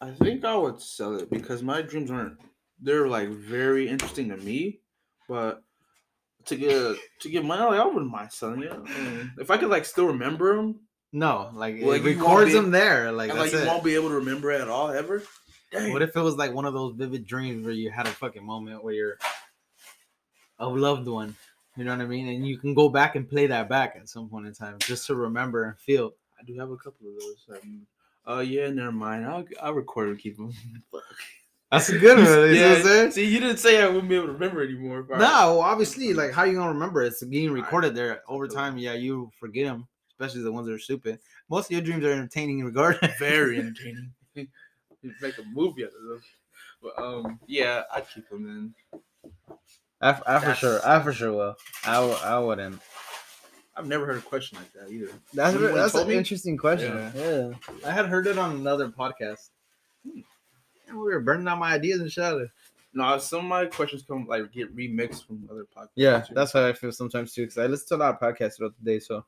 I 0.00 0.10
think 0.10 0.44
I 0.44 0.56
would 0.56 0.80
sell 0.80 1.14
it 1.16 1.30
because 1.30 1.62
my 1.62 1.82
dreams 1.82 2.10
aren't. 2.10 2.38
They're 2.80 3.06
like 3.06 3.28
very 3.28 3.88
interesting 3.88 4.28
to 4.30 4.36
me, 4.38 4.80
but 5.28 5.62
to 6.46 6.56
get 6.56 6.96
to 7.20 7.30
get 7.30 7.44
money, 7.44 7.62
like, 7.62 7.78
I 7.78 7.84
wouldn't 7.86 8.10
mind 8.10 8.32
selling 8.32 8.64
it. 8.64 8.72
I 8.72 8.78
mean, 8.78 9.32
if 9.38 9.52
I 9.52 9.56
could 9.56 9.68
like 9.70 9.84
still 9.84 10.06
remember 10.06 10.56
them, 10.56 10.80
No, 11.12 11.50
like 11.54 11.76
Well, 11.80 11.92
it 11.92 12.02
you 12.02 12.16
won't 12.16 12.18
records 12.18 12.50
be- 12.52 12.58
them 12.58 12.70
there. 12.72 13.12
Like 13.12 13.30
and 13.30 13.38
like 13.38 13.52
you 13.52 13.58
it. 13.58 13.66
won't 13.68 13.84
be 13.84 13.94
able 13.94 14.08
to 14.08 14.16
remember 14.16 14.50
it 14.50 14.62
at 14.62 14.68
all 14.68 14.90
ever. 14.90 15.22
Dang. 15.70 15.92
What 15.92 16.02
if 16.02 16.16
it 16.16 16.20
was 16.20 16.34
like 16.34 16.52
one 16.52 16.64
of 16.64 16.74
those 16.74 16.94
vivid 16.96 17.24
dreams 17.24 17.64
where 17.64 17.72
you 17.74 17.90
had 17.92 18.06
a 18.08 18.10
fucking 18.10 18.44
moment 18.44 18.82
where 18.82 18.94
you're 18.94 19.18
a 20.58 20.68
loved 20.68 21.06
one, 21.06 21.36
you 21.76 21.84
know 21.84 21.96
what 21.96 22.02
I 22.02 22.06
mean? 22.06 22.28
And 22.28 22.46
you 22.46 22.58
can 22.58 22.74
go 22.74 22.88
back 22.88 23.16
and 23.16 23.28
play 23.28 23.46
that 23.46 23.68
back 23.68 23.96
at 23.96 24.08
some 24.08 24.28
point 24.28 24.46
in 24.46 24.54
time 24.54 24.76
just 24.80 25.06
to 25.06 25.14
remember 25.14 25.64
and 25.64 25.78
feel. 25.78 26.12
I 26.38 26.44
do 26.44 26.58
have 26.58 26.70
a 26.70 26.76
couple 26.76 27.08
of 27.08 27.14
those. 27.18 27.62
Um, 27.62 27.86
uh, 28.28 28.40
yeah, 28.40 28.68
never 28.70 28.92
mind. 28.92 29.26
I'll 29.26 29.44
I'll 29.62 29.74
record 29.74 30.08
and 30.08 30.18
keep 30.18 30.36
them. 30.36 30.52
That's 31.70 31.88
a 31.88 31.98
good 31.98 32.16
one. 32.18 32.26
you 32.26 32.60
know 32.60 32.72
what 32.72 32.86
I'm 32.86 33.04
yeah. 33.04 33.10
See, 33.10 33.24
you 33.26 33.38
didn't 33.38 33.58
say 33.58 33.80
I 33.80 33.86
wouldn't 33.86 34.08
be 34.08 34.16
able 34.16 34.26
to 34.26 34.32
remember 34.32 34.62
anymore. 34.62 35.06
No, 35.08 35.16
well, 35.18 35.60
obviously, 35.60 36.12
like 36.12 36.32
how 36.32 36.42
you 36.42 36.54
gonna 36.54 36.72
remember? 36.72 37.02
It's 37.02 37.22
being 37.22 37.52
recorded 37.52 37.94
there 37.94 38.22
over 38.28 38.48
time. 38.48 38.76
Yeah, 38.76 38.94
you 38.94 39.30
forget 39.38 39.66
them, 39.66 39.86
especially 40.10 40.42
the 40.42 40.50
ones 40.50 40.66
that 40.66 40.74
are 40.74 40.78
stupid. 40.80 41.20
Most 41.48 41.66
of 41.66 41.72
your 41.72 41.80
dreams 41.80 42.04
are 42.04 42.12
entertaining, 42.12 42.58
in 42.58 42.64
regardless. 42.66 43.16
very 43.18 43.58
entertaining. 43.58 44.12
you 44.34 45.12
make 45.22 45.38
a 45.38 45.44
movie 45.52 45.84
out 45.84 45.92
of 45.92 46.08
them. 46.08 46.22
But 46.82 46.98
um, 46.98 47.40
yeah, 47.46 47.82
I'd 47.94 48.10
keep 48.10 48.28
them 48.28 48.74
in. 48.84 49.00
I, 50.00 50.10
f- 50.10 50.22
I 50.26 50.38
for 50.40 50.54
sure, 50.54 50.80
I 50.86 51.02
for 51.02 51.12
sure 51.12 51.32
will. 51.32 51.56
I, 51.84 51.94
w- 51.94 52.16
I 52.24 52.38
wouldn't. 52.38 52.80
I've 53.76 53.86
never 53.86 54.06
heard 54.06 54.18
a 54.18 54.22
question 54.22 54.58
like 54.58 54.72
that 54.72 54.90
either. 54.92 55.10
That's 55.32 55.54
You 55.54 55.68
that's 55.72 55.94
an 55.94 56.08
me? 56.08 56.16
interesting 56.16 56.56
question. 56.56 57.12
Yeah. 57.14 57.52
I 57.86 57.92
had 57.92 58.06
heard 58.06 58.26
it 58.26 58.38
on 58.38 58.52
another 58.56 58.88
podcast. 58.88 59.50
And 60.04 60.98
we 60.98 61.04
were 61.04 61.20
burning 61.20 61.46
out 61.48 61.58
my 61.58 61.72
ideas 61.74 62.00
and 62.00 62.10
shit. 62.10 62.24
out 62.24 62.36
of 62.36 62.42
it. 62.42 62.50
No, 62.92 63.16
some 63.18 63.40
of 63.40 63.44
my 63.44 63.66
questions 63.66 64.02
come 64.06 64.26
like 64.26 64.50
get 64.52 64.74
remixed 64.74 65.26
from 65.26 65.48
other 65.50 65.64
podcasts. 65.76 65.90
Yeah, 65.94 66.20
too. 66.20 66.34
that's 66.34 66.52
how 66.52 66.66
I 66.66 66.72
feel 66.72 66.90
sometimes 66.92 67.32
too. 67.32 67.42
Because 67.42 67.58
I 67.58 67.66
listen 67.66 67.88
to 67.88 67.94
a 67.96 67.98
lot 67.98 68.14
of 68.14 68.20
podcasts 68.20 68.56
throughout 68.56 68.74
the 68.82 68.90
day, 68.92 68.98
so 68.98 69.24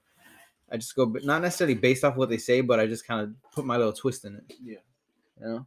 I 0.71 0.77
just 0.79 0.97
go 0.97 1.05
not 1.23 1.43
necessarily 1.43 1.75
based 1.77 2.03
off 2.03 2.17
what 2.17 2.29
they 2.29 2.39
say, 2.39 2.61
but 2.63 2.81
I 2.81 2.87
just 2.87 3.07
kind 3.07 3.21
of 3.21 3.53
put 3.53 3.65
my 3.65 3.77
little 3.77 3.93
twist 3.93 4.25
in 4.25 4.35
it. 4.37 4.55
yeah. 4.63 4.79
You 5.41 5.47
know. 5.47 5.67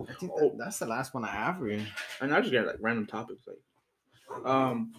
I 0.00 0.12
think 0.14 0.32
Oh. 0.34 0.40
that, 0.50 0.58
that's 0.58 0.78
the 0.78 0.86
last 0.86 1.12
one 1.14 1.24
I 1.24 1.28
have 1.30 1.58
for 1.58 1.68
you. 1.68 1.84
And 2.20 2.32
I 2.34 2.40
just 2.40 2.52
get 2.52 2.66
like 2.66 2.76
random 2.80 3.06
topics 3.06 3.42
like, 3.46 4.46
um, 4.46 4.92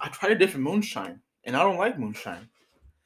I 0.00 0.08
tried 0.08 0.32
a 0.32 0.34
different 0.36 0.64
moonshine, 0.64 1.20
and 1.44 1.56
I 1.56 1.62
don't 1.62 1.78
like 1.78 1.98
moonshine. 1.98 2.48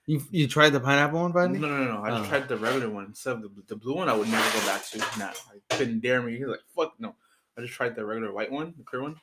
You 0.06 0.22
you 0.30 0.46
tried 0.46 0.70
the 0.70 0.80
pineapple 0.80 1.20
one 1.20 1.32
No, 1.32 1.48
no, 1.48 1.84
no, 1.84 1.94
no. 1.96 2.02
I 2.02 2.10
just 2.10 2.24
Oh. 2.26 2.28
tried 2.28 2.48
the 2.48 2.56
regular 2.56 2.88
one. 2.90 3.06
Instead 3.06 3.36
of 3.36 3.42
the, 3.42 3.50
the 3.66 3.76
blue 3.76 3.94
one, 3.96 4.08
I 4.08 4.12
would 4.14 4.28
never 4.28 4.58
go 4.58 4.64
back 4.66 4.84
to. 4.86 4.98
Nah, 5.18 5.32
I 5.70 5.74
couldn't 5.76 6.00
dare 6.00 6.22
me. 6.22 6.36
He's 6.36 6.46
like, 6.46 6.60
fuck 6.74 6.94
no. 7.00 7.16
I 7.56 7.62
just 7.62 7.72
tried 7.72 7.96
the 7.96 8.04
regular 8.04 8.32
white 8.32 8.52
one, 8.52 8.74
the 8.76 8.84
clear 8.84 9.02
one. 9.02 9.16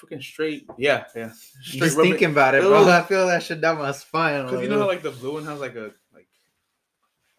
Freaking 0.00 0.22
straight. 0.22 0.66
Yeah, 0.78 1.04
yeah. 1.16 1.32
Straight 1.32 1.80
Just 1.82 1.96
rubbing- 1.96 2.12
thinking 2.12 2.30
about 2.30 2.54
it, 2.54 2.62
bro. 2.62 2.88
I 2.88 3.02
feel 3.02 3.26
that 3.26 3.42
shit 3.42 3.60
down 3.60 3.76
my 3.78 3.92
spine. 3.92 4.44
Because 4.46 4.62
you 4.62 4.68
know 4.68 4.78
how 4.78 4.86
like 4.86 5.02
the 5.02 5.10
blue 5.10 5.34
one 5.34 5.44
has 5.44 5.60
like 5.60 5.74
a 5.74 5.92
like 6.14 6.28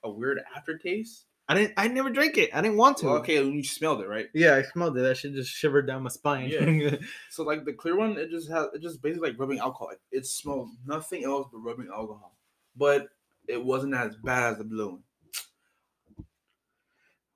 a 0.03 0.09
weird 0.11 0.39
aftertaste. 0.55 1.25
I 1.51 1.53
didn't. 1.53 1.73
I 1.75 1.89
never 1.89 2.09
drank 2.09 2.37
it. 2.37 2.49
I 2.53 2.61
didn't 2.61 2.77
want 2.77 2.95
to. 2.99 3.07
Well, 3.07 3.15
okay, 3.17 3.43
you 3.43 3.61
smelled 3.61 3.99
it, 3.99 4.07
right? 4.07 4.29
Yeah, 4.33 4.55
I 4.55 4.61
smelled 4.61 4.97
it. 4.97 5.01
That 5.01 5.17
shit 5.17 5.33
just 5.33 5.51
shivered 5.51 5.85
down 5.85 6.03
my 6.03 6.09
spine. 6.09 6.47
Yeah. 6.49 6.95
So 7.29 7.43
like 7.43 7.65
the 7.65 7.73
clear 7.73 7.97
one, 7.97 8.17
it 8.17 8.29
just 8.29 8.49
has 8.49 8.67
it 8.73 8.81
just 8.81 9.01
basically 9.01 9.31
like 9.31 9.39
rubbing 9.39 9.59
alcohol. 9.59 9.87
Like, 9.89 9.99
it 10.13 10.25
smelled 10.25 10.69
nothing 10.85 11.25
else 11.25 11.49
but 11.51 11.59
rubbing 11.59 11.89
alcohol. 11.93 12.37
But 12.77 13.09
it 13.49 13.61
wasn't 13.61 13.95
as 13.95 14.15
bad 14.15 14.53
as 14.53 14.57
the 14.59 14.63
blue 14.63 14.91
one. 14.91 15.03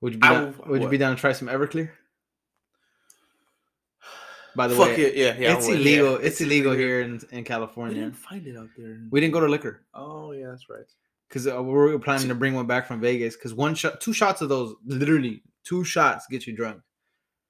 would 0.00 0.14
you 0.14 0.18
be 0.20 0.26
I 0.26 0.32
down, 0.32 0.54
Would 0.66 0.82
you 0.82 0.88
be 0.88 0.96
down 0.96 1.14
to 1.14 1.20
try 1.20 1.32
some 1.32 1.48
Everclear? 1.48 1.90
By 4.54 4.68
the 4.68 4.76
Fuck 4.76 4.96
way, 4.96 5.02
it, 5.02 5.14
yeah, 5.16 5.36
yeah. 5.38 5.58
It's 5.58 5.68
illegal. 5.68 6.12
yeah. 6.12 6.26
It's 6.26 6.40
illegal 6.40 6.72
here 6.72 7.02
in, 7.02 7.20
in 7.30 7.38
We 7.38 7.42
California. 7.44 8.00
didn't 8.00 8.16
find 8.16 8.46
it 8.46 8.56
out 8.56 8.70
there. 8.78 8.98
We 9.10 9.20
didn't 9.20 9.34
go 9.34 9.40
to 9.40 9.46
liquor 9.48 9.82
Oh 9.92 10.32
yeah, 10.32 10.46
that's 10.48 10.70
right. 10.70 10.86
Because 11.28 11.46
uh, 11.46 11.62
we 11.62 11.72
were 11.72 11.98
planning 11.98 12.28
to 12.28 12.34
bring 12.34 12.54
one 12.54 12.66
back 12.66 12.86
from 12.86 13.00
Vegas. 13.00 13.36
Because 13.36 13.54
one 13.54 13.74
shot, 13.74 14.00
two 14.00 14.12
shots 14.12 14.40
of 14.40 14.48
those, 14.48 14.74
literally 14.84 15.42
two 15.64 15.84
shots 15.84 16.26
get 16.30 16.46
you 16.46 16.54
drunk. 16.54 16.80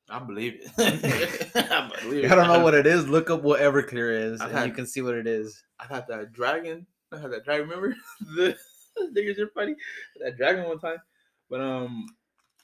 I 0.08 0.20
believe 0.20 0.60
it. 0.60 0.70
I 1.56 1.90
believe 2.00 2.30
I 2.30 2.34
don't 2.34 2.46
know 2.46 2.60
what 2.60 2.74
it 2.74 2.86
is. 2.86 3.08
Look 3.08 3.28
up 3.28 3.42
what 3.42 3.60
Everclear 3.60 4.32
is, 4.32 4.40
I've 4.40 4.54
and 4.54 4.68
you 4.68 4.72
can 4.72 4.86
see 4.86 5.02
what 5.02 5.14
it 5.14 5.26
is. 5.26 5.62
I 5.80 5.92
had 5.92 6.06
that 6.08 6.32
dragon. 6.32 6.86
I 7.12 7.18
had 7.18 7.32
that 7.32 7.44
dragon. 7.44 7.68
Remember 7.68 7.96
the 8.20 8.56
niggas 9.16 9.38
are 9.38 9.48
funny. 9.48 9.74
That 10.20 10.36
dragon 10.36 10.68
one 10.68 10.78
time. 10.78 10.98
But 11.50 11.60
um, 11.60 12.06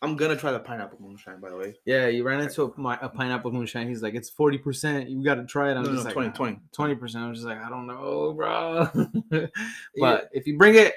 I'm 0.03 0.17
gonna 0.17 0.37
try 0.37 0.51
the 0.51 0.59
pineapple 0.59 0.99
moonshine. 1.01 1.41
By 1.41 1.51
the 1.51 1.57
way, 1.57 1.75
Yeah, 1.85 2.09
you 2.09 2.25
ran 2.25 2.41
into 2.41 2.65
a, 2.65 2.81
my, 2.81 2.99
a 3.01 3.09
pineapple 3.09 3.53
moonshine. 3.53 3.89
He's 3.89 4.03
like, 4.03 4.15
it's 4.15 4.29
forty 4.29 4.59
percent. 4.59 5.09
You 5.09 5.23
got 5.25 5.37
to 5.37 5.45
try 5.47 5.71
it. 5.71 5.77
I'm 5.77 5.85
no, 5.85 5.91
just 5.93 5.99
no, 6.05 6.09
like, 6.09 6.15
20, 6.15 6.29
"Nah." 6.29 6.35
20. 6.35 6.61
20 6.73 6.95
percent. 6.97 7.25
I'm 7.25 7.35
just 7.35 7.47
like, 7.47 7.59
I 7.63 7.69
don't 7.71 7.87
know, 7.87 8.33
bro. 8.37 8.89
but 9.31 9.51
Yeah. 9.95 10.21
if 10.33 10.47
you 10.47 10.59
bring 10.59 10.75
it, 10.75 10.93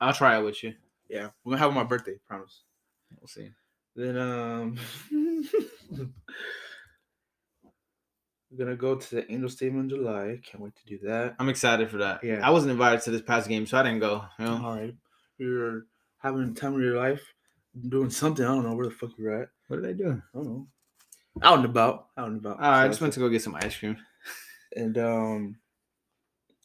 I'll 0.00 0.12
try 0.12 0.36
it 0.38 0.42
with 0.42 0.62
you. 0.64 0.74
Yeah, 1.08 1.28
we're 1.44 1.52
gonna 1.52 1.58
have 1.58 1.68
it 1.68 1.76
on 1.76 1.76
my 1.76 1.84
birthday. 1.84 2.18
Promise. 2.26 2.62
We'll 3.20 3.28
see. 3.28 3.50
Then 3.96 4.16
um, 4.18 4.78
we're 5.12 6.08
gonna 8.58 8.76
go 8.76 8.96
to 8.96 9.14
the 9.16 9.30
Angel 9.32 9.48
Stadium 9.48 9.80
in 9.80 9.88
July. 9.88 10.40
Can't 10.44 10.62
wait 10.62 10.74
to 10.76 10.86
do 10.86 10.98
that. 11.06 11.36
I'm 11.38 11.48
excited 11.48 11.90
for 11.90 11.98
that. 11.98 12.22
Yeah. 12.24 12.40
I 12.46 12.50
wasn't 12.50 12.72
invited 12.72 13.02
to 13.02 13.10
this 13.12 13.22
past 13.22 13.48
game, 13.48 13.66
so 13.66 13.78
I 13.78 13.82
didn't 13.84 14.00
go. 14.00 14.24
You 14.38 14.44
know? 14.44 14.60
All 14.64 14.76
right, 14.76 14.94
you're 15.38 15.82
having 16.18 16.52
the 16.52 16.60
time 16.60 16.74
of 16.74 16.80
your 16.80 16.96
life, 16.96 17.22
doing 17.88 18.10
something. 18.10 18.44
I 18.44 18.48
don't 18.48 18.64
know 18.64 18.74
where 18.74 18.86
the 18.86 18.92
fuck 18.94 19.10
you're 19.18 19.42
at. 19.42 19.48
What 19.68 19.82
did 19.82 19.90
I 19.90 19.92
do? 19.92 20.10
I 20.34 20.36
don't 20.38 20.46
know. 20.46 20.66
Out 21.42 21.56
and 21.58 21.64
about. 21.64 22.08
Out 22.18 22.28
and 22.28 22.38
about. 22.38 22.58
Oh, 22.60 22.64
I 22.68 22.88
just 22.88 23.00
went 23.00 23.12
to 23.14 23.20
go 23.20 23.28
get 23.28 23.42
some 23.42 23.54
ice 23.54 23.76
cream. 23.76 23.96
and 24.76 24.98
um. 24.98 25.56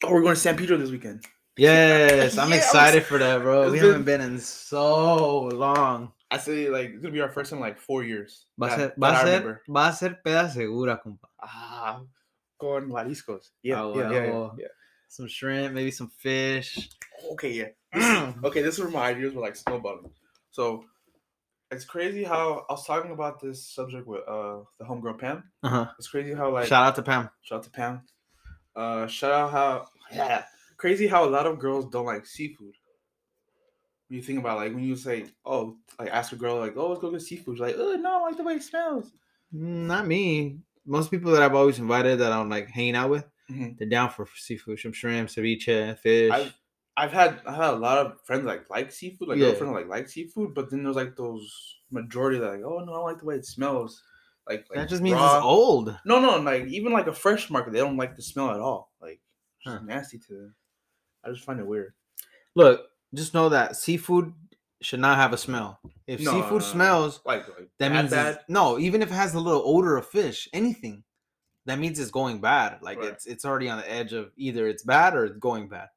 Oh, 0.04 0.12
we're 0.12 0.22
going 0.22 0.34
to 0.34 0.40
San 0.40 0.56
Pedro 0.56 0.76
this 0.76 0.90
weekend. 0.90 1.24
Yes, 1.56 2.36
I'm 2.36 2.50
Yeah, 2.50 2.56
excited 2.56 3.04
for 3.04 3.16
that, 3.18 3.40
bro. 3.40 3.70
We 3.70 3.78
been- 3.78 3.86
haven't 3.88 4.04
been 4.04 4.20
in 4.20 4.38
so 4.38 5.42
long. 5.44 6.12
I 6.30 6.38
say 6.38 6.68
like 6.68 6.90
it's 6.90 7.00
gonna 7.02 7.12
be 7.14 7.20
our 7.20 7.30
first 7.30 7.50
time 7.50 7.58
in 7.58 7.62
like 7.62 7.78
four 7.78 8.02
years. 8.02 8.46
Va 8.58 8.66
a 8.66 8.70
ser, 8.70 8.76
that 8.76 8.98
va 8.98 9.16
ser, 9.24 9.62
va 9.68 9.88
a 9.88 9.92
ser 9.92 10.18
peda 10.26 10.50
segura, 10.52 11.00
compa. 11.02 11.28
Ah, 11.40 12.00
con 12.60 12.90
mariscos. 12.90 13.52
Yeah, 13.62 13.80
Ah, 13.84 13.94
yeah, 13.94 14.10
yeah, 14.10 14.24
yeah, 14.26 14.48
yeah. 14.58 14.66
Some 15.08 15.28
shrimp, 15.28 15.72
maybe 15.72 15.92
some 15.92 16.08
fish. 16.18 16.90
Okay, 17.32 17.52
yeah. 17.52 18.32
Okay, 18.44 18.60
this 18.60 18.74
is 18.74 18.80
where 18.80 18.90
my 18.90 19.06
ideas 19.10 19.34
were 19.34 19.40
like 19.40 19.54
snowballing. 19.56 20.10
So 20.50 20.84
it's 21.70 21.84
crazy 21.84 22.24
how 22.24 22.64
I 22.68 22.72
was 22.72 22.86
talking 22.86 23.10
about 23.12 23.40
this 23.40 23.66
subject 23.66 24.06
with 24.06 24.20
uh 24.28 24.58
the 24.78 24.84
homegirl 24.84 25.18
Pam. 25.18 25.44
Uh 25.62 25.68
huh. 25.68 25.86
It's 25.98 26.08
crazy 26.08 26.32
how 26.34 26.50
like 26.50 26.66
Shout 26.66 26.86
out 26.86 26.94
to 26.96 27.02
Pam. 27.02 27.28
shout 27.42 27.58
out 27.58 27.64
to 27.64 27.70
Pam. 27.70 28.02
Uh, 28.74 29.06
shout 29.06 29.32
out 29.32 29.50
how 29.52 29.86
yeah, 30.12 30.44
crazy 30.76 31.06
how 31.06 31.24
a 31.24 31.30
lot 31.30 31.46
of 31.46 31.58
girls 31.58 31.86
don't 31.86 32.06
like 32.06 32.26
seafood. 32.26 32.74
When 34.08 34.18
you 34.18 34.22
think 34.22 34.38
about 34.38 34.58
like 34.58 34.72
when 34.74 34.84
you 34.84 34.94
say, 34.96 35.26
"Oh, 35.44 35.76
like 35.98 36.10
ask 36.10 36.32
a 36.32 36.36
girl 36.36 36.58
like, 36.58 36.76
oh, 36.76 36.88
let's 36.90 37.00
go 37.00 37.10
get 37.10 37.22
seafood." 37.22 37.58
You're 37.58 37.66
like, 37.66 37.76
"Oh, 37.78 37.94
no, 37.96 38.18
I 38.18 38.22
like 38.28 38.36
the 38.36 38.44
way 38.44 38.54
it 38.54 38.62
smells." 38.62 39.10
Not 39.50 40.06
me. 40.06 40.58
Most 40.84 41.10
people 41.10 41.32
that 41.32 41.42
I've 41.42 41.54
always 41.54 41.78
invited 41.80 42.20
that 42.20 42.30
I'm 42.32 42.48
like 42.48 42.68
hanging 42.68 42.94
out 42.94 43.10
with, 43.10 43.24
Mhm. 43.50 43.76
they're 43.78 43.88
down 43.88 44.10
for 44.10 44.28
seafood, 44.36 44.78
some 44.78 44.92
shrimp, 44.92 45.28
ceviche, 45.28 45.98
fish. 45.98 46.30
I've 46.30 46.54
I've 46.96 47.12
had 47.12 47.40
I 47.46 47.52
had 47.54 47.74
a 47.74 47.76
lot 47.76 47.98
of 48.06 48.20
friends 48.24 48.44
like 48.44 48.68
like 48.70 48.90
seafood, 48.90 49.28
like 49.28 49.38
Yeah. 49.38 49.46
girlfriend 49.46 49.72
like 49.74 49.88
like 49.88 50.08
seafood, 50.08 50.54
but 50.54 50.70
then 50.70 50.82
there's 50.84 50.96
like 50.96 51.16
those 51.16 51.76
majority 51.90 52.38
that 52.38 52.50
like, 52.52 52.62
oh 52.64 52.78
no, 52.84 52.92
I 52.92 52.96
don't 52.96 53.04
like 53.04 53.18
the 53.18 53.26
way 53.26 53.36
it 53.36 53.46
smells. 53.46 54.02
Like, 54.48 54.66
like 54.70 54.78
that 54.78 54.88
just 54.88 55.02
means 55.02 55.16
raw. 55.16 55.34
it's 55.36 55.44
old. 55.44 55.98
No, 56.04 56.20
no, 56.20 56.38
like 56.38 56.66
even 56.66 56.92
like 56.92 57.06
a 57.08 57.12
fresh 57.12 57.50
market, 57.50 57.72
they 57.72 57.80
don't 57.80 57.96
like 57.96 58.16
the 58.16 58.22
smell 58.22 58.50
at 58.50 58.60
all. 58.60 58.92
Like 59.00 59.20
it's 59.60 59.66
Huh. 59.66 59.80
nasty 59.82 60.18
to 60.18 60.32
them. 60.34 60.54
I 61.24 61.30
just 61.30 61.44
find 61.44 61.60
it 61.60 61.66
weird. 61.66 61.94
Look, 62.54 62.90
just 63.14 63.34
know 63.34 63.48
that 63.48 63.76
seafood 63.76 64.32
should 64.80 65.00
not 65.00 65.16
have 65.18 65.32
a 65.32 65.38
smell. 65.38 65.80
If 66.06 66.22
No, 66.22 66.32
no, 66.32 66.38
no, 66.38 66.42
seafood 66.42 66.62
no. 66.62 66.68
smells, 66.72 67.20
Like, 67.24 67.48
like 67.48 67.70
that 67.78 67.92
means 67.92 68.10
bad. 68.10 68.40
no. 68.48 68.78
Even 68.78 69.02
if 69.02 69.10
it 69.10 69.14
has 69.14 69.34
a 69.34 69.40
little 69.40 69.62
odor 69.64 69.96
of 69.96 70.06
fish, 70.06 70.48
anything, 70.52 71.04
that 71.66 71.78
means 71.78 71.98
it's 72.00 72.10
going 72.10 72.40
bad. 72.40 72.78
Like 72.80 72.98
Right. 72.98 73.08
it's 73.08 73.26
it's 73.26 73.44
already 73.44 73.68
on 73.68 73.78
the 73.78 73.90
edge 73.90 74.12
of 74.12 74.32
either 74.36 74.66
it's 74.68 74.82
bad 74.82 75.14
or 75.14 75.24
it's 75.26 75.36
going 75.38 75.68
bad. 75.68 75.88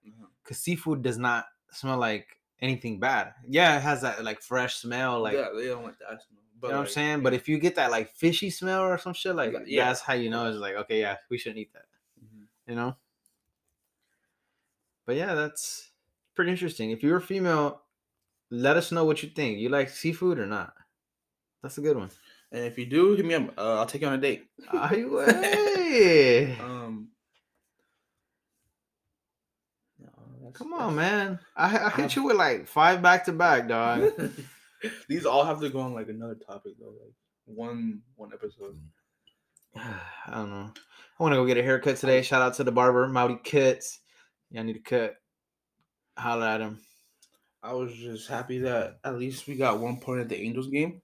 Because 0.44 0.58
seafood 0.58 1.02
does 1.02 1.18
not 1.18 1.46
smell 1.72 1.98
like 1.98 2.28
anything 2.62 3.00
bad. 3.00 3.34
Yeah, 3.48 3.78
it 3.78 3.82
has 3.82 4.02
that 4.02 4.24
like 4.24 4.42
fresh 4.42 4.76
smell, 4.76 5.22
like 5.22 5.34
yeah, 5.36 5.50
they 5.56 5.68
don't 5.68 5.84
like 5.84 5.98
that 6.00 6.22
smell. 6.24 6.42
But 6.60 6.68
you 6.68 6.74
know 6.74 6.80
what 6.80 6.82
I'm 6.82 6.86
like, 6.86 6.94
saying. 6.94 7.24
But 7.24 7.34
if 7.34 7.48
you 7.48 7.58
get 7.60 7.76
that 7.76 7.90
like 7.92 8.10
fishy 8.10 8.50
smell 8.50 8.82
or 8.82 8.98
some 8.98 9.14
shit, 9.14 9.36
like 9.36 9.54
Yeah. 9.66 9.86
that's 9.86 10.02
how 10.02 10.14
you 10.14 10.30
know 10.30 10.50
it's 10.50 10.58
like 10.60 10.76
okay, 10.76 11.00
yeah, 11.00 11.18
we 11.30 11.38
shouldn't 11.38 11.60
eat 11.60 11.72
that. 11.74 11.86
Mhm. 12.22 12.46
You 12.68 12.76
know. 12.76 12.98
But 15.06 15.16
yeah, 15.16 15.34
that's 15.36 15.92
pretty 16.36 16.52
interesting. 16.52 16.92
If 16.92 17.02
you're 17.04 17.18
a 17.18 17.22
female, 17.22 17.82
let 18.50 18.78
us 18.78 18.92
know 18.92 19.06
what 19.06 19.24
you 19.24 19.30
think. 19.30 19.60
You 19.60 19.70
like 19.70 19.90
seafood 19.90 20.40
or 20.40 20.46
not? 20.46 20.74
That's 21.62 21.78
a 21.78 21.82
good 21.82 21.98
one. 21.98 22.10
And 22.52 22.66
if 22.66 22.78
you 22.78 22.86
do, 22.86 23.16
hit 23.16 23.26
me 23.26 23.36
up. 23.36 23.54
Uh, 23.58 23.80
I'll 23.80 23.86
take 23.86 24.02
you 24.02 24.08
on 24.08 24.14
a 24.14 24.18
date. 24.18 24.48
Güey. 24.72 26.58
Um, 26.60 27.08
no, 29.98 30.52
Come 30.54 30.74
on, 30.74 30.96
man. 30.96 31.40
I, 31.56 31.78
I 31.78 31.90
hit 31.90 32.16
you 32.16 32.24
with 32.24 32.38
like 32.38 32.68
five 32.68 33.02
back 33.02 33.26
to 33.26 33.32
back, 33.32 33.68
dog. 33.68 34.12
These 35.10 35.26
all 35.26 35.44
have 35.44 35.60
to 35.62 35.70
go 35.70 35.80
on 35.80 35.96
like 35.96 36.10
another 36.10 36.36
topic 36.36 36.74
though, 36.80 36.94
like 37.02 37.14
one 37.46 38.02
one 38.16 38.32
episode. 38.34 38.80
I 39.76 40.00
don't 40.32 40.52
know. 40.52 40.72
I 41.20 41.24
want 41.24 41.34
to 41.34 41.38
go 41.38 41.46
get 41.46 41.58
a 41.58 41.64
haircut 41.64 41.98
today. 41.98 42.22
Shout 42.22 42.42
out 42.42 42.54
to 42.56 42.64
the 42.64 42.72
barber, 42.72 43.08
Maui 43.08 43.38
Cuts. 43.44 44.00
Yeah, 44.52 44.62
I 44.62 44.64
need 44.64 44.76
a 44.76 44.80
cut. 44.80 45.16
Holla 46.18 46.54
at 46.54 46.62
him. 46.62 46.80
I 47.64 47.74
was 47.74 47.94
just 47.94 48.30
happy 48.30 48.60
that 48.60 49.00
at 49.04 49.18
least 49.18 49.48
we 49.48 49.56
got 49.56 49.80
one 49.80 50.00
point 50.00 50.22
at 50.22 50.30
the 50.30 50.40
Angels 50.40 50.68
game 50.68 51.02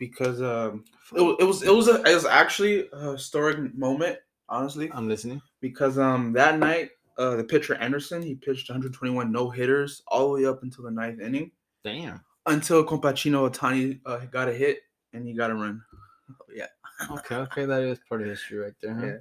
because 0.00 0.42
um 0.42 0.82
it, 1.14 1.20
it 1.38 1.44
was 1.44 1.62
it 1.62 1.72
was 1.72 1.86
a, 1.86 2.02
it 2.02 2.14
was 2.14 2.24
actually 2.24 2.88
a 2.92 3.12
historic 3.12 3.72
moment 3.78 4.18
honestly 4.48 4.90
I'm 4.92 5.06
listening. 5.06 5.40
because 5.60 5.96
um 5.98 6.32
that 6.32 6.58
night 6.58 6.90
uh 7.18 7.36
the 7.36 7.44
pitcher 7.44 7.74
Anderson 7.76 8.20
he 8.22 8.34
pitched 8.34 8.68
121 8.68 9.30
no 9.30 9.48
hitters 9.50 10.02
all 10.08 10.26
the 10.34 10.40
way 10.42 10.46
up 10.48 10.64
until 10.64 10.82
the 10.84 10.90
ninth 10.90 11.20
inning 11.20 11.52
Damn. 11.84 12.20
until 12.46 12.84
Compachino 12.84 13.48
Ohtani 13.48 14.00
uh, 14.06 14.24
got 14.26 14.48
a 14.48 14.52
hit 14.52 14.80
and 15.12 15.24
he 15.26 15.34
got 15.34 15.50
a 15.50 15.54
run. 15.54 15.82
Yeah, 16.54 16.66
Okay, 17.10 17.36
okay, 17.36 17.64
that 17.66 17.82
is 17.82 17.98
part 18.08 18.22
of 18.22 18.28
history 18.28 18.58
right 18.58 18.72
there. 18.82 18.94
Huh? 18.94 19.06
Yeah. 19.06 19.16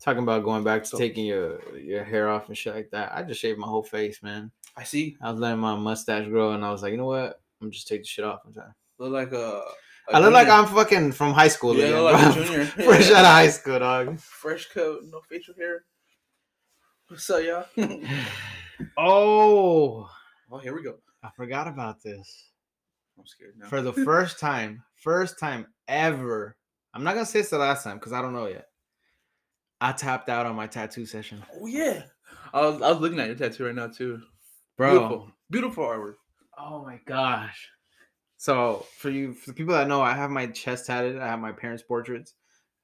Talking 0.00 0.22
about 0.24 0.42
going 0.44 0.62
back 0.64 0.82
to 0.82 0.88
So- 0.88 0.98
taking 0.98 1.24
your 1.26 1.60
your 1.78 2.04
hair 2.04 2.28
off 2.28 2.48
and 2.48 2.56
shit 2.58 2.74
like 2.74 2.90
that. 2.90 3.12
I 3.14 3.22
just 3.22 3.40
shaved 3.40 3.58
my 3.58 3.66
whole 3.66 3.82
face, 3.82 4.22
man. 4.22 4.50
I 4.76 4.84
see. 4.84 5.16
I 5.22 5.30
was 5.30 5.40
letting 5.40 5.60
my 5.60 5.74
mustache 5.74 6.26
grow, 6.28 6.52
and 6.52 6.62
I 6.64 6.70
was 6.70 6.82
like, 6.82 6.90
you 6.92 6.98
know 6.98 7.06
what? 7.06 7.40
I'm 7.62 7.70
just 7.70 7.88
take 7.88 8.02
the 8.02 8.06
shit 8.06 8.24
off. 8.26 8.40
I'm 8.44 8.52
sorry. 8.52 8.72
Look 8.98 9.12
like 9.12 9.32
a. 9.32 9.62
a 10.08 10.16
I 10.16 10.20
look 10.20 10.32
like. 10.32 10.48
I'm 10.48 10.66
fucking 10.66 11.12
from 11.12 11.32
high 11.32 11.48
school. 11.48 11.76
Yeah, 11.76 11.86
again, 11.86 12.04
like 12.04 12.34
junior. 12.34 12.64
Fresh 12.66 13.10
out 13.10 13.24
of 13.24 13.26
high 13.26 13.48
school, 13.48 13.78
dog. 13.78 14.18
fresh 14.20 14.66
coat, 14.66 15.02
no 15.10 15.20
facial 15.28 15.54
hair. 15.54 15.84
What's 17.08 17.28
up, 17.30 17.42
y'all? 17.42 17.66
Oh, 18.98 20.06
oh, 20.52 20.58
here 20.58 20.74
we 20.74 20.82
go. 20.82 20.96
I 21.22 21.30
forgot 21.34 21.66
about 21.66 22.02
this. 22.02 22.50
I'm 23.18 23.26
scared 23.26 23.54
now. 23.56 23.68
For 23.68 23.80
the 23.80 23.92
first 24.04 24.38
time, 24.38 24.82
first 24.96 25.38
time 25.38 25.66
ever. 25.88 26.56
I'm 26.92 27.02
not 27.02 27.14
gonna 27.14 27.24
say 27.24 27.40
it's 27.40 27.48
the 27.48 27.58
last 27.58 27.84
time 27.84 27.96
because 27.96 28.12
I 28.12 28.20
don't 28.20 28.34
know 28.34 28.46
yet. 28.46 28.66
I 29.80 29.92
tapped 29.92 30.28
out 30.28 30.44
on 30.44 30.56
my 30.56 30.66
tattoo 30.66 31.06
session, 31.06 31.42
oh 31.60 31.66
yeah, 31.66 32.02
I 32.52 32.60
was 32.60 32.82
I 32.82 32.90
was 32.90 33.00
looking 33.00 33.18
at 33.18 33.26
your 33.28 33.36
tattoo 33.36 33.66
right 33.66 33.74
now 33.74 33.88
too. 33.88 34.20
bro. 34.76 34.90
Beautiful, 34.90 35.30
beautiful 35.50 35.84
artwork. 35.84 36.14
Oh 36.58 36.82
my 36.82 37.00
gosh. 37.06 37.68
So 38.36 38.86
for 38.98 39.10
you, 39.10 39.32
for 39.32 39.50
the 39.50 39.54
people 39.54 39.74
that 39.74 39.88
know, 39.88 40.02
I 40.02 40.14
have 40.14 40.30
my 40.30 40.46
chest 40.46 40.86
tatted. 40.86 41.18
I 41.18 41.26
have 41.26 41.40
my 41.40 41.52
parents' 41.52 41.82
portraits. 41.82 42.34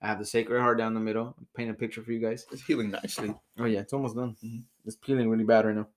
I 0.01 0.09
have 0.09 0.19
the 0.19 0.25
Sacred 0.25 0.61
Heart 0.61 0.79
down 0.79 0.95
the 0.95 1.01
middle. 1.01 1.37
Paint 1.55 1.71
a 1.71 1.75
picture 1.75 2.03
for 2.03 2.13
you 2.13 2.19
guys. 2.19 2.47
It's 2.51 2.63
healing 2.63 2.91
nicely. 2.91 3.35
Oh 3.59 3.67
yeah, 3.67 3.81
it's 3.81 3.93
almost 3.93 4.17
done. 4.17 4.37
Mhm. 4.45 4.63
It's 4.85 4.97
peeling 4.97 5.29
really 5.29 5.45
bad 5.45 5.65
right 5.65 5.77
now. 5.77 5.89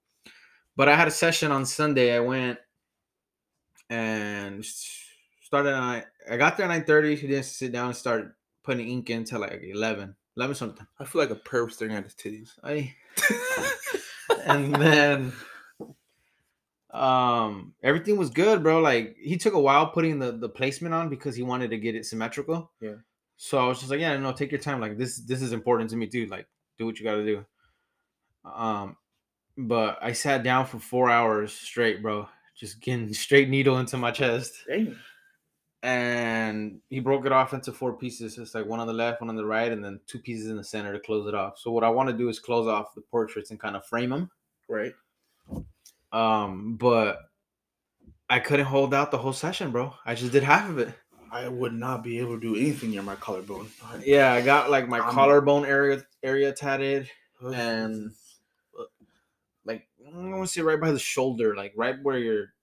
But 0.76 0.90
I 0.90 0.96
had 0.96 1.08
a 1.08 1.12
session 1.12 1.52
on 1.52 1.66
Sunday. 1.66 2.16
I 2.16 2.20
went 2.20 2.60
and 3.90 4.64
started 4.66 5.74
at 5.74 6.08
I 6.30 6.38
got 6.38 6.58
there 6.58 6.66
at 6.66 6.70
nine 6.70 6.84
thirty. 6.84 7.16
He 7.16 7.28
didn't 7.28 7.46
sit 7.46 7.72
down 7.72 7.88
and 7.88 7.96
start 7.96 8.36
putting 8.64 8.88
ink 8.88 9.10
in 9.10 9.24
till 9.24 9.42
like 9.42 9.62
11, 9.64 10.16
11 10.38 10.56
something. 10.56 10.88
I 11.00 11.06
feel 11.06 11.22
like 11.22 11.30
a 11.30 11.36
perv 11.36 11.72
staring 11.72 11.96
at 11.96 12.04
his 12.04 12.16
titties. 12.16 12.52
I, 12.64 12.94
and 14.46 14.76
then 14.76 15.32
um 16.96 17.74
everything 17.84 18.16
was 18.18 18.30
good 18.30 18.64
bro 18.64 18.80
like 18.80 19.16
he 19.20 19.38
took 19.38 19.54
a 19.54 19.60
while 19.60 19.88
putting 19.88 20.18
the 20.20 20.32
the 20.32 20.48
placement 20.50 20.94
on 20.94 21.10
because 21.10 21.36
he 21.36 21.44
wanted 21.44 21.70
to 21.70 21.78
get 21.78 21.96
it 21.96 22.06
symmetrical 22.06 22.72
Yeah. 22.80 22.96
so 23.38 23.58
i 23.58 23.68
was 23.68 23.80
just 23.80 23.92
like 23.92 24.00
yeah 24.00 24.16
no 24.18 24.32
take 24.32 24.52
your 24.52 24.62
time 24.62 24.80
like 24.80 24.98
this 24.98 25.18
this 25.20 25.42
is 25.42 25.52
important 25.52 25.90
to 25.90 25.98
me 25.98 26.08
too 26.08 26.26
like 26.28 26.48
do 26.78 26.86
what 26.86 26.98
you 26.98 27.04
got 27.06 27.16
to 27.16 27.26
do 27.26 27.46
um 28.46 28.96
but 29.58 29.98
i 30.02 30.12
sat 30.14 30.44
down 30.44 30.66
for 30.66 30.80
four 30.80 31.10
hours 31.10 31.52
straight 31.54 32.02
bro 32.02 32.28
just 32.56 32.80
getting 32.82 33.14
straight 33.26 33.50
needle 33.50 33.78
into 33.80 33.98
my 33.98 34.12
chest 34.12 34.54
Dang. 34.68 34.96
and 35.84 36.80
he 36.90 37.00
broke 37.00 37.26
it 37.26 37.32
off 37.32 37.54
into 37.54 37.72
four 37.72 37.94
pieces. 37.98 38.38
It's 38.38 38.56
like 38.56 38.66
one 38.66 38.80
on 38.80 38.88
the 38.88 38.94
left, 38.94 39.22
one 39.22 39.30
on 39.30 39.36
the 39.36 39.46
right, 39.46 39.72
and 39.72 39.84
then 39.84 40.00
two 40.08 40.20
pieces 40.20 40.48
in 40.50 40.58
the 40.58 40.64
center 40.64 40.92
to 40.94 41.00
close 41.00 41.28
it 41.28 41.36
off. 41.36 41.60
So 41.60 41.72
what 41.72 41.84
I 41.84 41.90
want 41.90 42.10
to 42.10 42.18
do 42.18 42.28
is 42.30 42.40
close 42.40 42.66
off 42.68 42.96
the 42.96 43.02
portraits 43.02 43.52
and 43.52 43.60
kind 43.60 43.76
of 43.76 43.86
frame 43.86 44.10
them. 44.10 44.32
Right. 44.68 44.94
Um, 46.16 46.78
but 46.78 47.20
I 48.30 48.40
couldn't 48.40 48.66
hold 48.68 48.94
out 48.94 49.12
the 49.12 49.18
whole 49.18 49.34
session, 49.34 49.72
bro. 49.72 49.94
I 50.06 50.16
just 50.16 50.32
did 50.32 50.44
half 50.44 50.70
of 50.70 50.78
it. 50.80 50.94
I 51.32 51.48
would 51.50 51.74
not 51.74 52.04
be 52.04 52.20
able 52.20 52.36
to 52.36 52.40
do 52.40 52.56
anything 52.56 52.92
near 52.92 53.02
my 53.02 53.16
collarbone. 53.16 53.68
Yeah, 54.04 54.32
I 54.32 54.42
got 54.42 54.70
like 54.70 54.88
my 54.88 55.00
I'm- 55.00 55.14
collarbone 55.14 55.66
area 55.66 56.02
area 56.24 56.54
tatted, 56.54 57.10
and 57.42 58.12
like 59.66 59.88
I 60.08 60.18
want 60.18 60.46
to 60.46 60.48
say 60.52 60.62
right 60.62 60.80
by 60.80 60.92
the 60.92 61.00
shoulder, 61.00 61.56
like 61.56 61.74
right 61.76 61.96
where 62.02 62.18
your 62.18 62.54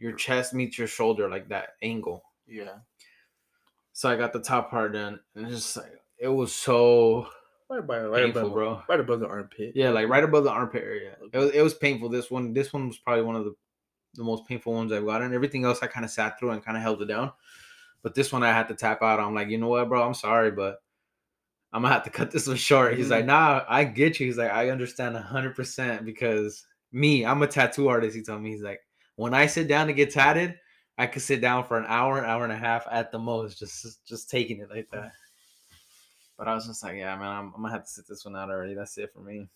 your 0.00 0.12
chest 0.12 0.52
meets 0.52 0.76
your 0.78 0.88
shoulder, 0.88 1.28
like 1.28 1.48
that 1.50 1.70
angle. 1.82 2.22
yeah, 2.48 2.78
So 3.92 4.10
I 4.10 4.16
got 4.16 4.32
the 4.32 4.40
top 4.40 4.70
part 4.70 4.92
done, 4.92 5.20
and 5.34 5.46
it's 5.46 5.54
just 5.54 5.76
like 5.76 5.92
it 6.18 6.28
was 6.28 6.52
so 6.52 7.28
right 7.68 7.86
by 7.86 8.00
right 8.00 8.24
painful, 8.24 8.42
above, 8.42 8.52
bro. 8.52 8.82
right 8.88 9.00
above 9.00 9.20
the 9.20 9.28
armpit. 9.28 9.72
Yeah, 9.74 9.90
like 9.90 10.08
right 10.08 10.24
above 10.24 10.44
the 10.44 10.50
armpit 10.50 10.82
area. 10.82 11.16
It 11.32 11.38
was 11.38 11.50
it 11.52 11.62
was 11.62 11.74
painful. 11.74 12.08
This 12.08 12.30
one, 12.30 12.52
this 12.52 12.72
one 12.72 12.88
was 12.88 12.98
probably 12.98 13.24
one 13.24 13.36
of 13.36 13.44
the 13.44 13.54
the 14.14 14.24
most 14.24 14.46
painful 14.46 14.72
ones 14.72 14.92
I've 14.92 15.04
gotten. 15.04 15.34
Everything 15.34 15.64
else 15.64 15.80
I 15.82 15.86
kind 15.86 16.04
of 16.04 16.10
sat 16.10 16.38
through 16.38 16.50
and 16.50 16.64
kind 16.64 16.76
of 16.76 16.82
held 16.82 17.02
it 17.02 17.06
down, 17.06 17.32
but 18.02 18.14
this 18.14 18.32
one 18.32 18.42
I 18.42 18.52
had 18.52 18.68
to 18.68 18.74
tap 18.74 19.02
out. 19.02 19.20
I'm 19.20 19.34
like, 19.34 19.48
you 19.48 19.58
know 19.58 19.68
what, 19.68 19.88
bro? 19.88 20.06
I'm 20.06 20.14
sorry, 20.14 20.50
but 20.50 20.82
I'm 21.72 21.82
gonna 21.82 21.92
have 21.92 22.04
to 22.04 22.10
cut 22.10 22.30
this 22.30 22.46
one 22.46 22.56
short. 22.56 22.96
He's 22.96 23.10
like, 23.10 23.20
mm-hmm. 23.20 23.28
nah, 23.28 23.64
I 23.68 23.84
get 23.84 24.18
you. 24.18 24.26
He's 24.26 24.38
like, 24.38 24.50
I 24.50 24.70
understand 24.70 25.16
hundred 25.16 25.54
percent 25.54 26.04
because 26.04 26.64
me, 26.92 27.26
I'm 27.26 27.42
a 27.42 27.46
tattoo 27.46 27.88
artist. 27.88 28.16
He 28.16 28.22
told 28.22 28.42
me, 28.42 28.50
he's 28.50 28.62
like, 28.62 28.80
when 29.16 29.34
I 29.34 29.46
sit 29.46 29.68
down 29.68 29.86
to 29.88 29.92
get 29.92 30.10
tatted, 30.10 30.56
I 30.98 31.06
could 31.06 31.22
sit 31.22 31.40
down 31.40 31.64
for 31.64 31.76
an 31.76 31.84
hour, 31.88 32.18
an 32.18 32.24
hour 32.24 32.44
and 32.44 32.52
a 32.52 32.56
half 32.56 32.86
at 32.90 33.12
the 33.12 33.18
most, 33.18 33.58
just 33.58 34.06
just 34.06 34.30
taking 34.30 34.60
it 34.60 34.70
like 34.70 34.88
that. 34.92 35.12
But 36.38 36.48
I 36.48 36.54
was 36.54 36.66
just 36.66 36.82
like, 36.82 36.96
yeah, 36.96 37.16
man, 37.16 37.28
I'm, 37.28 37.52
I'm 37.54 37.62
gonna 37.62 37.72
have 37.72 37.84
to 37.84 37.90
sit 37.90 38.06
this 38.06 38.24
one 38.24 38.36
out 38.36 38.50
already. 38.50 38.74
That's 38.74 38.96
it 38.98 39.12
for 39.12 39.20
me. 39.20 39.48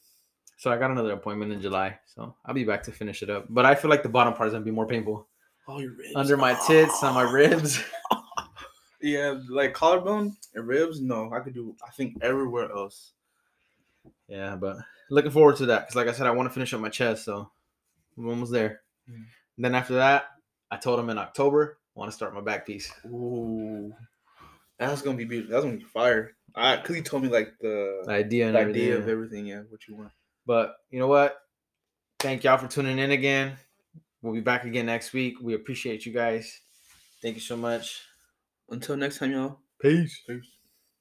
So 0.56 0.70
I 0.70 0.76
got 0.76 0.90
another 0.90 1.12
appointment 1.12 1.52
in 1.52 1.60
July, 1.60 1.98
so 2.06 2.34
I'll 2.44 2.54
be 2.54 2.64
back 2.64 2.82
to 2.84 2.92
finish 2.92 3.22
it 3.22 3.30
up. 3.30 3.46
But 3.48 3.64
I 3.66 3.74
feel 3.74 3.90
like 3.90 4.02
the 4.02 4.08
bottom 4.08 4.34
part 4.34 4.48
is 4.48 4.52
gonna 4.52 4.64
be 4.64 4.70
more 4.70 4.86
painful 4.86 5.26
Oh, 5.68 5.78
your 5.78 5.92
ribs. 5.92 6.12
under 6.16 6.36
my 6.36 6.54
tits, 6.66 7.02
on 7.02 7.14
my 7.14 7.30
ribs. 7.30 7.82
Yeah, 9.02 9.40
like 9.48 9.72
collarbone 9.72 10.36
and 10.54 10.66
ribs. 10.66 11.00
No, 11.00 11.32
I 11.32 11.40
could 11.40 11.54
do. 11.54 11.74
I 11.86 11.90
think 11.90 12.18
everywhere 12.22 12.70
else. 12.70 13.12
Yeah, 14.28 14.56
but 14.56 14.76
looking 15.10 15.30
forward 15.30 15.56
to 15.56 15.66
that 15.66 15.80
because, 15.86 15.96
like 15.96 16.06
I 16.08 16.12
said, 16.12 16.26
I 16.26 16.32
want 16.32 16.50
to 16.50 16.52
finish 16.52 16.74
up 16.74 16.80
my 16.82 16.90
chest, 16.90 17.24
so 17.24 17.50
we're 18.16 18.28
almost 18.30 18.52
there. 18.52 18.82
Mm. 19.10 19.24
Then 19.56 19.74
after 19.74 19.94
that, 19.94 20.26
I 20.70 20.76
told 20.76 21.00
him 21.00 21.08
in 21.08 21.16
October 21.18 21.78
I 21.96 21.98
want 21.98 22.10
to 22.10 22.14
start 22.14 22.34
my 22.34 22.42
back 22.42 22.66
piece. 22.66 22.92
Ooh, 23.06 23.92
that's 24.78 25.00
gonna 25.02 25.16
be 25.16 25.24
beautiful. 25.24 25.52
That's 25.54 25.64
gonna 25.64 25.78
be 25.78 25.84
fire. 25.84 26.36
I, 26.54 26.76
cause 26.78 26.96
he 26.96 27.02
told 27.02 27.22
me 27.22 27.28
like 27.28 27.54
the, 27.60 28.02
The 28.06 28.12
idea 28.12 28.46
and 28.46 28.54
the 28.56 28.60
everything. 28.60 28.82
idea 28.82 28.98
of 28.98 29.08
everything. 29.08 29.46
Yeah, 29.46 29.62
what 29.68 29.86
you 29.88 29.96
want. 29.96 30.12
But 30.46 30.76
you 30.90 30.98
know 30.98 31.06
what? 31.06 31.36
Thank 32.18 32.44
y'all 32.44 32.58
for 32.58 32.68
tuning 32.68 32.98
in 32.98 33.10
again. 33.12 33.56
We'll 34.22 34.34
be 34.34 34.40
back 34.40 34.64
again 34.64 34.86
next 34.86 35.12
week. 35.12 35.36
We 35.40 35.54
appreciate 35.54 36.04
you 36.04 36.12
guys. 36.12 36.60
Thank 37.22 37.36
you 37.36 37.40
so 37.40 37.56
much. 37.56 38.02
Until 38.68 38.96
next 38.96 39.18
time, 39.18 39.32
y'all. 39.32 39.58
Peace. 39.80 40.20
Peace. 40.26 40.59